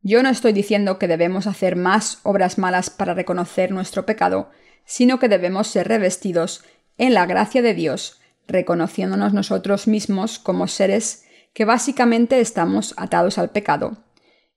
Yo 0.00 0.22
no 0.22 0.30
estoy 0.30 0.52
diciendo 0.52 0.98
que 0.98 1.06
debemos 1.06 1.46
hacer 1.46 1.76
más 1.76 2.18
obras 2.24 2.58
malas 2.58 2.90
para 2.90 3.14
reconocer 3.14 3.70
nuestro 3.70 4.04
pecado, 4.04 4.50
sino 4.84 5.20
que 5.20 5.28
debemos 5.28 5.68
ser 5.68 5.86
revestidos 5.86 6.64
en 6.98 7.14
la 7.14 7.24
gracia 7.26 7.62
de 7.62 7.74
Dios, 7.74 8.20
reconociéndonos 8.48 9.32
nosotros 9.32 9.86
mismos 9.86 10.40
como 10.40 10.66
seres 10.66 11.24
que 11.52 11.64
básicamente 11.64 12.40
estamos 12.40 12.94
atados 12.96 13.38
al 13.38 13.50
pecado, 13.50 14.04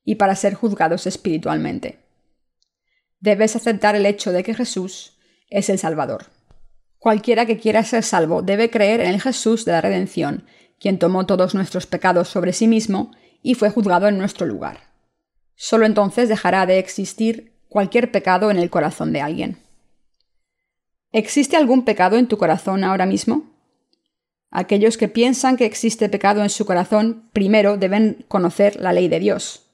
y 0.03 0.15
para 0.15 0.36
ser 0.36 0.53
juzgados 0.53 1.08
espiritualmente. 1.08 1.99
Debes 3.19 3.55
aceptar 3.55 3.95
el 3.95 4.05
hecho 4.05 4.31
de 4.31 4.43
que 4.43 4.53
Jesús 4.53 5.17
es 5.49 5.69
el 5.69 5.79
Salvador. 5.79 6.27
Cualquiera 6.99 7.45
que 7.45 7.58
quiera 7.58 7.84
ser 7.84 8.03
salvo 8.03 8.41
debe 8.41 8.69
creer 8.69 9.01
en 9.01 9.10
el 9.13 9.21
Jesús 9.21 9.65
de 9.65 9.71
la 9.71 9.81
redención, 9.81 10.45
quien 10.79 10.99
tomó 10.99 11.25
todos 11.25 11.55
nuestros 11.55 11.88
pecados 11.88 12.29
sobre 12.29 12.53
sí 12.53 12.67
mismo 12.67 13.12
y 13.41 13.55
fue 13.55 13.69
juzgado 13.69 14.08
en 14.08 14.17
nuestro 14.17 14.45
lugar. 14.45 14.91
Solo 15.55 15.86
entonces 15.86 16.29
dejará 16.29 16.65
de 16.65 16.79
existir 16.79 17.53
cualquier 17.69 18.12
pecado 18.12 18.51
en 18.51 18.58
el 18.58 18.69
corazón 18.69 19.13
de 19.13 19.21
alguien. 19.21 19.58
¿Existe 21.12 21.55
algún 21.55 21.86
pecado 21.86 22.17
en 22.17 22.27
tu 22.27 22.38
corazón 22.38 22.84
ahora 22.84 23.05
mismo? 23.05 23.55
Aquellos 24.58 24.96
que 24.96 25.10
piensan 25.10 25.58
que 25.58 25.65
existe 25.65 26.08
pecado 26.08 26.41
en 26.41 26.50
su 26.50 26.65
corazón 26.65 27.30
primero 27.34 27.76
deben 27.76 28.24
conocer 28.30 28.80
la 28.80 28.94
ley 28.94 29.10
de 29.10 29.20
Dios. 29.20 29.70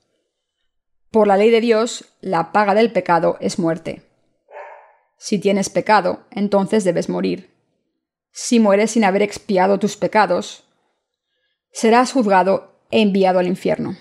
Por 1.11 1.27
la 1.27 1.37
ley 1.37 1.51
de 1.51 1.61
Dios, 1.61 2.05
la 2.19 2.51
paga 2.51 2.73
del 2.73 2.91
pecado 2.91 3.37
es 3.41 3.59
muerte. 3.59 4.01
Si 5.19 5.37
tienes 5.37 5.69
pecado, 5.69 6.25
entonces 6.31 6.83
debes 6.83 7.09
morir. 7.09 7.51
Si 8.31 8.59
mueres 8.59 8.89
sin 8.89 9.03
haber 9.03 9.21
expiado 9.21 9.77
tus 9.77 9.97
pecados, 9.97 10.63
serás 11.71 12.11
juzgado 12.11 12.81
e 12.89 13.01
enviado 13.01 13.37
al 13.37 13.45
infierno. 13.45 13.95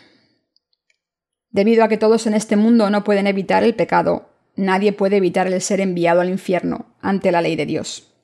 Debido 1.50 1.84
a 1.84 1.88
que 1.88 1.98
todos 1.98 2.26
en 2.26 2.32
este 2.32 2.56
mundo 2.56 2.88
no 2.88 3.04
pueden 3.04 3.26
evitar 3.26 3.64
el 3.64 3.74
pecado, 3.74 4.30
nadie 4.56 4.94
puede 4.94 5.18
evitar 5.18 5.46
el 5.46 5.60
ser 5.60 5.82
enviado 5.82 6.22
al 6.22 6.30
infierno 6.30 6.96
ante 7.02 7.32
la 7.32 7.42
ley 7.42 7.54
de 7.54 7.66
Dios. 7.66 8.14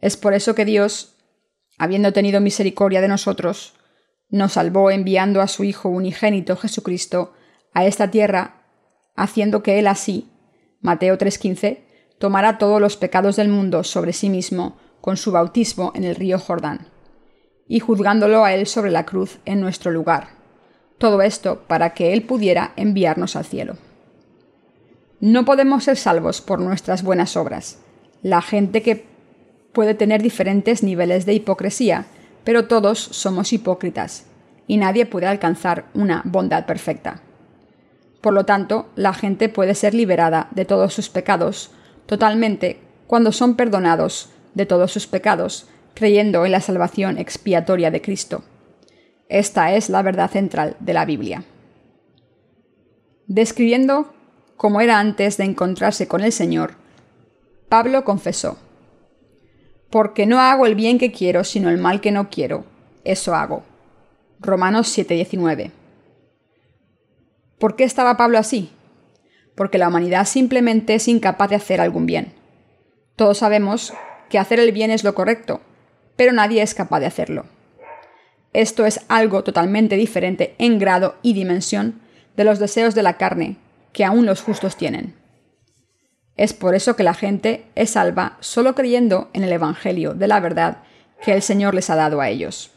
Es 0.00 0.16
por 0.16 0.34
eso 0.34 0.56
que 0.56 0.64
Dios, 0.64 1.14
habiendo 1.78 2.12
tenido 2.12 2.40
misericordia 2.40 3.00
de 3.00 3.08
nosotros, 3.08 3.74
nos 4.28 4.52
salvó 4.52 4.90
enviando 4.90 5.40
a 5.40 5.48
su 5.48 5.64
Hijo 5.64 5.88
unigénito 5.88 6.56
Jesucristo 6.56 7.32
a 7.72 7.86
esta 7.86 8.10
tierra, 8.10 8.62
haciendo 9.16 9.62
que 9.62 9.78
Él 9.78 9.86
así, 9.86 10.30
Mateo 10.80 11.16
3:15, 11.16 11.84
tomará 12.18 12.58
todos 12.58 12.80
los 12.80 12.96
pecados 12.96 13.36
del 13.36 13.48
mundo 13.48 13.84
sobre 13.84 14.12
sí 14.12 14.28
mismo 14.28 14.76
con 15.00 15.16
su 15.16 15.32
bautismo 15.32 15.92
en 15.94 16.04
el 16.04 16.16
río 16.16 16.38
Jordán, 16.38 16.88
y 17.66 17.80
juzgándolo 17.80 18.44
a 18.44 18.52
él 18.52 18.66
sobre 18.66 18.90
la 18.90 19.06
cruz 19.06 19.38
en 19.44 19.60
nuestro 19.60 19.90
lugar. 19.90 20.38
Todo 20.98 21.22
esto 21.22 21.62
para 21.68 21.94
que 21.94 22.12
Él 22.12 22.22
pudiera 22.22 22.72
enviarnos 22.76 23.36
al 23.36 23.44
cielo. 23.44 23.76
No 25.20 25.44
podemos 25.44 25.84
ser 25.84 25.96
salvos 25.96 26.40
por 26.40 26.60
nuestras 26.60 27.04
buenas 27.04 27.36
obras. 27.36 27.78
La 28.22 28.42
gente 28.42 28.82
que 28.82 29.06
puede 29.72 29.94
tener 29.94 30.22
diferentes 30.22 30.82
niveles 30.82 31.26
de 31.26 31.34
hipocresía, 31.34 32.06
pero 32.44 32.66
todos 32.66 32.98
somos 32.98 33.52
hipócritas, 33.52 34.26
y 34.66 34.76
nadie 34.76 35.06
puede 35.06 35.26
alcanzar 35.26 35.86
una 35.94 36.22
bondad 36.24 36.66
perfecta. 36.66 37.22
Por 38.20 38.32
lo 38.32 38.44
tanto, 38.44 38.88
la 38.96 39.14
gente 39.14 39.48
puede 39.48 39.74
ser 39.74 39.94
liberada 39.94 40.48
de 40.50 40.64
todos 40.64 40.92
sus 40.92 41.08
pecados 41.08 41.70
totalmente 42.06 42.80
cuando 43.06 43.32
son 43.32 43.54
perdonados 43.54 44.30
de 44.54 44.66
todos 44.66 44.92
sus 44.92 45.06
pecados, 45.06 45.66
creyendo 45.94 46.44
en 46.44 46.52
la 46.52 46.60
salvación 46.60 47.18
expiatoria 47.18 47.90
de 47.90 48.02
Cristo. 48.02 48.44
Esta 49.28 49.74
es 49.74 49.90
la 49.90 50.02
verdad 50.02 50.30
central 50.30 50.76
de 50.80 50.94
la 50.94 51.04
Biblia. 51.04 51.44
Describiendo 53.26 54.12
cómo 54.56 54.80
era 54.80 54.98
antes 54.98 55.36
de 55.36 55.44
encontrarse 55.44 56.08
con 56.08 56.22
el 56.22 56.32
Señor, 56.32 56.76
Pablo 57.68 58.04
confesó, 58.04 58.58
Porque 59.90 60.26
no 60.26 60.40
hago 60.40 60.66
el 60.66 60.74
bien 60.74 60.98
que 60.98 61.12
quiero, 61.12 61.44
sino 61.44 61.70
el 61.70 61.78
mal 61.78 62.00
que 62.00 62.12
no 62.12 62.28
quiero, 62.30 62.64
eso 63.04 63.34
hago. 63.34 63.62
Romanos 64.40 64.88
7:19. 64.96 65.72
¿Por 67.58 67.76
qué 67.76 67.84
estaba 67.84 68.16
Pablo 68.16 68.38
así? 68.38 68.70
porque 69.58 69.76
la 69.76 69.88
humanidad 69.88 70.24
simplemente 70.24 70.94
es 70.94 71.08
incapaz 71.08 71.50
de 71.50 71.56
hacer 71.56 71.80
algún 71.80 72.06
bien. 72.06 72.32
Todos 73.16 73.38
sabemos 73.38 73.92
que 74.30 74.38
hacer 74.38 74.60
el 74.60 74.70
bien 74.70 74.92
es 74.92 75.02
lo 75.02 75.16
correcto, 75.16 75.60
pero 76.14 76.32
nadie 76.32 76.62
es 76.62 76.74
capaz 76.74 77.00
de 77.00 77.06
hacerlo. 77.06 77.44
Esto 78.52 78.86
es 78.86 79.00
algo 79.08 79.42
totalmente 79.42 79.96
diferente 79.96 80.54
en 80.58 80.78
grado 80.78 81.16
y 81.22 81.32
dimensión 81.32 82.00
de 82.36 82.44
los 82.44 82.60
deseos 82.60 82.94
de 82.94 83.02
la 83.02 83.16
carne 83.16 83.56
que 83.92 84.04
aún 84.04 84.26
los 84.26 84.42
justos 84.42 84.76
tienen. 84.76 85.16
Es 86.38 86.54
por 86.54 86.74
eso 86.74 86.96
que 86.96 87.02
la 87.02 87.12
gente 87.12 87.66
es 87.74 87.90
salva 87.90 88.38
solo 88.40 88.74
creyendo 88.74 89.28
en 89.34 89.44
el 89.44 89.52
Evangelio 89.52 90.14
de 90.14 90.28
la 90.28 90.40
verdad 90.40 90.78
que 91.20 91.34
el 91.34 91.42
Señor 91.42 91.74
les 91.74 91.90
ha 91.90 91.96
dado 91.96 92.22
a 92.22 92.30
ellos. 92.30 92.70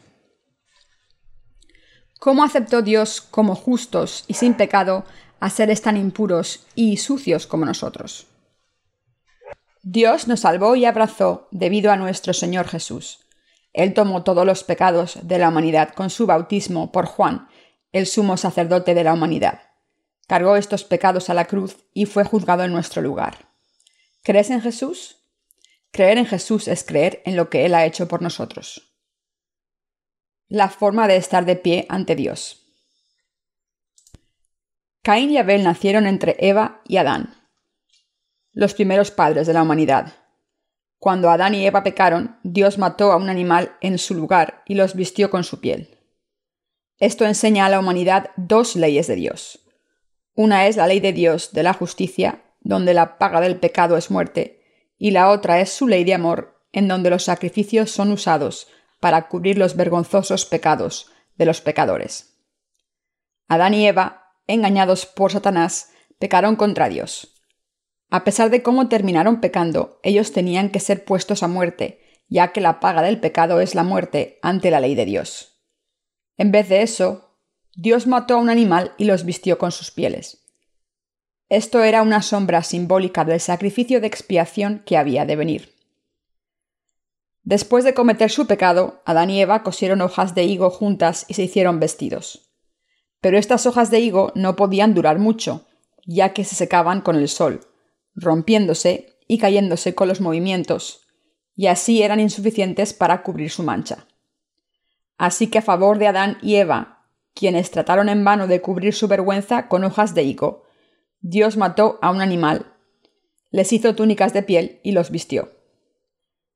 ¿Cómo 2.20 2.44
aceptó 2.44 2.82
Dios 2.82 3.22
como 3.22 3.54
justos 3.54 4.24
y 4.28 4.34
sin 4.34 4.52
pecado 4.54 5.06
a 5.42 5.50
seres 5.50 5.82
tan 5.82 5.96
impuros 5.96 6.66
y 6.76 6.98
sucios 6.98 7.48
como 7.48 7.64
nosotros. 7.64 8.28
Dios 9.82 10.28
nos 10.28 10.38
salvó 10.38 10.76
y 10.76 10.84
abrazó 10.84 11.48
debido 11.50 11.90
a 11.90 11.96
nuestro 11.96 12.32
Señor 12.32 12.68
Jesús. 12.68 13.26
Él 13.72 13.92
tomó 13.92 14.22
todos 14.22 14.46
los 14.46 14.62
pecados 14.62 15.18
de 15.20 15.38
la 15.38 15.48
humanidad 15.48 15.94
con 15.94 16.10
su 16.10 16.26
bautismo 16.26 16.92
por 16.92 17.06
Juan, 17.06 17.48
el 17.90 18.06
sumo 18.06 18.36
sacerdote 18.36 18.94
de 18.94 19.02
la 19.02 19.14
humanidad. 19.14 19.62
Cargó 20.28 20.54
estos 20.54 20.84
pecados 20.84 21.28
a 21.28 21.34
la 21.34 21.46
cruz 21.46 21.76
y 21.92 22.06
fue 22.06 22.22
juzgado 22.22 22.62
en 22.62 22.70
nuestro 22.70 23.02
lugar. 23.02 23.51
¿Crees 24.22 24.50
en 24.50 24.60
Jesús? 24.60 25.18
Creer 25.90 26.18
en 26.18 26.26
Jesús 26.26 26.68
es 26.68 26.84
creer 26.84 27.22
en 27.24 27.36
lo 27.36 27.50
que 27.50 27.66
Él 27.66 27.74
ha 27.74 27.84
hecho 27.84 28.06
por 28.06 28.22
nosotros. 28.22 28.96
La 30.48 30.68
forma 30.68 31.08
de 31.08 31.16
estar 31.16 31.44
de 31.44 31.56
pie 31.56 31.86
ante 31.88 32.14
Dios. 32.14 32.62
Caín 35.02 35.30
y 35.30 35.38
Abel 35.38 35.64
nacieron 35.64 36.06
entre 36.06 36.36
Eva 36.38 36.82
y 36.86 36.98
Adán, 36.98 37.34
los 38.52 38.74
primeros 38.74 39.10
padres 39.10 39.48
de 39.48 39.54
la 39.54 39.62
humanidad. 39.62 40.14
Cuando 40.98 41.28
Adán 41.30 41.56
y 41.56 41.66
Eva 41.66 41.82
pecaron, 41.82 42.38
Dios 42.44 42.78
mató 42.78 43.10
a 43.10 43.16
un 43.16 43.28
animal 43.28 43.76
en 43.80 43.98
su 43.98 44.14
lugar 44.14 44.62
y 44.66 44.76
los 44.76 44.94
vistió 44.94 45.30
con 45.30 45.42
su 45.42 45.60
piel. 45.60 45.98
Esto 46.98 47.24
enseña 47.26 47.66
a 47.66 47.68
la 47.68 47.80
humanidad 47.80 48.30
dos 48.36 48.76
leyes 48.76 49.08
de 49.08 49.16
Dios. 49.16 49.58
Una 50.34 50.68
es 50.68 50.76
la 50.76 50.86
ley 50.86 51.00
de 51.00 51.12
Dios 51.12 51.52
de 51.52 51.64
la 51.64 51.72
justicia, 51.72 52.44
donde 52.62 52.94
la 52.94 53.18
paga 53.18 53.40
del 53.40 53.56
pecado 53.56 53.96
es 53.96 54.10
muerte, 54.10 54.62
y 54.98 55.10
la 55.10 55.30
otra 55.30 55.60
es 55.60 55.72
su 55.72 55.88
ley 55.88 56.04
de 56.04 56.14
amor, 56.14 56.60
en 56.72 56.88
donde 56.88 57.10
los 57.10 57.24
sacrificios 57.24 57.90
son 57.90 58.12
usados 58.12 58.68
para 59.00 59.28
cubrir 59.28 59.58
los 59.58 59.76
vergonzosos 59.76 60.46
pecados 60.46 61.10
de 61.36 61.46
los 61.46 61.60
pecadores. 61.60 62.38
Adán 63.48 63.74
y 63.74 63.86
Eva 63.86 64.22
engañados 64.46 65.06
por 65.06 65.32
Satanás, 65.32 65.90
pecaron 66.18 66.56
contra 66.56 66.88
Dios. 66.88 67.34
A 68.10 68.24
pesar 68.24 68.50
de 68.50 68.62
cómo 68.62 68.88
terminaron 68.88 69.40
pecando, 69.40 69.98
ellos 70.02 70.32
tenían 70.32 70.70
que 70.70 70.80
ser 70.80 71.04
puestos 71.04 71.42
a 71.42 71.48
muerte, 71.48 72.00
ya 72.28 72.52
que 72.52 72.60
la 72.60 72.80
paga 72.80 73.02
del 73.02 73.20
pecado 73.20 73.60
es 73.60 73.74
la 73.74 73.84
muerte 73.84 74.38
ante 74.42 74.70
la 74.70 74.80
ley 74.80 74.94
de 74.94 75.04
Dios. 75.04 75.62
En 76.36 76.52
vez 76.52 76.68
de 76.68 76.82
eso, 76.82 77.38
Dios 77.74 78.06
mató 78.06 78.34
a 78.34 78.38
un 78.38 78.50
animal 78.50 78.92
y 78.98 79.04
los 79.04 79.24
vistió 79.24 79.58
con 79.58 79.72
sus 79.72 79.90
pieles. 79.90 80.41
Esto 81.52 81.84
era 81.84 82.00
una 82.00 82.22
sombra 82.22 82.62
simbólica 82.62 83.26
del 83.26 83.38
sacrificio 83.38 84.00
de 84.00 84.06
expiación 84.06 84.82
que 84.86 84.96
había 84.96 85.26
de 85.26 85.36
venir. 85.36 85.74
Después 87.42 87.84
de 87.84 87.92
cometer 87.92 88.30
su 88.30 88.46
pecado, 88.46 89.02
Adán 89.04 89.28
y 89.28 89.38
Eva 89.38 89.62
cosieron 89.62 90.00
hojas 90.00 90.34
de 90.34 90.44
higo 90.44 90.70
juntas 90.70 91.26
y 91.28 91.34
se 91.34 91.42
hicieron 91.42 91.78
vestidos. 91.78 92.54
Pero 93.20 93.36
estas 93.36 93.66
hojas 93.66 93.90
de 93.90 94.00
higo 94.00 94.32
no 94.34 94.56
podían 94.56 94.94
durar 94.94 95.18
mucho, 95.18 95.66
ya 96.06 96.32
que 96.32 96.44
se 96.44 96.54
secaban 96.54 97.02
con 97.02 97.16
el 97.16 97.28
sol, 97.28 97.60
rompiéndose 98.14 99.18
y 99.28 99.36
cayéndose 99.36 99.94
con 99.94 100.08
los 100.08 100.22
movimientos, 100.22 101.06
y 101.54 101.66
así 101.66 102.02
eran 102.02 102.18
insuficientes 102.18 102.94
para 102.94 103.22
cubrir 103.22 103.50
su 103.50 103.62
mancha. 103.62 104.06
Así 105.18 105.48
que 105.48 105.58
a 105.58 105.62
favor 105.62 105.98
de 105.98 106.06
Adán 106.06 106.38
y 106.40 106.54
Eva, 106.54 107.04
quienes 107.34 107.70
trataron 107.70 108.08
en 108.08 108.24
vano 108.24 108.46
de 108.46 108.62
cubrir 108.62 108.94
su 108.94 109.06
vergüenza 109.06 109.68
con 109.68 109.84
hojas 109.84 110.14
de 110.14 110.22
higo, 110.22 110.61
Dios 111.24 111.56
mató 111.56 112.00
a 112.02 112.10
un 112.10 112.20
animal, 112.20 112.74
les 113.52 113.72
hizo 113.72 113.94
túnicas 113.94 114.32
de 114.32 114.42
piel 114.42 114.80
y 114.82 114.90
los 114.90 115.12
vistió. 115.12 115.52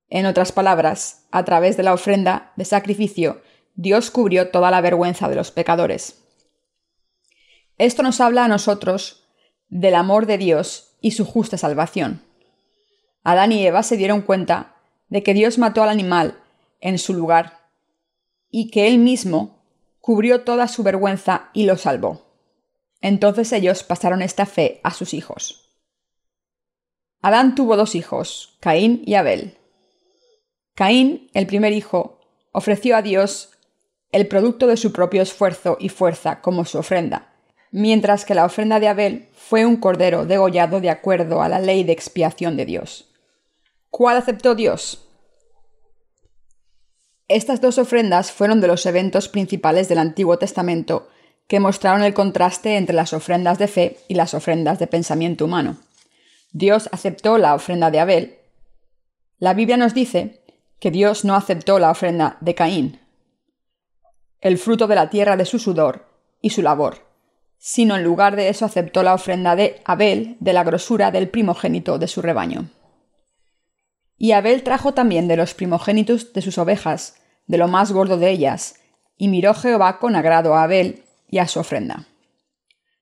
En 0.08 0.26
otras 0.26 0.50
palabras, 0.50 1.28
a 1.30 1.44
través 1.44 1.76
de 1.76 1.84
la 1.84 1.94
ofrenda 1.94 2.52
de 2.56 2.64
sacrificio, 2.64 3.42
Dios 3.76 4.10
cubrió 4.10 4.50
toda 4.50 4.72
la 4.72 4.80
vergüenza 4.80 5.28
de 5.28 5.36
los 5.36 5.52
pecadores. 5.52 6.20
Esto 7.78 8.02
nos 8.02 8.20
habla 8.20 8.44
a 8.44 8.48
nosotros 8.48 9.28
del 9.68 9.94
amor 9.94 10.26
de 10.26 10.36
Dios 10.36 10.96
y 11.00 11.12
su 11.12 11.24
justa 11.24 11.56
salvación. 11.58 12.22
Adán 13.22 13.52
y 13.52 13.64
Eva 13.64 13.84
se 13.84 13.96
dieron 13.96 14.20
cuenta 14.20 14.74
de 15.08 15.22
que 15.22 15.32
Dios 15.32 15.58
mató 15.58 15.84
al 15.84 15.90
animal 15.90 16.40
en 16.80 16.98
su 16.98 17.14
lugar 17.14 17.70
y 18.50 18.72
que 18.72 18.88
él 18.88 18.98
mismo 18.98 19.62
cubrió 20.00 20.42
toda 20.42 20.66
su 20.66 20.82
vergüenza 20.82 21.50
y 21.52 21.66
lo 21.66 21.76
salvó. 21.76 22.25
Entonces 23.00 23.52
ellos 23.52 23.82
pasaron 23.82 24.22
esta 24.22 24.46
fe 24.46 24.80
a 24.82 24.92
sus 24.92 25.14
hijos. 25.14 25.66
Adán 27.22 27.54
tuvo 27.54 27.76
dos 27.76 27.94
hijos, 27.94 28.56
Caín 28.60 29.02
y 29.04 29.14
Abel. 29.14 29.58
Caín, 30.74 31.30
el 31.34 31.46
primer 31.46 31.72
hijo, 31.72 32.20
ofreció 32.52 32.96
a 32.96 33.02
Dios 33.02 33.50
el 34.12 34.28
producto 34.28 34.66
de 34.66 34.76
su 34.76 34.92
propio 34.92 35.22
esfuerzo 35.22 35.76
y 35.80 35.88
fuerza 35.88 36.40
como 36.40 36.64
su 36.64 36.78
ofrenda, 36.78 37.34
mientras 37.70 38.24
que 38.24 38.34
la 38.34 38.44
ofrenda 38.44 38.80
de 38.80 38.88
Abel 38.88 39.28
fue 39.32 39.66
un 39.66 39.76
cordero 39.76 40.24
degollado 40.24 40.80
de 40.80 40.90
acuerdo 40.90 41.42
a 41.42 41.48
la 41.48 41.58
ley 41.58 41.84
de 41.84 41.92
expiación 41.92 42.56
de 42.56 42.66
Dios. 42.66 43.10
¿Cuál 43.90 44.18
aceptó 44.18 44.54
Dios? 44.54 45.02
Estas 47.28 47.60
dos 47.60 47.78
ofrendas 47.78 48.30
fueron 48.30 48.60
de 48.60 48.68
los 48.68 48.86
eventos 48.86 49.28
principales 49.28 49.88
del 49.88 49.98
Antiguo 49.98 50.38
Testamento 50.38 51.08
que 51.48 51.60
mostraron 51.60 52.02
el 52.02 52.14
contraste 52.14 52.76
entre 52.76 52.96
las 52.96 53.12
ofrendas 53.12 53.58
de 53.58 53.68
fe 53.68 53.98
y 54.08 54.14
las 54.14 54.34
ofrendas 54.34 54.78
de 54.78 54.86
pensamiento 54.86 55.44
humano. 55.44 55.76
Dios 56.52 56.88
aceptó 56.92 57.38
la 57.38 57.54
ofrenda 57.54 57.90
de 57.90 58.00
Abel. 58.00 58.38
La 59.38 59.54
Biblia 59.54 59.76
nos 59.76 59.94
dice 59.94 60.42
que 60.80 60.90
Dios 60.90 61.24
no 61.24 61.34
aceptó 61.34 61.78
la 61.78 61.90
ofrenda 61.90 62.36
de 62.40 62.54
Caín, 62.54 63.00
el 64.40 64.58
fruto 64.58 64.86
de 64.86 64.94
la 64.94 65.10
tierra 65.10 65.36
de 65.36 65.44
su 65.44 65.58
sudor 65.58 66.06
y 66.40 66.50
su 66.50 66.62
labor, 66.62 67.06
sino 67.58 67.96
en 67.96 68.04
lugar 68.04 68.36
de 68.36 68.48
eso 68.48 68.64
aceptó 68.64 69.02
la 69.02 69.14
ofrenda 69.14 69.56
de 69.56 69.80
Abel 69.84 70.36
de 70.40 70.52
la 70.52 70.64
grosura 70.64 71.10
del 71.10 71.28
primogénito 71.28 71.98
de 71.98 72.08
su 72.08 72.22
rebaño. 72.22 72.70
Y 74.18 74.32
Abel 74.32 74.62
trajo 74.62 74.94
también 74.94 75.28
de 75.28 75.36
los 75.36 75.54
primogénitos 75.54 76.32
de 76.32 76.42
sus 76.42 76.58
ovejas, 76.58 77.16
de 77.46 77.58
lo 77.58 77.68
más 77.68 77.92
gordo 77.92 78.16
de 78.16 78.30
ellas, 78.30 78.76
y 79.18 79.28
miró 79.28 79.54
Jehová 79.54 79.98
con 79.98 80.16
agrado 80.16 80.54
a 80.54 80.64
Abel 80.64 81.05
y 81.28 81.38
a 81.38 81.48
su 81.48 81.60
ofrenda. 81.60 82.06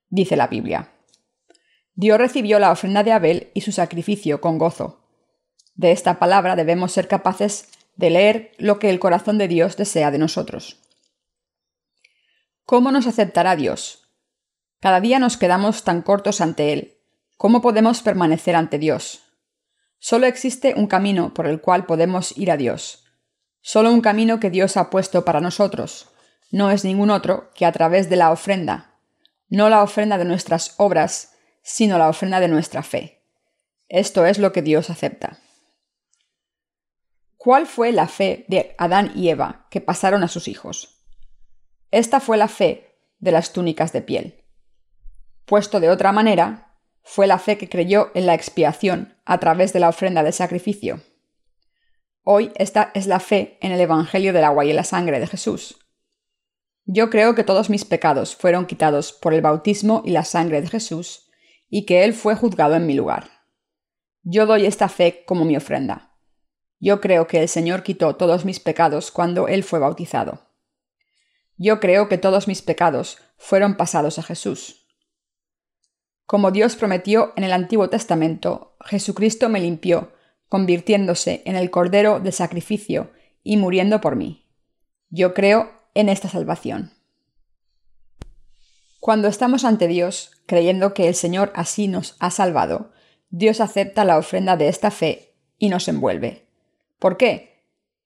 Dice 0.09 0.37
la 0.37 0.47
Biblia. 0.47 0.93
Dios 1.95 2.19
recibió 2.19 2.59
la 2.59 2.73
ofrenda 2.73 3.03
de 3.03 3.13
Abel 3.13 3.51
y 3.55 3.61
su 3.61 3.73
sacrificio 3.73 4.41
con 4.41 4.59
gozo. 4.59 5.01
De 5.75 5.93
esta 5.93 6.19
palabra 6.19 6.57
debemos 6.57 6.93
ser 6.93 7.09
capaces 7.09 7.69
de 7.97 8.11
leer 8.11 8.53
lo 8.59 8.79
que 8.79 8.91
el 8.91 8.99
corazón 8.99 9.39
de 9.39 9.49
Dios 9.49 9.77
desea 9.77 10.11
de 10.11 10.19
nosotros. 10.19 10.81
¿Cómo 12.65 12.91
nos 12.91 13.07
aceptará 13.07 13.57
Dios? 13.57 14.09
Cada 14.81 15.01
día 15.01 15.19
nos 15.19 15.37
quedamos 15.37 15.85
tan 15.85 16.03
cortos 16.03 16.41
ante 16.41 16.73
Él. 16.73 16.99
¿Cómo 17.37 17.61
podemos 17.61 18.03
permanecer 18.03 18.57
ante 18.57 18.79
Dios? 18.79 19.23
Solo 19.99 20.27
existe 20.27 20.75
un 20.77 20.87
camino 20.87 21.35
por 21.35 21.47
el 21.47 21.61
cual 21.61 21.87
podemos 21.87 22.37
ir 22.37 22.51
a 22.51 22.57
Dios. 22.57 23.05
Solo 23.61 23.93
un 23.93 24.01
camino 24.01 24.41
que 24.41 24.51
Dios 24.51 24.77
ha 24.77 24.91
puesto 24.91 25.25
para 25.25 25.41
nosotros. 25.41 26.09
No 26.55 26.71
es 26.71 26.85
ningún 26.85 27.11
otro 27.11 27.51
que 27.57 27.67
a 27.67 27.73
través 27.73 28.09
de 28.09 28.15
la 28.15 28.31
ofrenda. 28.31 28.95
No 29.49 29.69
la 29.71 29.83
ofrenda 29.83 30.19
de 30.19 30.25
nuestras 30.25 30.77
obras, 30.77 31.35
sino 31.63 31.99
la 31.99 32.09
ofrenda 32.09 32.39
de 32.39 32.47
nuestra 32.47 32.85
fe. 32.85 33.25
Esto 33.89 34.25
es 34.25 34.39
lo 34.39 34.53
que 34.53 34.63
Dios 34.63 34.89
acepta. 34.89 35.41
¿Cuál 37.37 37.67
fue 37.67 37.91
la 37.91 38.07
fe 38.07 38.45
de 38.47 38.77
Adán 38.79 39.11
y 39.17 39.31
Eva 39.31 39.67
que 39.69 39.81
pasaron 39.81 40.23
a 40.23 40.29
sus 40.29 40.47
hijos? 40.47 41.03
Esta 41.91 42.21
fue 42.21 42.37
la 42.37 42.47
fe 42.47 43.01
de 43.19 43.33
las 43.33 43.53
túnicas 43.53 43.93
de 43.93 44.03
piel. 44.03 44.45
Puesto 45.47 45.81
de 45.81 45.91
otra 45.91 46.13
manera, 46.13 46.77
fue 47.03 47.27
la 47.27 47.41
fe 47.41 47.59
que 47.59 47.69
creyó 47.69 48.13
en 48.15 48.27
la 48.27 48.35
expiación 48.35 49.19
a 49.25 49.41
través 49.41 49.73
de 49.73 49.81
la 49.81 49.89
ofrenda 49.89 50.23
de 50.23 50.31
sacrificio. 50.31 51.03
Hoy 52.23 52.53
esta 52.55 52.93
es 52.95 53.09
la 53.09 53.19
fe 53.19 53.59
en 53.61 53.73
el 53.73 53.81
Evangelio 53.81 54.33
del 54.33 54.45
agua 54.45 54.65
y 54.65 54.73
la 54.73 54.85
sangre 54.85 55.19
de 55.19 55.27
Jesús. 55.27 55.84
Yo 56.87 57.09
creo 57.09 57.35
que 57.35 57.45
todos 57.45 57.71
mis 57.71 57.85
pecados 57.85 58.37
fueron 58.37 58.67
quitados 58.67 59.13
por 59.13 59.33
el 59.33 59.41
bautismo 59.41 60.03
y 60.05 60.11
la 60.11 60.25
sangre 60.25 60.61
de 60.61 60.69
Jesús, 60.69 61.31
y 61.69 61.87
que 61.87 62.05
Él 62.05 62.13
fue 62.13 62.35
juzgado 62.35 62.75
en 62.75 62.87
mi 62.87 62.95
lugar. 62.95 63.31
Yo 64.23 64.47
doy 64.47 64.67
esta 64.67 64.89
fe 64.89 65.25
como 65.27 65.45
mi 65.45 65.57
ofrenda. 65.57 66.15
Yo 66.81 67.01
creo 67.01 67.27
que 67.27 67.41
el 67.41 67.49
Señor 67.49 67.83
quitó 67.83 68.17
todos 68.17 68.45
mis 68.45 68.61
pecados 68.61 69.11
cuando 69.11 69.49
Él 69.49 69.65
fue 69.65 69.79
bautizado. 69.79 70.51
Yo 71.57 71.81
creo 71.81 72.09
que 72.09 72.19
todos 72.19 72.49
mis 72.49 72.61
pecados 72.61 73.19
fueron 73.39 73.77
pasados 73.77 74.19
a 74.19 74.23
Jesús. 74.23 74.87
Como 76.27 76.51
Dios 76.51 76.77
prometió 76.77 77.33
en 77.37 77.45
el 77.45 77.53
Antiguo 77.53 77.89
Testamento, 77.89 78.77
Jesucristo 78.85 79.49
me 79.49 79.61
limpió, 79.61 80.13
convirtiéndose 80.49 81.43
en 81.47 81.57
el 81.57 81.71
Cordero 81.71 82.21
de 82.21 82.33
sacrificio 82.33 83.13
y 83.43 83.57
muriendo 83.57 84.01
por 84.01 84.17
mí. 84.17 84.51
Yo 85.11 85.33
creo 85.33 85.84
en 85.95 86.09
esta 86.09 86.29
salvación. 86.29 86.93
Cuando 89.01 89.29
estamos 89.29 89.65
ante 89.65 89.87
Dios, 89.87 90.31
creyendo 90.47 90.95
que 90.95 91.09
el 91.09 91.15
Señor 91.15 91.53
así 91.55 91.89
nos 91.89 92.17
ha 92.21 92.31
salvado, 92.31 92.93
Dios 93.31 93.61
acepta 93.61 94.05
la 94.05 94.19
ofrenda 94.19 94.57
de 94.57 94.69
esta 94.69 94.91
fe 94.91 95.35
y 95.59 95.69
nos 95.69 95.89
envuelve. 95.89 96.47
¿Por 96.99 97.17
qué? 97.17 97.65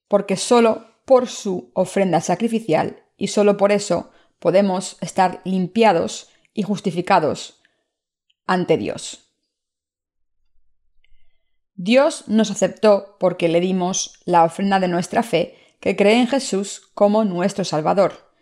Porque 0.09 0.37
solo 0.37 0.87
por 1.05 1.29
su 1.29 1.70
ofrenda 1.74 2.20
sacrificial 2.20 3.03
y 3.16 3.29
solo 3.29 3.57
por 3.57 3.72
eso 3.72 4.11
podemos 4.38 4.96
estar 5.01 5.40
limpiados 5.44 6.31
y 6.55 6.62
justificados 6.62 7.62
ante 8.46 8.77
Dios. 8.77 9.29
Dios 11.74 12.24
nos 12.27 12.51
aceptó 12.51 13.16
porque 13.20 13.48
le 13.48 13.61
dimos 13.61 14.20
la 14.24 14.42
ofrenda 14.42 14.81
de 14.81 14.88
nuestra 14.88 15.22
fe 15.22 15.57
que 15.80 15.96
cree 15.96 16.20
en 16.20 16.26
Jesús 16.26 16.90
como 16.94 17.24
nuestro 17.24 17.64
Salvador. 17.64 18.32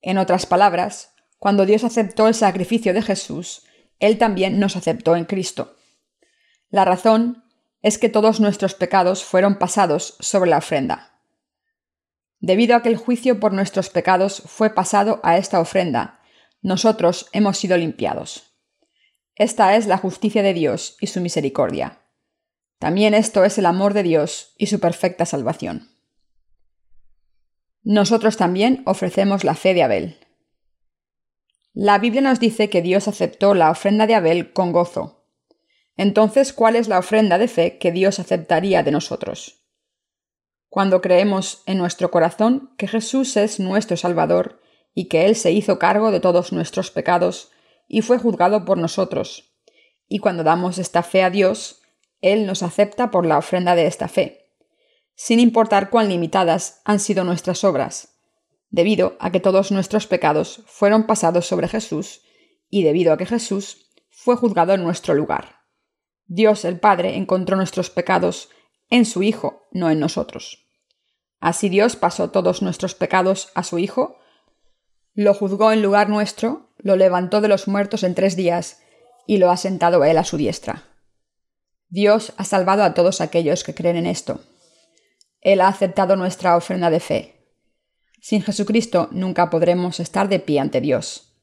En 0.00 0.18
otras 0.18 0.46
palabras, 0.46 1.14
cuando 1.38 1.66
Dios 1.66 1.84
aceptó 1.84 2.28
el 2.28 2.34
sacrificio 2.34 2.94
de 2.94 3.02
Jesús, 3.02 3.62
Él 3.98 4.18
también 4.18 4.58
nos 4.58 4.76
aceptó 4.76 5.16
en 5.16 5.24
Cristo. 5.24 5.76
La 6.70 6.84
razón 6.84 7.44
es 7.82 7.98
que 7.98 8.08
todos 8.08 8.40
nuestros 8.40 8.74
pecados 8.74 9.24
fueron 9.24 9.58
pasados 9.58 10.16
sobre 10.20 10.50
la 10.50 10.58
ofrenda. 10.58 11.20
Debido 12.40 12.76
a 12.76 12.82
que 12.82 12.88
el 12.88 12.96
juicio 12.96 13.40
por 13.40 13.52
nuestros 13.52 13.90
pecados 13.90 14.42
fue 14.46 14.70
pasado 14.70 15.20
a 15.22 15.38
esta 15.38 15.60
ofrenda, 15.60 16.20
nosotros 16.62 17.28
hemos 17.32 17.58
sido 17.58 17.76
limpiados. 17.76 18.54
Esta 19.34 19.76
es 19.76 19.86
la 19.86 19.98
justicia 19.98 20.42
de 20.42 20.54
Dios 20.54 20.96
y 21.00 21.08
su 21.08 21.20
misericordia. 21.20 22.00
También 22.78 23.14
esto 23.14 23.44
es 23.44 23.58
el 23.58 23.66
amor 23.66 23.94
de 23.94 24.02
Dios 24.02 24.54
y 24.58 24.66
su 24.66 24.80
perfecta 24.80 25.26
salvación. 25.26 25.95
Nosotros 27.88 28.36
también 28.36 28.82
ofrecemos 28.84 29.44
la 29.44 29.54
fe 29.54 29.72
de 29.72 29.84
Abel. 29.84 30.16
La 31.72 32.00
Biblia 32.00 32.20
nos 32.20 32.40
dice 32.40 32.68
que 32.68 32.82
Dios 32.82 33.06
aceptó 33.06 33.54
la 33.54 33.70
ofrenda 33.70 34.08
de 34.08 34.16
Abel 34.16 34.52
con 34.52 34.72
gozo. 34.72 35.24
Entonces, 35.96 36.52
¿cuál 36.52 36.74
es 36.74 36.88
la 36.88 36.98
ofrenda 36.98 37.38
de 37.38 37.46
fe 37.46 37.78
que 37.78 37.92
Dios 37.92 38.18
aceptaría 38.18 38.82
de 38.82 38.90
nosotros? 38.90 39.62
Cuando 40.68 41.00
creemos 41.00 41.62
en 41.66 41.78
nuestro 41.78 42.10
corazón 42.10 42.74
que 42.76 42.88
Jesús 42.88 43.36
es 43.36 43.60
nuestro 43.60 43.96
Salvador 43.96 44.60
y 44.92 45.04
que 45.04 45.26
Él 45.26 45.36
se 45.36 45.52
hizo 45.52 45.78
cargo 45.78 46.10
de 46.10 46.18
todos 46.18 46.52
nuestros 46.52 46.90
pecados 46.90 47.52
y 47.86 48.02
fue 48.02 48.18
juzgado 48.18 48.64
por 48.64 48.78
nosotros. 48.78 49.54
Y 50.08 50.18
cuando 50.18 50.42
damos 50.42 50.78
esta 50.78 51.04
fe 51.04 51.22
a 51.22 51.30
Dios, 51.30 51.82
Él 52.20 52.46
nos 52.46 52.64
acepta 52.64 53.12
por 53.12 53.24
la 53.26 53.38
ofrenda 53.38 53.76
de 53.76 53.86
esta 53.86 54.08
fe, 54.08 54.45
sin 55.16 55.40
importar 55.40 55.90
cuán 55.90 56.08
limitadas 56.08 56.82
han 56.84 57.00
sido 57.00 57.24
nuestras 57.24 57.64
obras, 57.64 58.20
debido 58.70 59.16
a 59.18 59.32
que 59.32 59.40
todos 59.40 59.72
nuestros 59.72 60.06
pecados 60.06 60.62
fueron 60.66 61.06
pasados 61.06 61.46
sobre 61.46 61.68
Jesús 61.68 62.20
y 62.68 62.82
debido 62.82 63.12
a 63.12 63.16
que 63.16 63.26
Jesús 63.26 63.90
fue 64.10 64.36
juzgado 64.36 64.74
en 64.74 64.82
nuestro 64.82 65.14
lugar. 65.14 65.56
Dios 66.26 66.64
el 66.64 66.78
Padre 66.78 67.16
encontró 67.16 67.56
nuestros 67.56 67.90
pecados 67.90 68.50
en 68.90 69.04
su 69.04 69.22
Hijo, 69.22 69.66
no 69.72 69.90
en 69.90 70.00
nosotros. 70.00 70.66
Así 71.40 71.68
Dios 71.68 71.96
pasó 71.96 72.30
todos 72.30 72.62
nuestros 72.62 72.94
pecados 72.94 73.50
a 73.54 73.62
su 73.62 73.78
Hijo, 73.78 74.18
lo 75.14 75.32
juzgó 75.32 75.72
en 75.72 75.82
lugar 75.82 76.10
nuestro, 76.10 76.68
lo 76.76 76.96
levantó 76.96 77.40
de 77.40 77.48
los 77.48 77.68
muertos 77.68 78.02
en 78.02 78.14
tres 78.14 78.36
días 78.36 78.82
y 79.26 79.38
lo 79.38 79.50
ha 79.50 79.56
sentado 79.56 80.04
él 80.04 80.18
a 80.18 80.24
su 80.24 80.36
diestra. 80.36 80.84
Dios 81.88 82.32
ha 82.36 82.44
salvado 82.44 82.82
a 82.82 82.92
todos 82.92 83.20
aquellos 83.20 83.64
que 83.64 83.74
creen 83.74 83.96
en 83.96 84.06
esto. 84.06 84.40
Él 85.40 85.60
ha 85.60 85.68
aceptado 85.68 86.16
nuestra 86.16 86.56
ofrenda 86.56 86.90
de 86.90 87.00
fe. 87.00 87.36
Sin 88.20 88.42
Jesucristo 88.42 89.08
nunca 89.12 89.50
podremos 89.50 90.00
estar 90.00 90.28
de 90.28 90.40
pie 90.40 90.60
ante 90.60 90.80
Dios. 90.80 91.36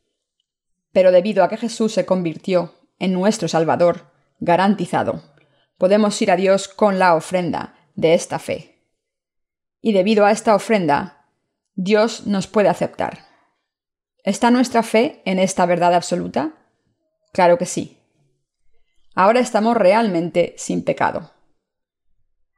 Pero 0.91 1.12
debido 1.12 1.43
a 1.43 1.49
que 1.49 1.58
Jesús 1.58 1.93
se 1.93 2.06
convirtió 2.06 2.73
en 2.99 3.13
nuestro 3.13 3.47
Salvador, 3.47 4.12
garantizado, 4.39 5.23
podemos 5.77 6.21
ir 6.21 6.32
a 6.32 6.36
Dios 6.36 6.67
con 6.67 6.99
la 6.99 7.15
ofrenda 7.15 7.75
de 7.95 8.13
esta 8.13 8.39
fe. 8.39 8.88
Y 9.82 9.93
debido 9.93 10.25
a 10.25 10.32
esta 10.32 10.56
ofrenda, 10.56 11.27
Dios 11.75 12.27
nos 12.27 12.47
puede 12.47 12.69
aceptar. 12.69 13.25
¿Está 14.23 14.51
nuestra 14.51 14.84
fe 14.84 15.21
en 15.25 15.39
esta 15.39 15.65
verdad 15.65 15.93
absoluta? 15.93 16.53
Claro 17.34 17.58
que 17.58 17.65
sí. 17.65 17.97
ahora 19.15 19.39
estamos 19.39 19.75
realmente 19.75 20.53
sin 20.58 20.84
pecado. 20.84 21.32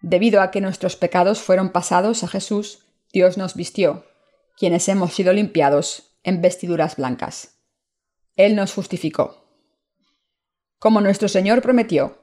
Debido 0.07 0.41
a 0.41 0.51
que 0.51 0.61
nuestros 0.61 0.95
pecados 0.95 1.39
fueron 1.39 1.69
pasados 1.71 2.23
a 2.23 2.27
Jesús, 2.27 2.85
Dios 3.11 3.39
nos 3.39 3.55
vistió, 3.55 4.05
quienes 4.55 4.87
hemos 4.87 5.15
sido 5.15 5.33
limpiados 5.33 6.15
en 6.21 6.43
vestiduras 6.43 6.97
blancas. 6.97 7.57
Él 8.35 8.55
nos 8.55 8.71
justificó. 8.71 9.49
Como 10.77 11.01
nuestro 11.01 11.27
Señor 11.27 11.63
prometió, 11.63 12.19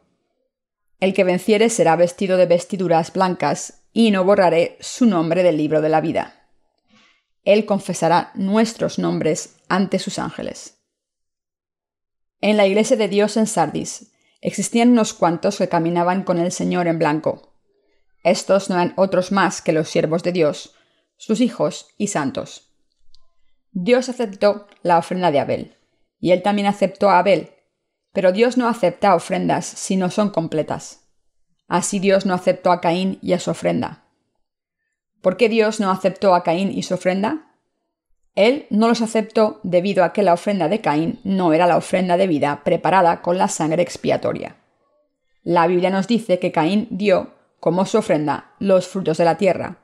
el 1.01 1.13
que 1.13 1.25
venciere 1.25 1.71
será 1.71 1.97
vestido 1.97 2.37
de 2.37 2.47
vestiduras 2.47 3.13
blancas, 3.13 3.83
y 3.93 4.13
no 4.13 4.23
borraré 4.23 4.79
su 4.79 5.05
nombre 5.07 5.43
del 5.43 5.57
libro 5.57 5.81
de 5.81 5.89
la 5.89 6.01
vida. 6.01 6.49
Él 7.43 7.67
confesará 7.67 8.31
nuestros 8.37 9.01
nombres 9.01 9.57
ante 9.69 9.99
sus 9.99 10.21
ángeles. 10.21 10.79
En 12.41 12.57
la 12.57 12.65
iglesia 12.65 12.97
de 12.97 13.09
Dios 13.09 13.37
en 13.37 13.49
Sardis 13.49 14.13
existían 14.41 14.91
unos 14.91 15.15
cuantos 15.15 15.59
que 15.59 15.69
caminaban 15.69 16.23
con 16.23 16.39
el 16.39 16.53
Señor 16.53 16.87
en 16.87 17.01
blanco. 17.01 17.52
Estos 18.23 18.71
no 18.71 18.77
eran 18.77 18.95
otros 18.97 19.33
más 19.33 19.63
que 19.63 19.73
los 19.73 19.89
siervos 19.89 20.23
de 20.23 20.33
Dios, 20.33 20.75
sus 21.17 21.41
hijos 21.41 21.89
y 21.99 22.09
santos. 22.09 22.73
Dios 23.73 24.09
aceptó 24.09 24.67
la 24.83 24.99
ofrenda 24.99 25.31
de 25.31 25.41
Abel, 25.41 25.77
y 26.21 26.33
él 26.33 26.43
también 26.43 26.67
aceptó 26.67 27.11
a 27.11 27.19
Abel, 27.19 27.51
pero 28.13 28.33
Dios 28.33 28.57
no 28.57 28.69
acepta 28.69 29.15
ofrendas 29.15 29.65
si 29.65 29.97
no 29.97 30.11
son 30.11 30.31
completas. 30.31 31.09
Así 31.69 31.99
Dios 31.99 32.27
no 32.27 32.35
aceptó 32.35 32.71
a 32.71 32.81
Caín 32.81 33.19
y 33.23 33.33
a 33.33 33.41
su 33.41 33.51
ofrenda. 33.51 34.05
¿Por 35.23 35.37
qué 35.37 35.49
Dios 35.49 35.81
no 35.81 35.91
aceptó 35.91 36.35
a 36.35 36.43
Caín 36.43 36.71
y 36.71 36.83
su 36.83 36.95
ofrenda? 36.95 37.53
Él 38.35 38.67
no 38.71 38.89
los 38.89 39.03
aceptó 39.03 39.61
debido 39.63 40.05
a 40.05 40.13
que 40.13 40.23
la 40.23 40.35
ofrenda 40.35 40.69
de 40.69 40.81
Caín 40.81 41.21
no 41.23 41.53
era 41.53 41.67
la 41.67 41.77
ofrenda 41.77 42.17
de 42.17 42.27
vida 42.27 42.63
preparada 42.65 43.23
con 43.23 43.39
la 43.39 43.49
sangre 43.49 43.83
expiatoria. 43.83 44.57
La 45.43 45.67
Biblia 45.67 45.91
nos 45.91 46.09
dice 46.09 46.39
que 46.39 46.53
Caín 46.53 46.89
dio, 46.91 47.35
como 47.63 47.87
su 47.87 47.99
ofrenda, 47.99 48.57
los 48.59 48.89
frutos 48.89 49.19
de 49.19 49.25
la 49.25 49.39
tierra, 49.39 49.77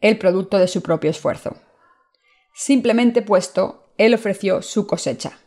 el 0.00 0.16
producto 0.16 0.56
de 0.56 0.66
su 0.66 0.80
propio 0.82 1.10
esfuerzo. 1.10 1.58
Simplemente 2.54 3.20
puesto, 3.20 3.92
él 3.98 4.14
ofreció 4.14 4.62
su 4.62 4.86
cosecha. 4.86 5.38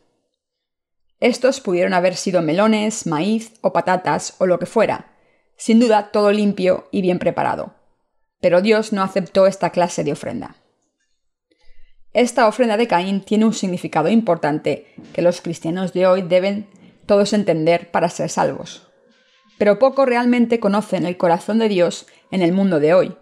Estos 1.19 1.59
pudieron 1.59 1.95
haber 1.95 2.17
sido 2.17 2.43
melones, 2.43 3.07
maíz 3.07 3.53
o 3.61 3.73
patatas 3.73 4.35
o 4.37 4.45
lo 4.45 4.59
que 4.59 4.67
fuera, 4.67 5.17
sin 5.57 5.79
duda 5.79 6.11
todo 6.11 6.31
limpio 6.31 6.87
y 6.91 7.01
bien 7.01 7.17
preparado. 7.17 7.73
Pero 8.41 8.61
Dios 8.61 8.93
no 8.93 9.01
aceptó 9.01 9.47
esta 9.47 9.71
clase 9.71 10.03
de 10.03 10.11
ofrenda. 10.11 10.57
Esta 12.13 12.47
ofrenda 12.47 12.77
de 12.77 12.87
Caín 12.87 13.21
tiene 13.21 13.45
un 13.45 13.55
significado 13.55 14.09
importante 14.09 14.93
que 15.13 15.23
los 15.23 15.41
cristianos 15.41 15.93
de 15.93 16.05
hoy 16.05 16.21
deben 16.21 16.67
todos 17.07 17.33
entender 17.33 17.89
para 17.89 18.07
ser 18.09 18.29
salvos. 18.29 18.90
Pero 19.61 19.77
poco 19.77 20.07
realmente 20.07 20.59
conocen 20.59 21.05
el 21.05 21.17
corazón 21.17 21.59
de 21.59 21.69
Dios 21.69 22.07
en 22.31 22.41
el 22.41 22.51
mundo 22.51 22.79
de 22.79 22.95
hoy, 22.95 23.15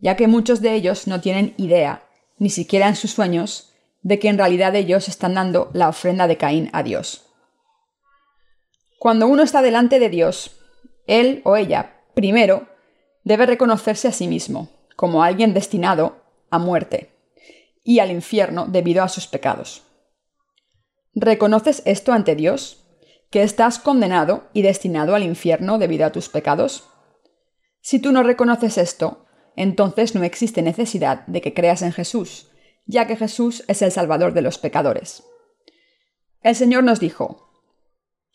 ya 0.00 0.16
que 0.16 0.26
muchos 0.26 0.62
de 0.62 0.72
ellos 0.72 1.06
no 1.06 1.20
tienen 1.20 1.52
idea, 1.58 2.08
ni 2.38 2.48
siquiera 2.48 2.88
en 2.88 2.96
sus 2.96 3.10
sueños, 3.10 3.74
de 4.00 4.18
que 4.18 4.30
en 4.30 4.38
realidad 4.38 4.74
ellos 4.74 5.06
están 5.08 5.34
dando 5.34 5.68
la 5.74 5.90
ofrenda 5.90 6.28
de 6.28 6.38
Caín 6.38 6.70
a 6.72 6.82
Dios. 6.82 7.26
Cuando 8.98 9.26
uno 9.26 9.42
está 9.42 9.60
delante 9.60 9.98
de 9.98 10.08
Dios, 10.08 10.56
él 11.06 11.42
o 11.44 11.56
ella, 11.56 12.00
primero, 12.14 12.68
debe 13.22 13.44
reconocerse 13.44 14.08
a 14.08 14.12
sí 14.12 14.28
mismo 14.28 14.70
como 14.96 15.22
alguien 15.22 15.52
destinado 15.52 16.22
a 16.48 16.58
muerte 16.58 17.10
y 17.84 17.98
al 17.98 18.10
infierno 18.10 18.64
debido 18.66 19.02
a 19.04 19.10
sus 19.10 19.26
pecados. 19.26 19.82
¿Reconoces 21.14 21.82
esto 21.84 22.14
ante 22.14 22.34
Dios? 22.34 22.81
¿Que 23.32 23.42
estás 23.42 23.78
condenado 23.78 24.44
y 24.52 24.60
destinado 24.60 25.14
al 25.14 25.22
infierno 25.22 25.78
debido 25.78 26.04
a 26.04 26.12
tus 26.12 26.28
pecados? 26.28 26.84
Si 27.80 27.98
tú 27.98 28.12
no 28.12 28.22
reconoces 28.22 28.76
esto, 28.76 29.24
entonces 29.56 30.14
no 30.14 30.22
existe 30.22 30.60
necesidad 30.60 31.26
de 31.26 31.40
que 31.40 31.54
creas 31.54 31.80
en 31.80 31.92
Jesús, 31.92 32.50
ya 32.84 33.06
que 33.06 33.16
Jesús 33.16 33.64
es 33.68 33.80
el 33.80 33.90
Salvador 33.90 34.34
de 34.34 34.42
los 34.42 34.58
pecadores. 34.58 35.24
El 36.42 36.54
Señor 36.54 36.84
nos 36.84 37.00
dijo, 37.00 37.48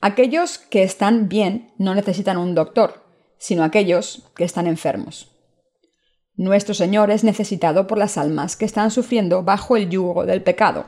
Aquellos 0.01 0.57
que 0.57 0.81
están 0.81 1.29
bien 1.29 1.75
no 1.77 1.93
necesitan 1.93 2.37
un 2.37 2.55
doctor, 2.55 3.03
sino 3.37 3.63
aquellos 3.63 4.31
que 4.35 4.45
están 4.45 4.65
enfermos. 4.65 5.31
Nuestro 6.35 6.73
Señor 6.73 7.11
es 7.11 7.23
necesitado 7.23 7.85
por 7.85 7.99
las 7.99 8.17
almas 8.17 8.55
que 8.55 8.65
están 8.65 8.89
sufriendo 8.89 9.43
bajo 9.43 9.77
el 9.77 9.91
yugo 9.91 10.25
del 10.25 10.41
pecado, 10.41 10.87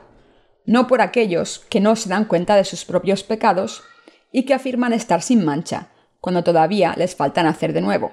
no 0.66 0.88
por 0.88 1.00
aquellos 1.00 1.60
que 1.70 1.78
no 1.78 1.94
se 1.94 2.08
dan 2.08 2.24
cuenta 2.24 2.56
de 2.56 2.64
sus 2.64 2.84
propios 2.84 3.22
pecados 3.22 3.84
y 4.32 4.44
que 4.44 4.54
afirman 4.54 4.92
estar 4.92 5.22
sin 5.22 5.44
mancha, 5.44 5.88
cuando 6.20 6.44
todavía 6.44 6.94
les 6.96 7.16
faltan 7.16 7.46
hacer 7.46 7.72
de 7.72 7.80
nuevo. 7.80 8.12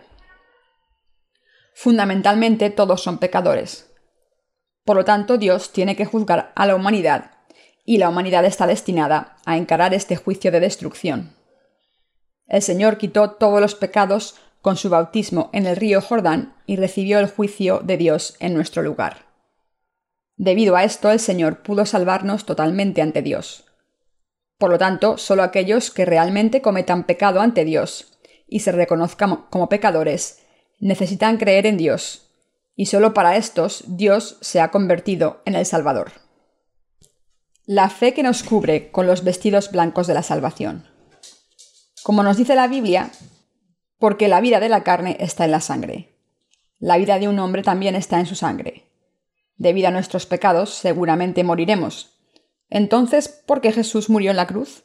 Fundamentalmente 1.73 2.69
todos 2.69 3.03
son 3.03 3.19
pecadores. 3.19 3.93
Por 4.83 4.95
lo 4.95 5.05
tanto, 5.05 5.37
Dios 5.37 5.71
tiene 5.73 5.95
que 5.95 6.05
juzgar 6.05 6.51
a 6.55 6.65
la 6.65 6.75
humanidad 6.75 7.31
y 7.85 7.97
la 7.97 8.09
humanidad 8.09 8.45
está 8.45 8.67
destinada 8.67 9.37
a 9.45 9.57
encarar 9.57 9.93
este 9.93 10.15
juicio 10.15 10.51
de 10.51 10.59
destrucción. 10.59 11.35
El 12.47 12.61
Señor 12.61 12.97
quitó 12.97 13.31
todos 13.31 13.61
los 13.61 13.75
pecados 13.75 14.35
con 14.61 14.75
su 14.75 14.89
bautismo 14.89 15.49
en 15.53 15.67
el 15.67 15.75
río 15.75 16.01
Jordán 16.01 16.55
y 16.65 16.77
recibió 16.77 17.19
el 17.19 17.29
juicio 17.29 17.79
de 17.83 17.97
Dios 17.97 18.35
en 18.39 18.53
nuestro 18.53 18.81
lugar. 18.81 19.27
Debido 20.35 20.75
a 20.75 20.83
esto, 20.83 21.11
el 21.11 21.19
Señor 21.19 21.61
pudo 21.61 21.85
salvarnos 21.85 22.45
totalmente 22.45 23.01
ante 23.01 23.21
Dios. 23.21 23.66
Por 24.57 24.71
lo 24.71 24.77
tanto, 24.77 25.17
solo 25.17 25.43
aquellos 25.43 25.91
que 25.91 26.05
realmente 26.05 26.61
cometan 26.61 27.03
pecado 27.05 27.41
ante 27.41 27.65
Dios 27.65 28.17
y 28.47 28.61
se 28.61 28.71
reconozcan 28.71 29.45
como 29.49 29.69
pecadores 29.69 30.43
necesitan 30.79 31.37
creer 31.37 31.65
en 31.65 31.77
Dios, 31.77 32.29
y 32.75 32.85
solo 32.85 33.13
para 33.13 33.35
estos 33.35 33.83
Dios 33.87 34.37
se 34.41 34.61
ha 34.61 34.69
convertido 34.69 35.41
en 35.45 35.55
el 35.55 35.65
Salvador 35.65 36.11
la 37.67 37.89
fe 37.89 38.13
que 38.13 38.23
nos 38.23 38.43
cubre 38.43 38.91
con 38.91 39.07
los 39.07 39.25
vestidos 39.25 39.71
blancos 39.71 40.07
de 40.07 40.13
la 40.13 40.23
salvación. 40.23 40.87
Como 42.01 42.23
nos 42.23 42.37
dice 42.37 42.55
la 42.55 42.69
Biblia, 42.69 43.11
porque 43.99 44.29
la 44.29 44.39
vida 44.39 44.61
de 44.61 44.69
la 44.69 44.83
carne 44.83 45.17
está 45.19 45.43
en 45.43 45.51
la 45.51 45.59
sangre. 45.59 46.15
La 46.79 46.97
vida 46.97 47.19
de 47.19 47.27
un 47.27 47.37
hombre 47.39 47.63
también 47.63 47.95
está 47.95 48.21
en 48.21 48.25
su 48.25 48.35
sangre. 48.35 48.85
Debido 49.57 49.89
a 49.89 49.91
nuestros 49.91 50.25
pecados, 50.25 50.75
seguramente 50.75 51.43
moriremos. 51.43 52.16
Entonces, 52.69 53.27
¿por 53.29 53.61
qué 53.61 53.71
Jesús 53.71 54.09
murió 54.09 54.31
en 54.31 54.37
la 54.37 54.47
cruz? 54.47 54.83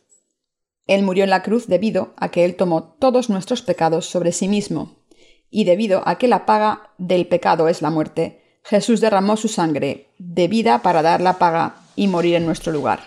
Él 0.86 1.02
murió 1.02 1.24
en 1.24 1.30
la 1.30 1.42
cruz 1.42 1.66
debido 1.66 2.14
a 2.16 2.30
que 2.30 2.44
Él 2.44 2.56
tomó 2.56 2.82
todos 2.82 3.30
nuestros 3.30 3.62
pecados 3.62 4.06
sobre 4.06 4.32
sí 4.32 4.48
mismo, 4.48 5.04
y 5.50 5.64
debido 5.64 6.02
a 6.06 6.18
que 6.18 6.28
la 6.28 6.46
paga 6.46 6.94
del 6.98 7.26
pecado 7.28 7.68
es 7.68 7.82
la 7.82 7.90
muerte, 7.90 8.60
Jesús 8.64 9.00
derramó 9.00 9.36
su 9.36 9.48
sangre 9.48 10.08
de 10.18 10.48
vida 10.48 10.82
para 10.82 11.02
dar 11.02 11.20
la 11.20 11.38
paga 11.38 11.76
y 11.96 12.08
morir 12.08 12.36
en 12.36 12.46
nuestro 12.46 12.72
lugar. 12.72 13.00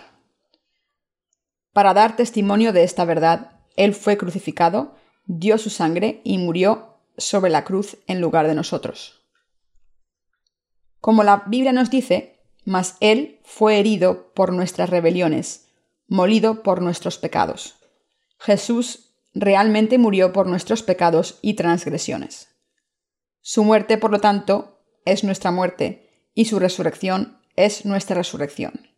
Para 1.72 1.92
dar 1.92 2.16
testimonio 2.16 2.72
de 2.72 2.84
esta 2.84 3.04
verdad, 3.04 3.60
Él 3.76 3.94
fue 3.94 4.16
crucificado, 4.16 4.94
dio 5.26 5.58
su 5.58 5.70
sangre 5.70 6.20
y 6.24 6.38
murió 6.38 6.98
sobre 7.18 7.50
la 7.50 7.64
cruz 7.64 7.98
en 8.06 8.20
lugar 8.20 8.46
de 8.46 8.54
nosotros. 8.54 9.26
Como 11.00 11.22
la 11.22 11.44
Biblia 11.46 11.72
nos 11.72 11.90
dice, 11.90 12.35
mas 12.66 12.96
Él 13.00 13.40
fue 13.44 13.78
herido 13.78 14.34
por 14.34 14.52
nuestras 14.52 14.90
rebeliones, 14.90 15.68
molido 16.08 16.62
por 16.62 16.82
nuestros 16.82 17.16
pecados. 17.16 17.76
Jesús 18.38 19.14
realmente 19.32 19.96
murió 19.96 20.32
por 20.32 20.46
nuestros 20.46 20.82
pecados 20.82 21.38
y 21.40 21.54
transgresiones. 21.54 22.48
Su 23.40 23.64
muerte, 23.64 23.96
por 23.96 24.10
lo 24.10 24.20
tanto, 24.20 24.82
es 25.04 25.24
nuestra 25.24 25.52
muerte, 25.52 26.28
y 26.34 26.46
su 26.46 26.58
resurrección 26.58 27.38
es 27.54 27.86
nuestra 27.86 28.16
resurrección. 28.16 28.90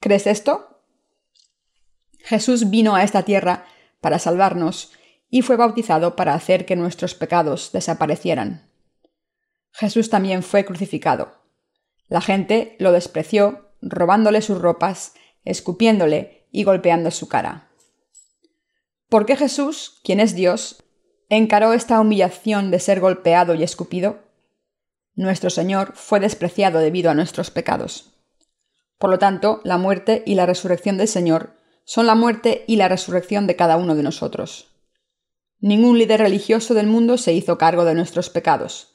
¿Crees 0.00 0.26
esto? 0.26 0.82
Jesús 2.18 2.68
vino 2.70 2.94
a 2.94 3.02
esta 3.02 3.22
tierra 3.22 3.64
para 4.00 4.18
salvarnos 4.18 4.92
y 5.30 5.42
fue 5.42 5.56
bautizado 5.56 6.14
para 6.14 6.34
hacer 6.34 6.66
que 6.66 6.76
nuestros 6.76 7.14
pecados 7.14 7.72
desaparecieran. 7.72 8.70
Jesús 9.72 10.10
también 10.10 10.42
fue 10.42 10.64
crucificado. 10.64 11.37
La 12.08 12.20
gente 12.20 12.76
lo 12.78 12.92
despreció, 12.92 13.70
robándole 13.80 14.42
sus 14.42 14.60
ropas, 14.60 15.14
escupiéndole 15.44 16.46
y 16.50 16.64
golpeando 16.64 17.10
su 17.10 17.28
cara. 17.28 17.70
¿Por 19.08 19.26
qué 19.26 19.36
Jesús, 19.36 20.00
quien 20.04 20.20
es 20.20 20.34
Dios, 20.34 20.84
encaró 21.28 21.72
esta 21.72 22.00
humillación 22.00 22.70
de 22.70 22.80
ser 22.80 23.00
golpeado 23.00 23.54
y 23.54 23.62
escupido? 23.62 24.28
nuestro 25.18 25.50
Señor 25.50 25.94
fue 25.96 26.20
despreciado 26.20 26.78
debido 26.78 27.10
a 27.10 27.14
nuestros 27.14 27.50
pecados. 27.50 28.12
Por 28.98 29.10
lo 29.10 29.18
tanto, 29.18 29.60
la 29.64 29.76
muerte 29.76 30.22
y 30.24 30.36
la 30.36 30.46
resurrección 30.46 30.96
del 30.96 31.08
Señor 31.08 31.56
son 31.84 32.06
la 32.06 32.14
muerte 32.14 32.64
y 32.68 32.76
la 32.76 32.86
resurrección 32.86 33.48
de 33.48 33.56
cada 33.56 33.78
uno 33.78 33.96
de 33.96 34.04
nosotros. 34.04 34.68
Ningún 35.58 35.98
líder 35.98 36.20
religioso 36.20 36.72
del 36.72 36.86
mundo 36.86 37.18
se 37.18 37.32
hizo 37.32 37.58
cargo 37.58 37.84
de 37.84 37.94
nuestros 37.94 38.30
pecados. 38.30 38.92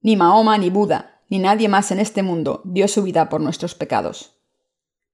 Ni 0.00 0.16
Mahoma, 0.16 0.56
ni 0.56 0.70
Buda, 0.70 1.15
ni 1.28 1.38
nadie 1.38 1.68
más 1.68 1.90
en 1.90 1.98
este 1.98 2.22
mundo 2.22 2.62
dio 2.64 2.88
su 2.88 3.02
vida 3.02 3.28
por 3.28 3.40
nuestros 3.40 3.74
pecados. 3.74 4.34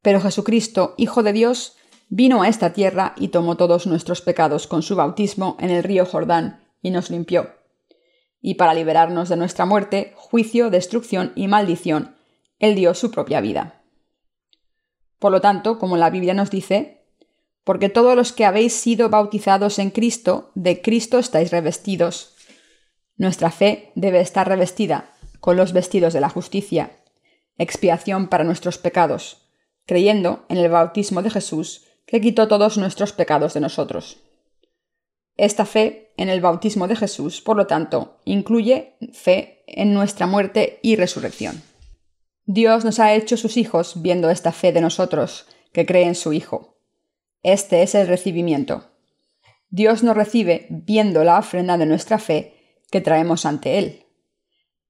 Pero 0.02 0.20
Jesucristo, 0.20 0.94
Hijo 0.96 1.22
de 1.22 1.32
Dios, 1.32 1.76
vino 2.08 2.42
a 2.42 2.48
esta 2.48 2.72
tierra 2.72 3.14
y 3.16 3.28
tomó 3.28 3.56
todos 3.56 3.86
nuestros 3.86 4.20
pecados 4.20 4.66
con 4.66 4.82
su 4.82 4.96
bautismo 4.96 5.56
en 5.60 5.70
el 5.70 5.82
río 5.82 6.04
Jordán 6.04 6.64
y 6.82 6.90
nos 6.90 7.10
limpió. 7.10 7.54
Y 8.40 8.54
para 8.54 8.74
liberarnos 8.74 9.28
de 9.28 9.36
nuestra 9.36 9.64
muerte, 9.64 10.12
juicio, 10.16 10.68
destrucción 10.68 11.32
y 11.36 11.48
maldición, 11.48 12.16
Él 12.58 12.74
dio 12.74 12.92
su 12.94 13.10
propia 13.10 13.40
vida. 13.40 13.82
Por 15.18 15.30
lo 15.30 15.40
tanto, 15.40 15.78
como 15.78 15.96
la 15.96 16.10
Biblia 16.10 16.34
nos 16.34 16.50
dice, 16.50 17.06
porque 17.62 17.88
todos 17.88 18.16
los 18.16 18.32
que 18.32 18.44
habéis 18.44 18.72
sido 18.72 19.08
bautizados 19.08 19.78
en 19.78 19.90
Cristo, 19.90 20.50
de 20.56 20.82
Cristo 20.82 21.18
estáis 21.18 21.52
revestidos. 21.52 22.34
Nuestra 23.16 23.52
fe 23.52 23.92
debe 23.94 24.20
estar 24.20 24.48
revestida 24.48 25.12
con 25.42 25.56
los 25.56 25.72
vestidos 25.72 26.12
de 26.12 26.20
la 26.20 26.28
justicia, 26.28 26.92
expiación 27.58 28.28
para 28.28 28.44
nuestros 28.44 28.78
pecados, 28.78 29.48
creyendo 29.86 30.46
en 30.48 30.56
el 30.56 30.68
bautismo 30.68 31.20
de 31.20 31.30
Jesús 31.30 31.82
que 32.06 32.20
quitó 32.20 32.46
todos 32.46 32.78
nuestros 32.78 33.12
pecados 33.12 33.52
de 33.52 33.58
nosotros. 33.58 34.18
Esta 35.36 35.66
fe 35.66 36.12
en 36.16 36.28
el 36.28 36.40
bautismo 36.40 36.86
de 36.86 36.94
Jesús, 36.94 37.40
por 37.40 37.56
lo 37.56 37.66
tanto, 37.66 38.20
incluye 38.24 38.94
fe 39.12 39.64
en 39.66 39.92
nuestra 39.92 40.28
muerte 40.28 40.78
y 40.80 40.94
resurrección. 40.94 41.60
Dios 42.46 42.84
nos 42.84 43.00
ha 43.00 43.12
hecho 43.12 43.36
sus 43.36 43.56
hijos 43.56 44.00
viendo 44.00 44.30
esta 44.30 44.52
fe 44.52 44.70
de 44.70 44.80
nosotros, 44.80 45.46
que 45.72 45.84
cree 45.84 46.04
en 46.04 46.14
su 46.14 46.32
Hijo. 46.32 46.76
Este 47.42 47.82
es 47.82 47.96
el 47.96 48.06
recibimiento. 48.06 48.92
Dios 49.70 50.04
nos 50.04 50.14
recibe 50.14 50.68
viendo 50.70 51.24
la 51.24 51.36
ofrenda 51.36 51.78
de 51.78 51.86
nuestra 51.86 52.20
fe 52.20 52.78
que 52.92 53.00
traemos 53.00 53.44
ante 53.44 53.78
Él. 53.78 54.01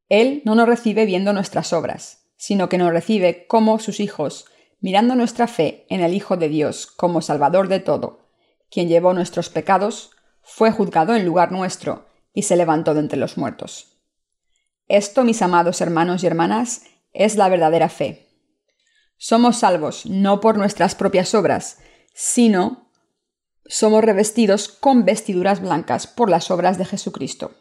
Él 0.09 0.43
no 0.45 0.55
nos 0.55 0.69
recibe 0.69 1.07
viendo 1.07 1.33
nuestras 1.33 1.73
obras, 1.73 2.29
sino 2.37 2.69
que 2.69 2.79
nos 2.79 2.93
recibe 2.93 3.47
como 3.47 3.79
sus 3.79 4.01
hijos 4.01 4.47
mirando 4.81 5.15
nuestra 5.15 5.47
fe 5.47 5.87
en 5.89 6.01
el 6.01 6.13
Hijo 6.13 6.37
de 6.37 6.49
Dios 6.49 6.87
como 6.87 7.23
Salvador 7.23 7.69
de 7.69 7.81
todo, 7.81 8.29
quien 8.71 8.89
llevó 8.89 9.15
nuestros 9.15 9.49
pecados, 9.49 10.11
fue 10.43 10.73
juzgado 10.73 11.15
en 11.15 11.25
lugar 11.25 11.53
nuestro 11.53 12.07
y 12.35 12.43
se 12.43 12.57
levantó 12.57 12.95
de 12.95 13.01
entre 13.01 13.19
los 13.19 13.39
muertos. 13.39 13.99
Esto, 14.89 15.25
mis 15.25 15.41
amados 15.41 15.81
hermanos 15.81 16.23
y 16.23 16.27
hermanas, 16.27 16.83
es 17.13 17.37
la 17.37 17.49
verdadera 17.49 17.89
fe. 17.89 18.29
Somos 19.17 19.59
salvos 19.59 20.05
no 20.07 20.41
por 20.41 20.59
nuestras 20.59 20.97
propias 20.97 21.35
obras, 21.35 21.79
sino 22.13 22.91
somos 23.67 24.03
revestidos 24.03 24.69
con 24.69 25.05
vestiduras 25.05 25.61
blancas 25.61 26.09
por 26.09 26.29
las 26.29 26.51
obras 26.51 26.77
de 26.77 26.85
Jesucristo. 26.85 27.53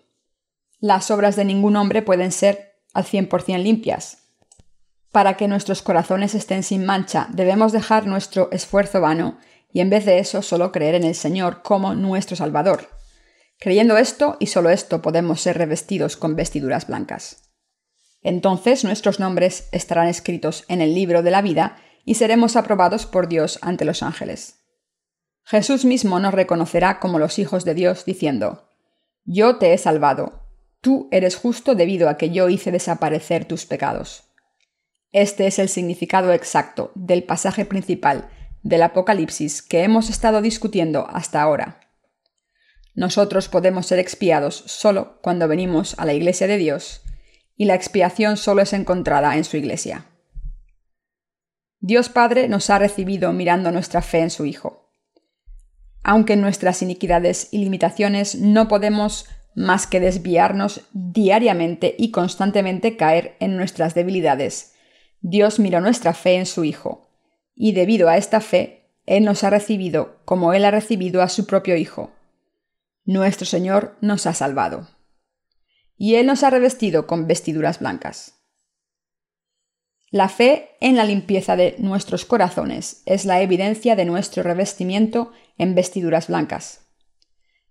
Las 0.81 1.09
obras 1.11 1.37
de 1.37 1.45
ningún 1.45 1.77
hombre 1.77 2.01
pueden 2.01 2.33
ser 2.33 2.73
al 2.93 3.05
100% 3.05 3.63
limpias, 3.63 4.21
para 5.11 5.35
que 5.35 5.47
nuestros 5.47 5.81
corazones 5.81 6.35
estén 6.35 6.63
sin 6.63 6.85
mancha, 6.85 7.27
debemos 7.33 7.73
dejar 7.73 8.07
nuestro 8.07 8.49
esfuerzo 8.51 9.01
vano 9.01 9.37
y 9.73 9.81
en 9.81 9.89
vez 9.89 10.05
de 10.05 10.19
eso 10.19 10.41
solo 10.41 10.71
creer 10.71 10.95
en 10.95 11.03
el 11.03 11.15
Señor 11.15 11.61
como 11.63 11.93
nuestro 11.93 12.37
Salvador. 12.37 12.89
Creyendo 13.59 13.97
esto 13.97 14.37
y 14.39 14.47
solo 14.47 14.69
esto 14.69 15.01
podemos 15.01 15.41
ser 15.41 15.57
revestidos 15.57 16.15
con 16.15 16.35
vestiduras 16.35 16.87
blancas. 16.87 17.51
Entonces 18.21 18.83
nuestros 18.83 19.19
nombres 19.19 19.67
estarán 19.71 20.07
escritos 20.07 20.63
en 20.67 20.81
el 20.81 20.95
libro 20.95 21.23
de 21.23 21.31
la 21.31 21.41
vida 21.41 21.77
y 22.05 22.15
seremos 22.15 22.55
aprobados 22.55 23.05
por 23.05 23.27
Dios 23.27 23.59
ante 23.61 23.85
los 23.85 24.03
ángeles. 24.03 24.59
Jesús 25.43 25.85
mismo 25.85 26.19
nos 26.19 26.33
reconocerá 26.33 26.99
como 26.99 27.19
los 27.19 27.37
hijos 27.37 27.65
de 27.65 27.73
Dios, 27.73 28.05
diciendo, 28.05 28.69
Yo 29.25 29.57
te 29.57 29.73
he 29.73 29.77
salvado, 29.77 30.41
tú 30.81 31.07
eres 31.11 31.35
justo 31.35 31.75
debido 31.75 32.09
a 32.09 32.17
que 32.17 32.31
yo 32.31 32.49
hice 32.49 32.71
desaparecer 32.71 33.45
tus 33.45 33.65
pecados. 33.65 34.23
Este 35.11 35.47
es 35.47 35.59
el 35.59 35.69
significado 35.69 36.33
exacto 36.33 36.91
del 36.95 37.23
pasaje 37.23 37.65
principal 37.65 38.29
del 38.63 38.83
Apocalipsis 38.83 39.61
que 39.61 39.83
hemos 39.83 40.09
estado 40.09 40.41
discutiendo 40.41 41.07
hasta 41.07 41.41
ahora. 41.41 41.79
Nosotros 42.93 43.47
podemos 43.47 43.87
ser 43.87 43.99
expiados 43.99 44.55
solo 44.67 45.19
cuando 45.21 45.47
venimos 45.47 45.95
a 45.97 46.05
la 46.05 46.13
Iglesia 46.13 46.47
de 46.47 46.57
Dios, 46.57 47.01
y 47.55 47.65
la 47.65 47.75
expiación 47.75 48.37
solo 48.37 48.61
es 48.61 48.73
encontrada 48.73 49.37
en 49.37 49.43
su 49.43 49.57
Iglesia. 49.57 50.05
Dios 51.79 52.09
Padre 52.09 52.47
nos 52.47 52.69
ha 52.69 52.79
recibido 52.79 53.33
mirando 53.33 53.71
nuestra 53.71 54.01
fe 54.01 54.19
en 54.19 54.29
su 54.29 54.45
Hijo. 54.45 54.91
Aunque 56.03 56.35
nuestras 56.35 56.81
iniquidades 56.81 57.49
y 57.51 57.59
limitaciones 57.59 58.35
no 58.35 58.67
podemos 58.67 59.27
más 59.55 59.87
que 59.87 59.99
desviarnos 59.99 60.81
diariamente 60.93 61.95
y 61.97 62.11
constantemente 62.11 62.97
caer 62.97 63.35
en 63.39 63.57
nuestras 63.57 63.93
debilidades 63.93 64.71
Dios 65.21 65.59
miró 65.59 65.81
nuestra 65.81 66.13
fe 66.13 66.35
en 66.35 66.47
su 66.47 66.63
Hijo, 66.63 67.07
y 67.55 67.73
debido 67.73 68.09
a 68.09 68.17
esta 68.17 68.41
fe, 68.41 68.89
Él 69.05 69.23
nos 69.23 69.43
ha 69.43 69.51
recibido 69.51 70.19
como 70.25 70.53
Él 70.53 70.65
ha 70.65 70.71
recibido 70.71 71.21
a 71.21 71.29
su 71.29 71.45
propio 71.45 71.75
Hijo. 71.75 72.11
Nuestro 73.05 73.45
Señor 73.45 73.97
nos 74.01 74.25
ha 74.25 74.33
salvado. 74.33 74.87
Y 75.95 76.15
Él 76.15 76.25
nos 76.25 76.43
ha 76.43 76.49
revestido 76.49 77.05
con 77.05 77.27
vestiduras 77.27 77.79
blancas. 77.79 78.39
La 80.09 80.27
fe 80.27 80.71
en 80.81 80.95
la 80.95 81.05
limpieza 81.05 81.55
de 81.55 81.75
nuestros 81.77 82.25
corazones 82.25 83.03
es 83.05 83.23
la 83.23 83.41
evidencia 83.41 83.95
de 83.95 84.05
nuestro 84.05 84.43
revestimiento 84.43 85.31
en 85.57 85.75
vestiduras 85.75 86.27
blancas. 86.27 86.87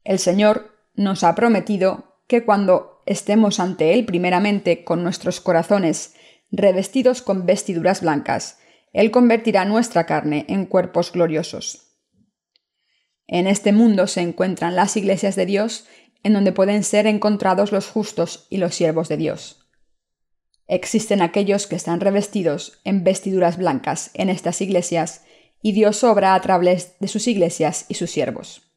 El 0.05 0.21
Señor 0.21 0.70
nos 0.95 1.25
ha 1.25 1.35
prometido 1.35 2.21
que 2.27 2.45
cuando 2.45 3.03
estemos 3.07 3.61
ante 3.61 3.95
Él 3.95 4.05
primeramente 4.05 4.85
con 4.85 5.03
nuestros 5.03 5.41
corazones 5.41 6.15
revestidos 6.51 7.23
con 7.23 7.47
vestiduras 7.47 8.01
blancas. 8.01 8.59
Él 8.93 9.11
convertirá 9.11 9.65
nuestra 9.65 10.07
carne 10.07 10.47
en 10.49 10.67
cuerpos 10.67 11.13
gloriosos. 11.13 11.97
En 13.27 13.47
este 13.47 13.73
mundo 13.73 14.07
se 14.07 14.21
encuentran 14.21 14.75
las 14.75 14.97
iglesias 14.97 15.37
de 15.37 15.47
Dios, 15.47 15.87
en 16.23 16.33
donde 16.33 16.53
pueden 16.53 16.83
ser 16.83 17.07
encontrados 17.07 17.71
los 17.73 17.87
justos 17.87 18.47
y 18.51 18.57
los 18.57 18.75
siervos 18.75 19.09
de 19.09 19.17
Dios. 19.17 19.69
Existen 20.67 21.23
aquellos 21.23 21.67
que 21.67 21.77
están 21.77 22.01
revestidos 22.01 22.81
en 22.85 23.05
vestiduras 23.05 23.57
blancas 23.57 24.11
en 24.15 24.29
estas 24.29 24.61
iglesias, 24.61 25.23
y 25.63 25.73
Dios 25.73 26.03
obra 26.05 26.35
a 26.35 26.41
través 26.41 26.99
de 26.99 27.09
sus 27.09 27.29
iglesias 27.29 27.87
y 27.89 27.95
sus 27.95 28.11
siervos. 28.11 28.70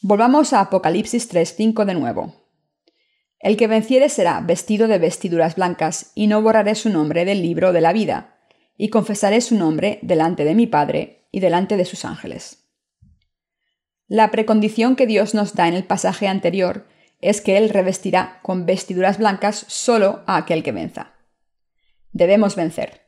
Volvamos 0.00 0.52
a 0.52 0.60
Apocalipsis 0.60 1.28
3.5 1.28 1.84
de 1.84 1.94
nuevo. 1.94 2.32
El 3.40 3.56
que 3.56 3.66
venciere 3.66 4.08
será 4.08 4.40
vestido 4.40 4.86
de 4.86 4.98
vestiduras 4.98 5.56
blancas, 5.56 6.12
y 6.14 6.28
no 6.28 6.40
borraré 6.40 6.76
su 6.76 6.88
nombre 6.88 7.24
del 7.24 7.42
libro 7.42 7.72
de 7.72 7.80
la 7.80 7.92
vida, 7.92 8.38
y 8.76 8.90
confesaré 8.90 9.40
su 9.40 9.56
nombre 9.56 9.98
delante 10.02 10.44
de 10.44 10.54
mi 10.54 10.68
Padre 10.68 11.26
y 11.32 11.40
delante 11.40 11.76
de 11.76 11.84
sus 11.84 12.04
ángeles. 12.04 12.68
La 14.06 14.30
precondición 14.30 14.94
que 14.94 15.08
Dios 15.08 15.34
nos 15.34 15.54
da 15.54 15.66
en 15.66 15.74
el 15.74 15.82
pasaje 15.82 16.28
anterior 16.28 16.86
es 17.20 17.40
que 17.40 17.56
Él 17.56 17.68
revestirá 17.68 18.38
con 18.42 18.66
vestiduras 18.66 19.18
blancas 19.18 19.64
solo 19.66 20.22
a 20.26 20.36
aquel 20.36 20.62
que 20.62 20.70
venza. 20.70 21.14
Debemos 22.12 22.54
vencer. 22.54 23.00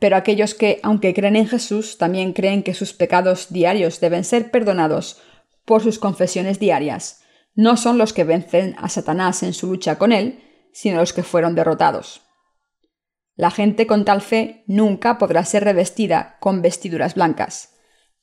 Pero 0.00 0.16
aquellos 0.16 0.54
que, 0.54 0.80
aunque 0.82 1.14
creen 1.14 1.36
en 1.36 1.46
Jesús, 1.46 1.98
también 1.98 2.32
creen 2.32 2.64
que 2.64 2.74
sus 2.74 2.92
pecados 2.92 3.52
diarios 3.52 4.00
deben 4.00 4.24
ser 4.24 4.50
perdonados 4.50 5.22
por 5.68 5.82
sus 5.82 5.98
confesiones 5.98 6.58
diarias, 6.58 7.20
no 7.54 7.76
son 7.76 7.98
los 7.98 8.14
que 8.14 8.24
vencen 8.24 8.74
a 8.78 8.88
Satanás 8.88 9.42
en 9.42 9.52
su 9.52 9.66
lucha 9.66 9.98
con 9.98 10.12
él, 10.12 10.42
sino 10.72 10.98
los 10.98 11.12
que 11.12 11.22
fueron 11.22 11.54
derrotados. 11.54 12.22
La 13.36 13.50
gente 13.50 13.86
con 13.86 14.06
tal 14.06 14.22
fe 14.22 14.64
nunca 14.66 15.18
podrá 15.18 15.44
ser 15.44 15.64
revestida 15.64 16.38
con 16.40 16.62
vestiduras 16.62 17.14
blancas, 17.14 17.74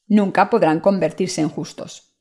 nunca 0.08 0.50
podrán 0.50 0.80
convertirse 0.80 1.40
en 1.42 1.50
justos. 1.50 2.18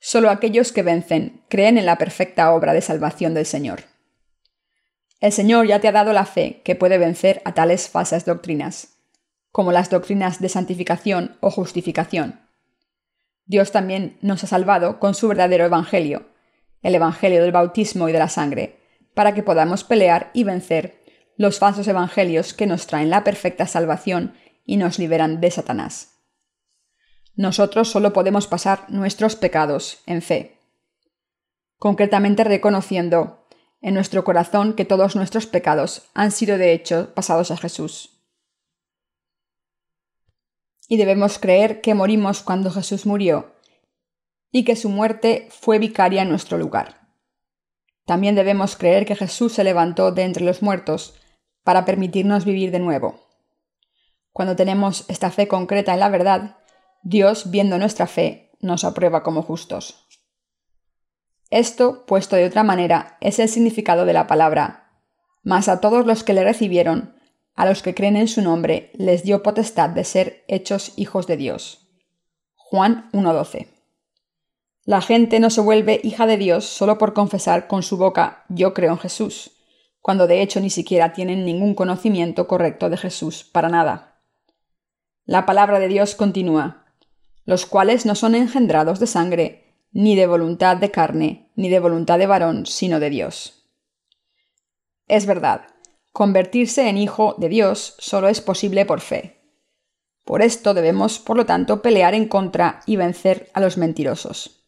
Solo 0.00 0.30
aquellos 0.30 0.72
que 0.72 0.82
vencen 0.82 1.44
creen 1.48 1.78
en 1.78 1.86
la 1.86 1.96
perfecta 1.96 2.52
obra 2.52 2.72
de 2.72 2.80
salvación 2.80 3.32
del 3.32 3.46
Señor. 3.46 3.84
El 5.20 5.30
Señor 5.30 5.68
ya 5.68 5.80
te 5.80 5.86
ha 5.86 5.92
dado 5.92 6.12
la 6.12 6.26
fe 6.26 6.62
que 6.64 6.74
puede 6.74 6.98
vencer 6.98 7.42
a 7.44 7.54
tales 7.54 7.88
falsas 7.88 8.24
doctrinas, 8.24 8.96
como 9.52 9.70
las 9.70 9.88
doctrinas 9.88 10.40
de 10.40 10.48
santificación 10.48 11.36
o 11.40 11.50
justificación, 11.50 12.49
Dios 13.50 13.72
también 13.72 14.16
nos 14.22 14.44
ha 14.44 14.46
salvado 14.46 15.00
con 15.00 15.12
su 15.12 15.26
verdadero 15.26 15.64
Evangelio, 15.64 16.28
el 16.82 16.94
Evangelio 16.94 17.42
del 17.42 17.50
bautismo 17.50 18.08
y 18.08 18.12
de 18.12 18.20
la 18.20 18.28
sangre, 18.28 18.78
para 19.12 19.34
que 19.34 19.42
podamos 19.42 19.82
pelear 19.82 20.30
y 20.34 20.44
vencer 20.44 21.02
los 21.36 21.58
falsos 21.58 21.88
evangelios 21.88 22.54
que 22.54 22.68
nos 22.68 22.86
traen 22.86 23.10
la 23.10 23.24
perfecta 23.24 23.66
salvación 23.66 24.34
y 24.64 24.76
nos 24.76 25.00
liberan 25.00 25.40
de 25.40 25.50
Satanás. 25.50 26.20
Nosotros 27.34 27.90
solo 27.90 28.12
podemos 28.12 28.46
pasar 28.46 28.84
nuestros 28.88 29.34
pecados 29.34 29.98
en 30.06 30.22
fe, 30.22 30.56
concretamente 31.76 32.44
reconociendo 32.44 33.48
en 33.82 33.94
nuestro 33.94 34.22
corazón 34.22 34.74
que 34.74 34.84
todos 34.84 35.16
nuestros 35.16 35.46
pecados 35.46 36.08
han 36.14 36.30
sido 36.30 36.56
de 36.56 36.72
hecho 36.72 37.12
pasados 37.16 37.50
a 37.50 37.56
Jesús 37.56 38.19
y 40.90 40.96
debemos 40.96 41.38
creer 41.38 41.80
que 41.80 41.94
morimos 41.94 42.42
cuando 42.42 42.72
Jesús 42.72 43.06
murió 43.06 43.54
y 44.50 44.64
que 44.64 44.74
su 44.74 44.88
muerte 44.88 45.46
fue 45.48 45.78
vicaria 45.78 46.22
en 46.22 46.28
nuestro 46.28 46.58
lugar. 46.58 47.12
También 48.06 48.34
debemos 48.34 48.74
creer 48.74 49.06
que 49.06 49.14
Jesús 49.14 49.52
se 49.52 49.62
levantó 49.62 50.10
de 50.10 50.24
entre 50.24 50.44
los 50.44 50.62
muertos 50.62 51.14
para 51.62 51.84
permitirnos 51.84 52.44
vivir 52.44 52.72
de 52.72 52.80
nuevo. 52.80 53.20
Cuando 54.32 54.56
tenemos 54.56 55.04
esta 55.08 55.30
fe 55.30 55.46
concreta 55.46 55.94
en 55.94 56.00
la 56.00 56.08
verdad, 56.08 56.56
Dios, 57.04 57.52
viendo 57.52 57.78
nuestra 57.78 58.08
fe, 58.08 58.50
nos 58.58 58.82
aprueba 58.82 59.22
como 59.22 59.42
justos. 59.42 60.08
Esto, 61.50 62.04
puesto 62.04 62.34
de 62.34 62.46
otra 62.46 62.64
manera, 62.64 63.16
es 63.20 63.38
el 63.38 63.48
significado 63.48 64.06
de 64.06 64.12
la 64.12 64.26
palabra. 64.26 64.90
Mas 65.44 65.68
a 65.68 65.80
todos 65.80 66.04
los 66.04 66.24
que 66.24 66.32
le 66.32 66.42
recibieron, 66.42 67.14
a 67.54 67.66
los 67.66 67.82
que 67.82 67.94
creen 67.94 68.16
en 68.16 68.28
su 68.28 68.42
nombre, 68.42 68.90
les 68.94 69.22
dio 69.22 69.42
potestad 69.42 69.90
de 69.90 70.04
ser 70.04 70.44
hechos 70.48 70.92
hijos 70.96 71.26
de 71.26 71.36
Dios. 71.36 71.88
Juan 72.54 73.10
1.12. 73.12 73.68
La 74.84 75.02
gente 75.02 75.40
no 75.40 75.50
se 75.50 75.60
vuelve 75.60 76.00
hija 76.02 76.26
de 76.26 76.36
Dios 76.36 76.64
solo 76.64 76.98
por 76.98 77.12
confesar 77.12 77.66
con 77.66 77.82
su 77.82 77.96
boca 77.96 78.44
yo 78.48 78.72
creo 78.74 78.92
en 78.92 78.98
Jesús, 78.98 79.52
cuando 80.00 80.26
de 80.26 80.40
hecho 80.40 80.60
ni 80.60 80.70
siquiera 80.70 81.12
tienen 81.12 81.44
ningún 81.44 81.74
conocimiento 81.74 82.48
correcto 82.48 82.88
de 82.88 82.96
Jesús 82.96 83.44
para 83.44 83.68
nada. 83.68 84.22
La 85.24 85.46
palabra 85.46 85.78
de 85.78 85.88
Dios 85.88 86.14
continúa, 86.14 86.86
los 87.44 87.66
cuales 87.66 88.06
no 88.06 88.14
son 88.14 88.34
engendrados 88.34 89.00
de 89.00 89.06
sangre, 89.06 89.76
ni 89.92 90.16
de 90.16 90.26
voluntad 90.26 90.76
de 90.76 90.90
carne, 90.90 91.50
ni 91.56 91.68
de 91.68 91.80
voluntad 91.80 92.18
de 92.18 92.26
varón, 92.26 92.66
sino 92.66 93.00
de 93.00 93.10
Dios. 93.10 93.68
Es 95.08 95.26
verdad, 95.26 95.62
convertirse 96.12 96.88
en 96.88 96.98
hijo 96.98 97.34
de 97.38 97.48
Dios 97.48 97.94
solo 97.98 98.28
es 98.28 98.40
posible 98.40 98.84
por 98.86 99.00
fe. 99.00 99.40
Por 100.24 100.42
esto 100.42 100.74
debemos, 100.74 101.18
por 101.18 101.36
lo 101.36 101.46
tanto, 101.46 101.82
pelear 101.82 102.14
en 102.14 102.28
contra 102.28 102.80
y 102.86 102.96
vencer 102.96 103.50
a 103.54 103.60
los 103.60 103.76
mentirosos. 103.76 104.64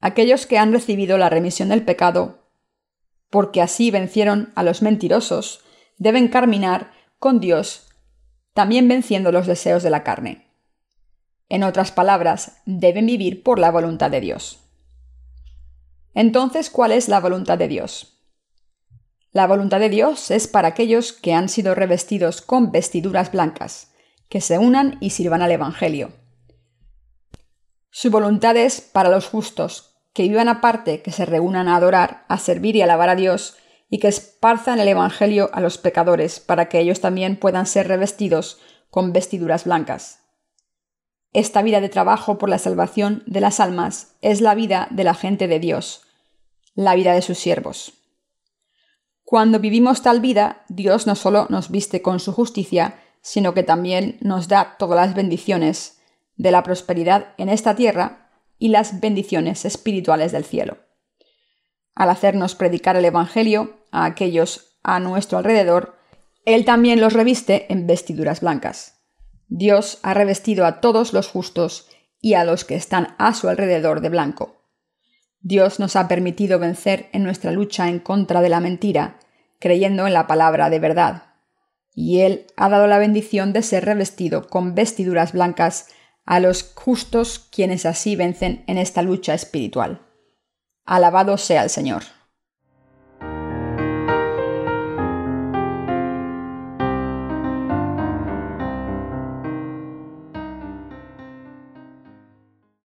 Aquellos 0.00 0.46
que 0.46 0.58
han 0.58 0.72
recibido 0.72 1.16
la 1.18 1.30
remisión 1.30 1.70
del 1.70 1.84
pecado, 1.84 2.50
porque 3.30 3.62
así 3.62 3.90
vencieron 3.90 4.52
a 4.54 4.62
los 4.62 4.82
mentirosos, 4.82 5.60
deben 5.96 6.28
caminar 6.28 6.92
con 7.18 7.40
Dios, 7.40 7.88
también 8.52 8.88
venciendo 8.88 9.32
los 9.32 9.46
deseos 9.46 9.82
de 9.82 9.90
la 9.90 10.02
carne. 10.02 10.46
En 11.48 11.62
otras 11.62 11.92
palabras, 11.92 12.60
deben 12.66 13.06
vivir 13.06 13.42
por 13.42 13.58
la 13.58 13.70
voluntad 13.70 14.10
de 14.10 14.20
Dios. 14.20 14.60
Entonces, 16.14 16.70
¿cuál 16.70 16.92
es 16.92 17.08
la 17.08 17.20
voluntad 17.20 17.58
de 17.58 17.68
Dios? 17.68 18.15
La 19.36 19.46
voluntad 19.46 19.80
de 19.80 19.90
Dios 19.90 20.30
es 20.30 20.48
para 20.48 20.68
aquellos 20.68 21.12
que 21.12 21.34
han 21.34 21.50
sido 21.50 21.74
revestidos 21.74 22.40
con 22.40 22.72
vestiduras 22.72 23.32
blancas, 23.32 23.92
que 24.30 24.40
se 24.40 24.56
unan 24.56 24.96
y 24.98 25.10
sirvan 25.10 25.42
al 25.42 25.50
Evangelio. 25.50 26.10
Su 27.90 28.10
voluntad 28.10 28.56
es 28.56 28.80
para 28.80 29.10
los 29.10 29.28
justos, 29.28 29.94
que 30.14 30.22
vivan 30.22 30.48
aparte, 30.48 31.02
que 31.02 31.12
se 31.12 31.26
reúnan 31.26 31.68
a 31.68 31.76
adorar, 31.76 32.24
a 32.28 32.38
servir 32.38 32.76
y 32.76 32.80
alabar 32.80 33.10
a 33.10 33.14
Dios, 33.14 33.58
y 33.90 33.98
que 33.98 34.08
esparzan 34.08 34.80
el 34.80 34.88
Evangelio 34.88 35.50
a 35.52 35.60
los 35.60 35.76
pecadores, 35.76 36.40
para 36.40 36.70
que 36.70 36.80
ellos 36.80 37.02
también 37.02 37.36
puedan 37.36 37.66
ser 37.66 37.88
revestidos 37.88 38.58
con 38.88 39.12
vestiduras 39.12 39.64
blancas. 39.64 40.20
Esta 41.34 41.60
vida 41.60 41.82
de 41.82 41.90
trabajo 41.90 42.38
por 42.38 42.48
la 42.48 42.56
salvación 42.56 43.22
de 43.26 43.42
las 43.42 43.60
almas 43.60 44.16
es 44.22 44.40
la 44.40 44.54
vida 44.54 44.88
de 44.92 45.04
la 45.04 45.12
gente 45.12 45.46
de 45.46 45.60
Dios, 45.60 46.06
la 46.74 46.94
vida 46.94 47.12
de 47.12 47.20
sus 47.20 47.36
siervos. 47.36 47.95
Cuando 49.26 49.58
vivimos 49.58 50.02
tal 50.02 50.20
vida, 50.20 50.62
Dios 50.68 51.08
no 51.08 51.16
solo 51.16 51.48
nos 51.50 51.68
viste 51.68 52.00
con 52.00 52.20
su 52.20 52.32
justicia, 52.32 53.00
sino 53.22 53.54
que 53.54 53.64
también 53.64 54.18
nos 54.20 54.46
da 54.46 54.76
todas 54.78 55.04
las 55.04 55.16
bendiciones 55.16 56.00
de 56.36 56.52
la 56.52 56.62
prosperidad 56.62 57.34
en 57.36 57.48
esta 57.48 57.74
tierra 57.74 58.30
y 58.56 58.68
las 58.68 59.00
bendiciones 59.00 59.64
espirituales 59.64 60.30
del 60.30 60.44
cielo. 60.44 60.78
Al 61.96 62.10
hacernos 62.10 62.54
predicar 62.54 62.94
el 62.94 63.04
Evangelio 63.04 63.80
a 63.90 64.04
aquellos 64.04 64.78
a 64.84 65.00
nuestro 65.00 65.38
alrededor, 65.38 65.98
Él 66.44 66.64
también 66.64 67.00
los 67.00 67.12
reviste 67.12 67.66
en 67.72 67.88
vestiduras 67.88 68.42
blancas. 68.42 69.02
Dios 69.48 69.98
ha 70.04 70.14
revestido 70.14 70.64
a 70.66 70.80
todos 70.80 71.12
los 71.12 71.26
justos 71.26 71.88
y 72.20 72.34
a 72.34 72.44
los 72.44 72.64
que 72.64 72.76
están 72.76 73.16
a 73.18 73.34
su 73.34 73.48
alrededor 73.48 74.02
de 74.02 74.08
blanco. 74.08 74.55
Dios 75.46 75.78
nos 75.78 75.94
ha 75.96 76.08
permitido 76.08 76.58
vencer 76.58 77.08
en 77.12 77.22
nuestra 77.22 77.52
lucha 77.52 77.88
en 77.88 78.00
contra 78.00 78.42
de 78.42 78.48
la 78.48 78.60
mentira, 78.60 79.18
creyendo 79.60 80.06
en 80.06 80.12
la 80.12 80.26
palabra 80.26 80.70
de 80.70 80.78
verdad 80.80 81.26
y 81.96 82.20
Él 82.20 82.46
ha 82.56 82.68
dado 82.68 82.86
la 82.86 82.98
bendición 82.98 83.54
de 83.54 83.62
ser 83.62 83.86
revestido 83.86 84.48
con 84.48 84.74
vestiduras 84.74 85.32
blancas 85.32 85.88
a 86.26 86.40
los 86.40 86.74
justos 86.74 87.48
quienes 87.50 87.86
así 87.86 88.14
vencen 88.16 88.62
en 88.66 88.76
esta 88.76 89.00
lucha 89.00 89.32
espiritual. 89.32 90.02
Alabado 90.84 91.38
sea 91.38 91.64
el 91.64 91.70
Señor. 91.70 92.02